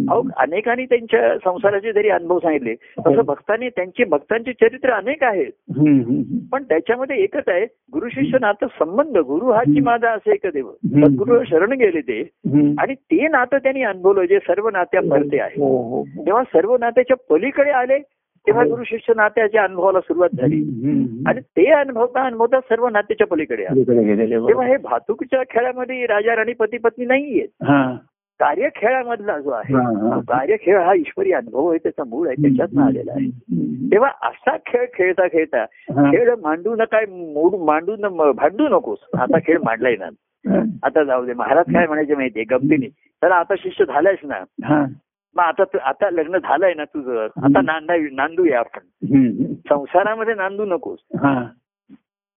अहो 0.09 0.23
अनेकांनी 0.37 0.85
त्यांच्या 0.85 1.37
संसाराचे 1.37 1.93
जरी 1.93 2.09
अनुभव 2.09 2.39
सांगितले 2.39 2.75
तसं 2.75 3.21
भक्तांनी 3.25 3.69
त्यांची 3.69 4.03
भक्तांची 4.03 4.53
चरित्र 4.53 4.91
अनेक 4.91 5.23
आहेत. 5.23 5.51
पण 6.51 6.63
त्याच्यामध्ये 6.63 7.15
एकच 7.15 7.43
आहे 7.47 7.65
गुरु 7.93 8.09
शिष्य 8.09 8.37
नातं 8.41 8.67
संबंध 8.67 9.17
गुरु 9.17 9.51
हाची 9.51 9.79
माझा 9.79 10.09
असे 10.11 10.31
एक 10.31 10.47
देव. 10.53 10.71
सद्गुरु 10.71 11.43
शरण 11.43 11.71
गेले 11.71 12.01
ते. 12.01 12.29
आणि 12.77 12.93
ते 12.93 13.27
नातं 13.27 13.57
त्यांनी 13.57 13.83
अनुभवलं 13.83 14.25
जे 14.25 14.39
सर्व 14.39 14.69
नात्या 14.69 15.01
परते 15.01 15.39
आहे 15.39 15.61
हो 15.61 15.77
हो 15.77 16.01
हो. 16.01 16.25
तेव्हा 16.25 16.43
सर्व 16.43 16.77
नात्याच्या 16.79 17.17
पलीकडे 17.29 17.69
आले 17.69 17.97
तेव्हा 18.47 18.63
गुरु 18.63 18.83
शिष्य 18.83 19.13
नात्याच्या 19.15 19.63
अनुभवाला 19.63 19.99
सुरुवात 19.99 20.29
झाली. 20.37 20.61
आणि 21.27 21.41
ते 21.41 21.69
अनुभवता 21.71 22.25
अनुभवता 22.25 22.59
सर्व 22.59 22.87
नात्याच्या 22.89 23.27
पलीकडे. 23.27 23.65
तेव्हा 24.47 24.65
हे 24.67 24.77
भातुकीच्या 24.77 25.43
खेळामध्ये 25.49 26.05
राजा 26.05 26.35
राणी 26.35 26.53
पती 26.53 26.77
पत्नी 26.77 27.05
नाहीये 27.05 27.45
हा 27.63 27.95
कार्य 28.39 28.67
खेळामधला 28.75 29.37
जो 29.39 29.49
आहे 29.49 29.73
हा, 29.73 29.81
हा. 29.81 30.19
कार्य 30.19 30.55
खेळ 30.61 30.77
हा 30.77 30.93
ईश्वरी 30.93 31.31
अनुभव 31.31 31.69
आहे 31.69 31.77
त्याचा 31.77 32.03
मूळ 32.03 32.27
आहे 32.27 32.41
त्याच्यातनं 32.41 32.81
आलेला 32.83 33.11
आहे. 33.11 33.29
तेव्हा 33.91 34.09
असा 34.21 34.55
खेळ 34.65 34.85
खेळता 34.93 35.27
खेळता 35.27 35.61
हा. 35.61 36.11
खेळ 36.11 36.33
मांडू 36.41 36.75
न 36.75 36.83
काय 36.83 37.05
मोड 37.09 37.55
मांडू 37.65 37.95
न 37.99 38.31
भांडू 38.31 38.67
नकोस 38.67 38.97
आता 39.19 39.39
खेळ 39.39 39.57
मांडलाय 39.65 39.95
ना 39.99 40.05
हा. 40.45 40.61
आता 40.83 41.03
जाऊ 41.03 41.25
दे 41.25 41.33
महाराज 41.33 41.73
काय 41.73 41.87
म्हणायचे 41.87 42.15
माहितीये 42.15 42.45
गमतीने 42.45 42.87
तर 43.21 43.31
आता 43.31 43.55
शिष्य 43.59 43.85
झालायस 43.85 44.19
ना 44.23 44.43
हा. 44.65 44.83
मग 45.36 45.43
आता 45.43 45.63
तू- 45.63 45.81
आता 45.81 46.09
लग्न 46.09 46.38
झालंय 46.38 46.73
ना 46.73 46.84
तुझं 46.84 47.27
आता 47.43 47.61
नांदा 47.61 47.95
नांदूया 48.11 48.59
आपण. 48.59 48.81
संसारामध्ये 49.69 50.34
नांदू 50.34 50.65
नकोस. 50.65 50.99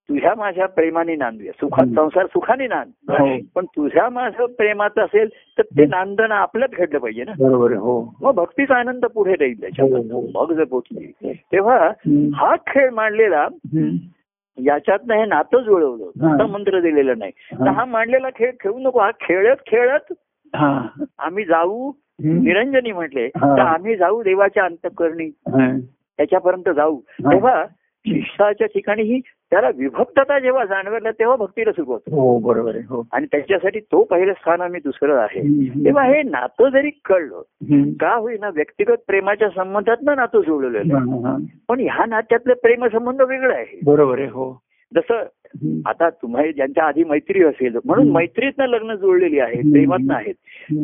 तुझ्या 0.09 0.35
माझ्या 0.35 0.67
प्रेमाने 0.67 1.17
नांदूया 1.17 1.53
सुखात. 1.53 1.87
संसार 1.87 2.27
सुखाने 2.27 2.67
नांद 2.67 3.11
हो. 3.11 3.37
पण 3.55 3.65
तुझ्या 3.65 4.09
माझं 4.09 4.47
प्रेमाचं 4.47 5.01
असेल 5.01 5.29
तर 5.59 5.63
ते 5.63 5.87
नांदणं 5.87 6.35
आपल्यात 6.35 6.69
घडलं 6.79 6.99
पाहिजे 6.99 7.25
ना 7.25 7.33
बरोबर 7.39 7.73
हो 7.73 8.15
मग 8.23 8.35
भक्तीचा 8.35 8.77
आनंद 8.77 9.05
पुढे 9.07 9.35
राहील 9.35 9.65
हो, 9.81 10.21
हो. 10.21 10.27
मग 10.35 10.53
जर 10.53 10.65
पोचली 10.65 11.13
तेव्हा. 11.53 11.79
हा 12.35 12.57
खेळ 12.57 12.91
मांडलेला. 12.91 13.49
याच्यातनं 14.59 15.15
हे 15.15 15.25
नातं 15.25 15.59
जुळवलं. 15.59 16.35
आता 16.35 16.47
मंत्र 16.47 16.81
दिलेलं 16.81 17.19
नाही 17.19 17.31
तर 17.53 17.69
हा 17.69 17.85
मांडलेला 17.85 18.29
खेळ 18.37 18.51
खेळू 18.61 18.79
नको 18.79 19.01
हा 19.01 19.11
खेळत 19.11 19.57
खेळत. 19.67 20.13
आम्ही 21.19 21.45
जाऊ. 21.45 21.93
निरंजनी 22.25 22.93
म्हटले. 22.93 23.29
तर 23.29 23.61
आम्ही 23.61 23.97
जाऊ 23.97 24.23
देवाच्या 24.23 24.65
अंतकरणी. 24.65 25.29
त्याच्यापर्यंत 26.17 26.75
जाऊ. 26.77 27.01
तेव्हा 27.01 27.65
शिष्याच्या 28.07 28.67
ठिकाणी 28.67 29.03
ही 29.03 29.21
त्याला 29.51 29.69
विभक्तता 29.77 30.39
जेव्हा 30.39 30.65
जाणवलं 30.65 31.11
तेव्हा 31.11 31.37
भक्तीला 31.37 31.73
सुरुवात 31.73 32.01
होते. 32.07 32.21
हो 32.21 32.39
बरोबर 32.39 32.75
आहे 32.75 32.85
हो 32.89 33.03
आणि 33.13 33.27
त्याच्यासाठी 33.27 33.81
तो 33.81 34.03
पहिलं 34.05 34.33
स्थान 34.33 34.61
आम्ही 34.61 34.81
दुसरं 34.85 35.17
आहे. 35.17 35.41
तेव्हा 35.85 36.05
हे 36.05 36.23
नातं 36.23 36.69
जरी 36.69 36.91
कळलं. 37.05 37.43
का 38.01 38.15
होईना 38.15 38.49
व्यक्तिगत 38.49 39.03
प्रेमाच्या 39.07 39.49
संबंधात 39.49 39.97
नातं 40.03 40.41
जुळलेलं. 40.41 41.39
पण 41.69 41.81
ह्या 41.81 42.07
नात्यातलं 42.07 42.55
प्रेमसंबंध 42.55 43.23
वेगळं 43.23 43.55
आहे 43.55 43.79
बरोबर 43.85 44.19
आहे 44.19 44.29
हो 44.29 44.61
जसं. 44.95 45.23
आता 45.87 46.09
तुम्हाला 46.13 46.51
ज्यांच्या 46.51 46.85
आधी 46.85 47.05
मैत्री 47.05 47.43
असेल 47.45 47.77
म्हणून. 47.85 48.11
मैत्रीतनं 48.11 48.67
लग्न 48.67 48.95
जुळलेली 48.95 49.39
आहे 49.39 49.57
हम्म. 49.57 49.73
प्रेमातनं 49.73 50.15
आहेत. 50.15 50.35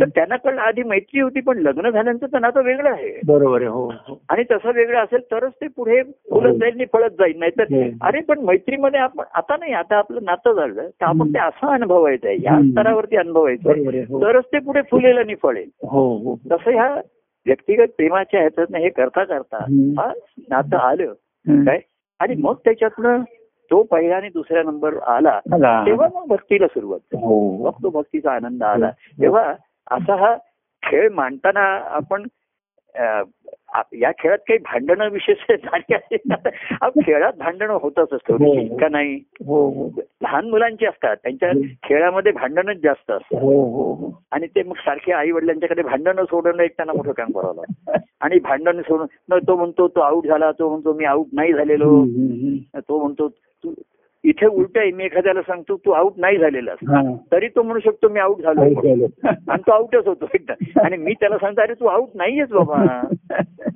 तर 0.00 0.08
त्यांना 0.14 0.36
कळलं 0.36 0.60
आधी 0.60 0.82
मैत्री 0.82 1.20
होती 1.20 1.40
पण 1.40 1.58
लग्न 1.58 1.90
झाल्यानंतर 1.90 2.26
तर 2.32 2.38
नातं 2.38 2.62
वेगळं 2.64 2.90
आहे 2.90 3.12
बरोबर 3.26 3.60
आहे 3.60 3.70
हो 3.70 3.84
हो. 4.08 4.18
आणि 4.30 4.42
तसं 4.50 4.72
वेगळं 4.74 4.98
असेल 4.98 5.20
तरच 5.30 5.52
ते 5.60 5.66
पुढे 5.68 6.02
फुलत 6.30 6.58
जाईल 6.58 6.72
आणि 6.72 6.84
फळत 6.92 7.10
जाईल 7.18 7.38
नाहीतर 7.38 7.72
हो. 7.74 7.82
अरे 8.06 8.20
पण 8.20 8.44
मैत्रीमध्ये 8.44 9.00
आपण 9.00 9.24
आता 9.34 9.56
नाही 9.56 9.72
आता 9.72 9.96
आपलं 9.96 10.24
नातं 10.24 10.52
झालं 10.52 10.88
तर 10.90 11.04
आपण. 11.04 11.32
ते 11.34 11.38
असं 11.38 11.72
अनुभवायचं 11.74 12.28
आहे 12.28 12.36
या. 12.36 12.58
स्तरावरती 12.62 13.16
अनुभवायचं 13.16 14.04
हो 14.08 14.22
तरच 14.22 14.44
ते 14.52 14.58
पुढे 14.58 14.80
फुलेल 14.90 15.18
आणि 15.18 15.34
फळेल 15.42 15.68
हो 15.90 16.06
हो 16.16 16.36
तसं 16.52 16.70
ह्या 16.70 16.88
व्यक्तिगत 17.46 17.88
प्रेमाच्या 17.96 18.40
ह्याच्यातनं 18.40 18.78
हे 18.78 18.88
करता 18.88 19.24
करता. 19.24 19.64
हा 19.98 20.12
नातं 20.50 20.76
आलं. 20.78 21.12
काय 21.46 21.78
आणि 22.20 22.34
मग 22.38 22.54
त्याच्यातनं 22.64 23.22
तो 23.72 23.82
पहिला 23.82 24.16
आणि 24.16 24.28
दुसरा 24.28 24.62
नंबर 24.62 24.98
आला. 24.98 25.40
तेव्हा 25.86 26.08
मग 26.14 26.26
भक्तीला 26.26 26.66
सुरुवात. 26.66 27.00
हो. 27.14 27.64
मग 27.64 27.70
तो 27.82 27.90
भक्तीचा 27.90 28.32
आनंद 28.32 28.62
आला. 28.62 28.86
हो. 28.86 29.22
तेव्हा 29.22 29.54
असा 29.90 30.16
हा 30.16 30.36
खेळ 30.82 31.08
मांडताना 31.12 31.80
आपण 31.84 32.26
या 33.92 34.10
खेळात 34.18 34.38
काही 34.38 34.58
भांडणं 34.58 35.08
विशेष 35.08 35.36
खेळात 37.06 37.32
भांडणं 37.38 37.72
होतच 37.72 38.12
असतं. 38.12 38.34
हो. 38.34 38.76
का 38.76 38.88
नाही? 38.88 39.14
हो 39.46 39.68
हो. 39.68 40.00
लहान 40.22 40.50
मुलांची 40.50 40.86
असतात. 40.86 41.16
त्यांच्या 41.16 41.52
खेळामध्ये 41.82 42.32
भांडणच 42.32 42.76
जास्त 42.76 43.10
असतात. 43.10 43.42
हो 43.42 43.62
हो 43.62 43.94
हो. 43.94 44.22
आणि 44.30 44.46
ते 44.46 44.62
मग 44.62 44.74
सारखे 44.74 45.12
आई 45.12 45.30
वडिलांच्याकडे 45.30 45.82
भांडणं 45.82 46.24
सोडणं 46.24 46.62
एक 46.62 46.76
त्यांना 46.76 46.92
मोठं 46.92 47.12
काम 47.12 47.30
करावं 47.30 47.54
लागतं. 47.54 47.98
आणि 48.20 48.38
भांडण 48.38 48.80
सोडून 48.80 49.38
तो 49.38 49.56
म्हणतो 49.56 49.88
तो 49.88 50.00
आऊट 50.00 50.26
झाला. 50.26 50.52
तो 50.52 50.68
म्हणतो 50.68 50.92
मी 50.92 51.04
आऊट 51.04 51.26
नाही 51.32 51.52
झालेलो. 51.52 52.04
तो 52.80 53.00
म्हणतो 53.00 53.28
इथे 54.24 54.46
उलट 54.46 54.78
आहे 54.78 54.90
मी 54.90 55.04
एखाद्याला 55.04 55.42
सांगतो 55.42 55.76
तू 55.76 55.90
आऊट 55.90 56.12
नाही 56.16 56.38
झालेला. 56.38 56.74
तरी 57.32 57.48
तो 57.48 57.62
म्हणू 57.62 57.80
शकतो 57.80 58.08
मी 58.08 58.20
आऊट 58.20 58.40
झालो. 58.42 58.60
आणि 59.48 59.62
तो 59.66 59.72
आऊटच 59.72 60.06
होतो. 60.06 60.26
एकदा 60.34 60.80
आणि 60.84 60.96
मी 60.96 61.12
त्याला 61.12 61.38
सांगतो 61.38 61.60
अरे 61.60 61.74
तू 61.74 61.86
आऊट 61.86 62.08
नाहीयेच 62.14 62.48
बाबा. 62.48 63.06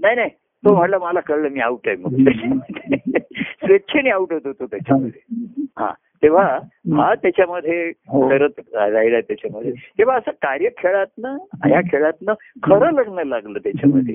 नाही 0.00 0.16
नाही. 0.16 0.30
तो 0.64 0.74
म्हणला 0.76 0.98
मला 0.98 1.20
कळलं 1.20 1.48
मी 1.48 1.60
आऊट 1.60 1.88
आहे 1.88 1.96
मग 1.96 2.10
स्वेच्छेने 3.66 4.10
आऊट 4.10 4.32
होतो 4.32 4.52
तो 4.52 4.66
त्याच्यामध्ये. 4.66 5.20
हा. 5.78 5.92
तेव्हा 6.22 6.58
हा 6.96 7.14
त्याच्यामध्ये 7.14 7.92
हो. 8.08 8.28
करत 8.28 8.60
राहिला 8.74 9.20
त्याच्यामध्ये. 9.20 9.72
तेव्हा 9.98 10.16
असं 10.16 10.30
कार्य 10.30 10.68
खेळातनं 10.78 11.36
ह्या 11.64 11.80
खेळातनं 11.80 12.32
खरं 12.62 12.92
लग्न 12.92 13.28
लागलं 13.28 13.58
त्याच्यामध्ये. 13.58 14.14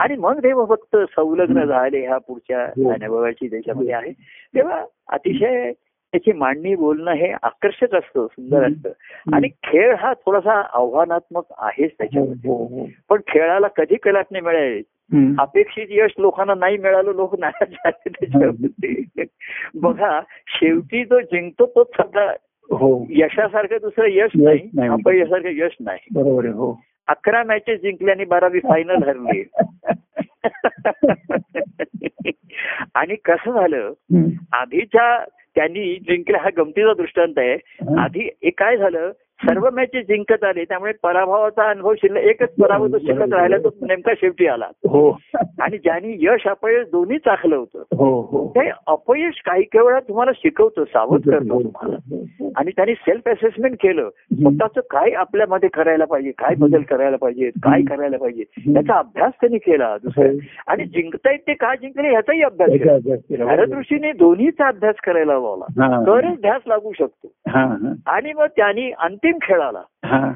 आणि 0.00 0.16
मग 0.16 0.40
देव 0.40 0.64
फक्त 0.64 0.96
संलग्न 0.96 1.64
झाले 1.64 2.00
ह्या 2.00 2.18
पुढच्या 2.18 2.64
हो. 2.64 2.92
अनुभवाची 2.92 3.50
त्याच्यामध्ये 3.50 3.92
आहे 3.92 4.12
तेव्हा 4.54 4.84
अतिशय 5.08 5.72
त्याची 6.12 6.32
मांडणी 6.32 6.74
बोलणं 6.74 7.12
हे 7.12 7.32
आकर्षक 7.42 7.94
असतं 7.94 8.26
सुंदर 8.26 8.62
असतं. 8.62 8.90
आणि 9.34 9.48
खेळ 9.48 9.94
हा 9.94 10.12
थोडासा 10.12 10.62
आव्हानात्मक 10.72 11.44
आहेच 11.58 11.90
हो, 11.90 11.96
त्याच्यामध्ये. 11.98 12.50
हो, 12.50 12.64
हो. 12.66 12.86
पण 13.08 13.20
खेळाला 13.28 13.68
कधी 13.68 13.94
कलाटणे 13.96 14.40
मिळेल. 14.40 14.82
अपेक्षित 15.38 15.86
यश 15.90 16.10
लोकांना 16.18 16.54
नाही 16.54 16.76
मिळालं 16.78 17.12
लोक 17.12 17.38
नाराज 17.38 17.68
झाले 17.68 18.08
त्याच्यामध्ये 18.08 19.24
बघा 19.74 20.20
शेवटी 20.46 21.04
जो 21.04 21.20
जिंकतो 21.20 21.66
तोच 21.66 21.88
हो. 22.70 23.06
यशासारखं 23.10 23.76
दुसरं 23.82 24.06
यश 24.10 24.30
नाही 24.34 24.70
नाही. 24.74 24.88
अपयशासारखं 24.88 25.48
यश 25.52 25.76
नाही. 25.80 25.98
बरोबर 26.14 26.44
आहे 26.44 26.54
हो. 26.54 26.80
अकरा 27.08 27.44
मॅचेस 27.44 27.80
जिंकल्याने 27.80 28.24
बारावी 28.24 28.60
फायनल 28.60 29.02
हरली. 29.02 29.44
आणि 32.94 33.14
कसं 33.14 33.52
झालं. 33.52 33.92
आधीच्या 34.52 35.24
त्यांनी 35.54 35.94
जिंकल्या 35.96 36.40
हा 36.40 36.48
गमतीचा 36.58 36.92
दृष्टांत 36.92 37.34
आहे. 37.36 37.54
हा. 37.54 38.02
आधी 38.04 38.28
एक 38.42 38.60
काय 38.60 38.76
झालं 38.76 39.12
सर्व 39.44 39.68
मॅचेस 39.72 40.06
जिंकत 40.06 40.44
आले 40.44 40.64
त्यामुळे 40.64 40.92
पराभवाचा 41.02 41.70
अनुभव 41.70 41.94
शिल्लक 41.94 42.20
एकच 42.20 42.48
पराभव 42.62 42.86
तो 42.86 42.98
शिल्लक 42.98 43.34
राहिला 43.34 43.58
तो 43.58 43.68
नेमका 43.82 44.12
शेवटी 44.14 44.46
आला. 44.46 44.66
हो. 44.88 45.18
आणि 45.60 45.78
ज्यांनी 45.78 46.16
यश 46.20 46.46
अपयश 46.46 46.86
दोन्ही 46.92 47.18
चाखलं 47.18 47.56
होतं 47.56 47.82
हो 47.96 48.20
हो. 48.20 48.50
ते 48.50 48.70
अपयश 48.86 49.42
काही 49.46 49.62
काही 49.62 49.86
वेळा 49.86 50.00
तुम्हाला 50.00 50.30
शिकवतं 50.36 50.84
सावध 50.84 51.30
करतो 51.30 51.62
तुम्हाला. 51.62 51.96
आणि 52.56 52.70
त्यांनी 52.70 52.94
सेल्फ 52.94 53.28
असेसमेंट 53.28 53.74
केलं. 53.74 54.08
स्वतःच 54.32 54.82
काय 54.90 55.10
आपल्यामध्ये 55.10 55.68
करायला 55.68 56.04
पाहिजे 56.04 56.30
काय 56.30 56.54
बदल 56.54 56.82
करायला 56.82 57.16
पाहिजे 57.16 57.50
काय 57.50 57.82
करायला 57.82 58.16
पाहिजे 58.16 58.44
याचा 58.66 58.98
अभ्यास 58.98 59.32
त्यांनी 59.40 59.58
केला 59.58 59.96
दुसऱ्या. 60.02 60.32
आणि 60.66 60.84
जिंकता 60.84 61.30
येत 61.30 61.38
ते 61.46 61.54
का 61.54 61.74
जिंकले 61.74 62.08
ह्याचाही 62.08 62.42
अभ्यास 62.42 62.70
केला. 62.70 63.44
भारतऋषीने 63.44 64.12
दोन्हीचा 64.12 64.68
अभ्यास 64.68 64.94
करायला 65.06 65.32
लावला. 65.32 65.86
हा. 65.86 66.02
तरच 66.02 66.40
ध्यास 66.40 66.62
लागू 66.66 66.92
शकतो. 66.92 67.32
हा 67.48 67.64
हा. 67.64 67.92
आणि 68.06 68.32
मग 68.32 68.46
त्यांनी 68.56 68.90
अंतिम 68.90 69.38
खेळाला. 69.42 69.82
हा. 70.04 70.32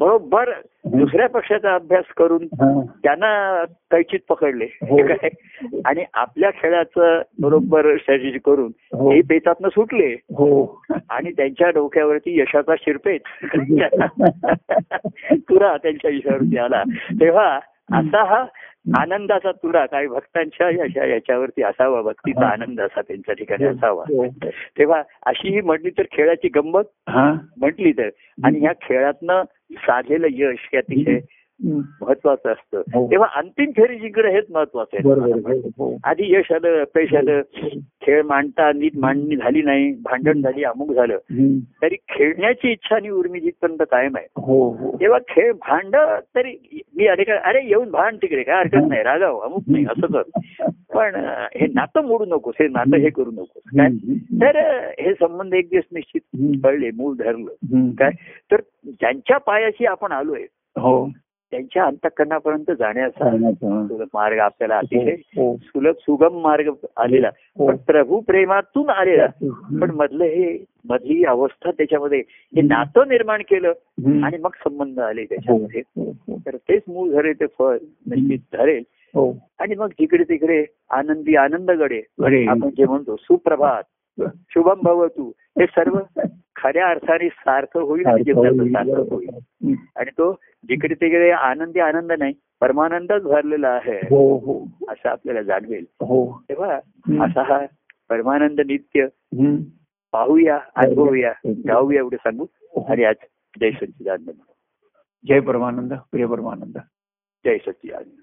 बरोबर 0.00 0.50
दुसऱ्या 0.84 1.28
पक्षाचा 1.28 1.74
अभ्यास 1.74 2.04
करून 2.16 2.42
हा. 2.42 2.80
त्यांना 3.02 3.64
कैचित 3.64 4.18
पकडले. 4.28 4.64
हो. 4.64 4.98
आणि 5.86 6.04
आपल्या 6.14 6.50
खेळाचं 6.50 7.22
बरोबर 7.40 7.96
स्ट्रॅटेजी 7.96 8.38
करून 8.38 8.70
हो. 8.94 9.12
ते 9.12 9.20
पेचातनं 9.20 9.68
सुटले. 9.68 10.12
हो. 10.12 10.82
आणि 11.10 11.32
त्यांच्या 11.32 11.70
डोक्यावरती 11.70 12.40
यशाचा 12.40 12.74
शिरपेत 12.78 13.20
तुरा 15.50 15.76
त्यांच्या 15.76 16.10
यशावरती 16.10 16.58
आला. 16.58 16.82
तेव्हा 17.20 17.58
असा 17.92 18.24
हा 18.24 18.44
आनंदाचा 18.98 19.50
तुरा 19.52 19.86
काही 19.86 20.06
भक्तांच्या 20.06 20.68
यशा 20.70 21.04
याच्यावरती 21.04 21.62
असावा 21.62 22.02
भक्तीचा 22.02 22.46
आनंद 22.46 22.80
असा 22.80 23.00
त्यांच्या 23.00 23.34
ठिकाणी 23.34 23.64
असावा. 23.64 24.02
हो. 24.02 24.26
तेव्हा 24.78 25.02
अशी 25.26 25.48
ही 25.48 25.60
म्हटली 25.60 25.90
तर 25.90 26.02
खेळाची 26.12 26.48
गंमत 26.48 26.84
हा. 27.08 27.32
म्हटली 27.56 27.92
तर. 27.92 28.08
आणि 28.44 28.60
ह्या 28.60 28.72
खेळातनं 28.82 29.42
साधलेलं 29.72 30.28
यश 30.32 30.68
हे 30.72 30.78
अतिशय. 30.78 31.20
महत्वाचं 31.64 32.52
असतं. 32.52 32.78
हो. 32.78 33.10
तेव्हा 33.10 33.28
अंतिम 33.36 33.70
फेरी 33.70 33.98
जिंकणं 33.98 34.28
हेच 34.28 34.44
महत्वाचं 34.50 34.96
आहे. 34.96 35.32
हो, 35.32 35.68
हो. 35.68 35.96
आधी 36.04 36.34
यश 36.34 36.52
आलं 36.52 36.80
अपयश 36.80 37.14
आलं. 37.14 37.40
खेळ 38.02 38.22
मांडता 38.22 38.72
नीट 38.72 38.92
मांडणी 38.96 39.36
झाली 39.36 39.62
नाही 39.62 39.92
भांडण 39.92 40.40
झाली 40.42 40.64
अमुक 40.64 40.92
झालं. 40.92 41.18
तरी 41.82 41.96
खेळण्याची 42.08 42.72
इच्छा 42.72 42.96
आणि 42.96 43.08
उर्मी 43.08 43.40
जिथपर्यंत 43.40 43.78
कायम 43.90 44.16
आहे. 44.16 44.26
हो 44.36 44.70
हो. 44.70 44.96
तेव्हा 45.00 45.18
खेळ 45.28 45.52
भांड 45.52 45.96
तरी 46.36 46.82
मी 46.96 47.06
अनेक 47.06 47.30
अरे 47.30 47.68
येऊन 47.68 47.90
भांड 47.90 48.16
तिकडे 48.16 48.42
काय 48.42 48.56
हरकत 48.56 48.88
नाही 48.88 49.02
रागाव 49.02 49.38
अमुक 49.38 49.62
नाही 49.66 49.84
असं 49.84 50.06
कर. 50.06 50.22
पण 50.94 51.14
हे 51.54 51.66
नातं 51.66 52.04
मोडू 52.04 52.24
नकोस 52.24 52.54
हे 52.60 52.68
नातं 52.68 52.96
हे 52.96 53.10
करू 53.10 53.30
नकोस. 53.30 53.62
काय. 53.66 53.88
तर 54.40 54.56
हे 55.00 55.14
संबंध 55.14 55.54
एक 55.54 55.68
दिवस 55.70 55.88
निश्चित. 55.92 56.20
कळले 56.64 56.90
मूळ 56.90 57.14
धरलं. 57.14 57.90
काय? 57.90 58.10
तर 58.52 58.56
ज्यांच्या 58.84 59.38
पायाशी 59.38 59.86
आपण 59.86 60.12
आलोय 60.12 60.46
हो. 60.78 61.10
त्यांच्या 61.52 61.84
अंतकरणापर्यंत 61.84 62.70
जाण्याचा 62.70 63.30
मार्ग 64.14 64.38
आपल्याला 64.38 64.76
अतिशय 64.76 65.14
हो 65.36 65.54
सुलभ 65.58 65.94
सुगम 66.00 66.38
मार्ग 66.40 66.70
आलेला 66.96 67.28
हो. 67.28 67.66
पण 67.66 67.76
प्रभू 67.86 68.20
प्रेमातून 68.20 68.90
आलेला. 68.90 69.26
पण 69.80 69.90
मधलं 69.90 70.24
हे 70.24 70.56
मधली 70.84 71.22
अवस्था 71.24 71.70
त्याच्यामध्ये 71.70 72.18
हे 72.52 72.62
नातं 72.62 73.08
निर्माण 73.08 73.42
केलं. 73.42 73.72
आणि 74.24 74.38
मग 74.38 74.50
संबंध 74.58 75.00
आले 75.00 75.20
हो, 75.20 75.26
त्याच्यामध्ये 75.26 75.80
हो, 75.96 76.10
हो. 76.22 76.38
तर 76.46 76.56
तेच 76.58 76.82
मूळ 76.88 77.10
धरे 77.12 77.32
ते 77.32 77.46
फळ 77.58 77.76
निश्चित 78.06 78.56
धरेल 78.56 78.82
हो 79.14 79.30
आणि 79.58 79.74
मग 79.74 79.88
जिकडे 79.90 80.24
तिकडे 80.24 80.64
आनंदी 80.90 81.36
आनंद 81.36 81.70
गडे 81.72 82.00
गडे. 82.22 82.44
आपण 82.46 82.68
जे 82.68 82.84
म्हणतो 82.84 83.16
सुप्रभात 83.16 83.82
शुभम 84.50 84.80
भवतू 84.82 85.28
हे 85.58 85.66
सर्व 85.66 85.98
खऱ्या 86.62 86.88
अर्थाने 86.88 87.28
सारखं 87.28 87.80
होईल 87.80 88.02
सार्थक 88.72 89.12
होईल. 89.12 89.28
आणि 89.96 90.10
तो 90.10 90.32
जिकडे 90.64 90.94
तिकडे 90.94 91.30
आनंदी 91.30 91.80
आनंद 91.80 92.12
नाही 92.12 92.34
परमानंदच 92.60 93.22
भरलेला 93.22 93.68
आहे. 93.68 93.96
हो 93.96 94.36
हो. 94.38 94.64
असं 94.88 95.08
आपल्याला 95.08 95.42
जाणवेल. 95.42 95.84
हो. 96.00 96.42
तेव्हा. 96.48 96.74
असा 97.24 97.42
हा 97.42 97.66
परमानंद 98.08 98.60
नित्य. 98.60 99.06
पाहूया 100.12 100.58
अनुभवूया 100.76 101.32
गाऊया 101.68 101.98
एवढं 101.98 102.16
सांगू. 102.16 102.46
आणि 102.88 103.04
आज 103.04 103.14
जय 103.60 103.70
सच्चिदानंद. 103.70 104.34
जय 105.26 105.40
परमानंद 105.40 105.92
प्रिय 106.12 106.26
परमानंद. 106.26 106.78
जय 107.44 107.58
सच्चिदानंद. 107.58 108.20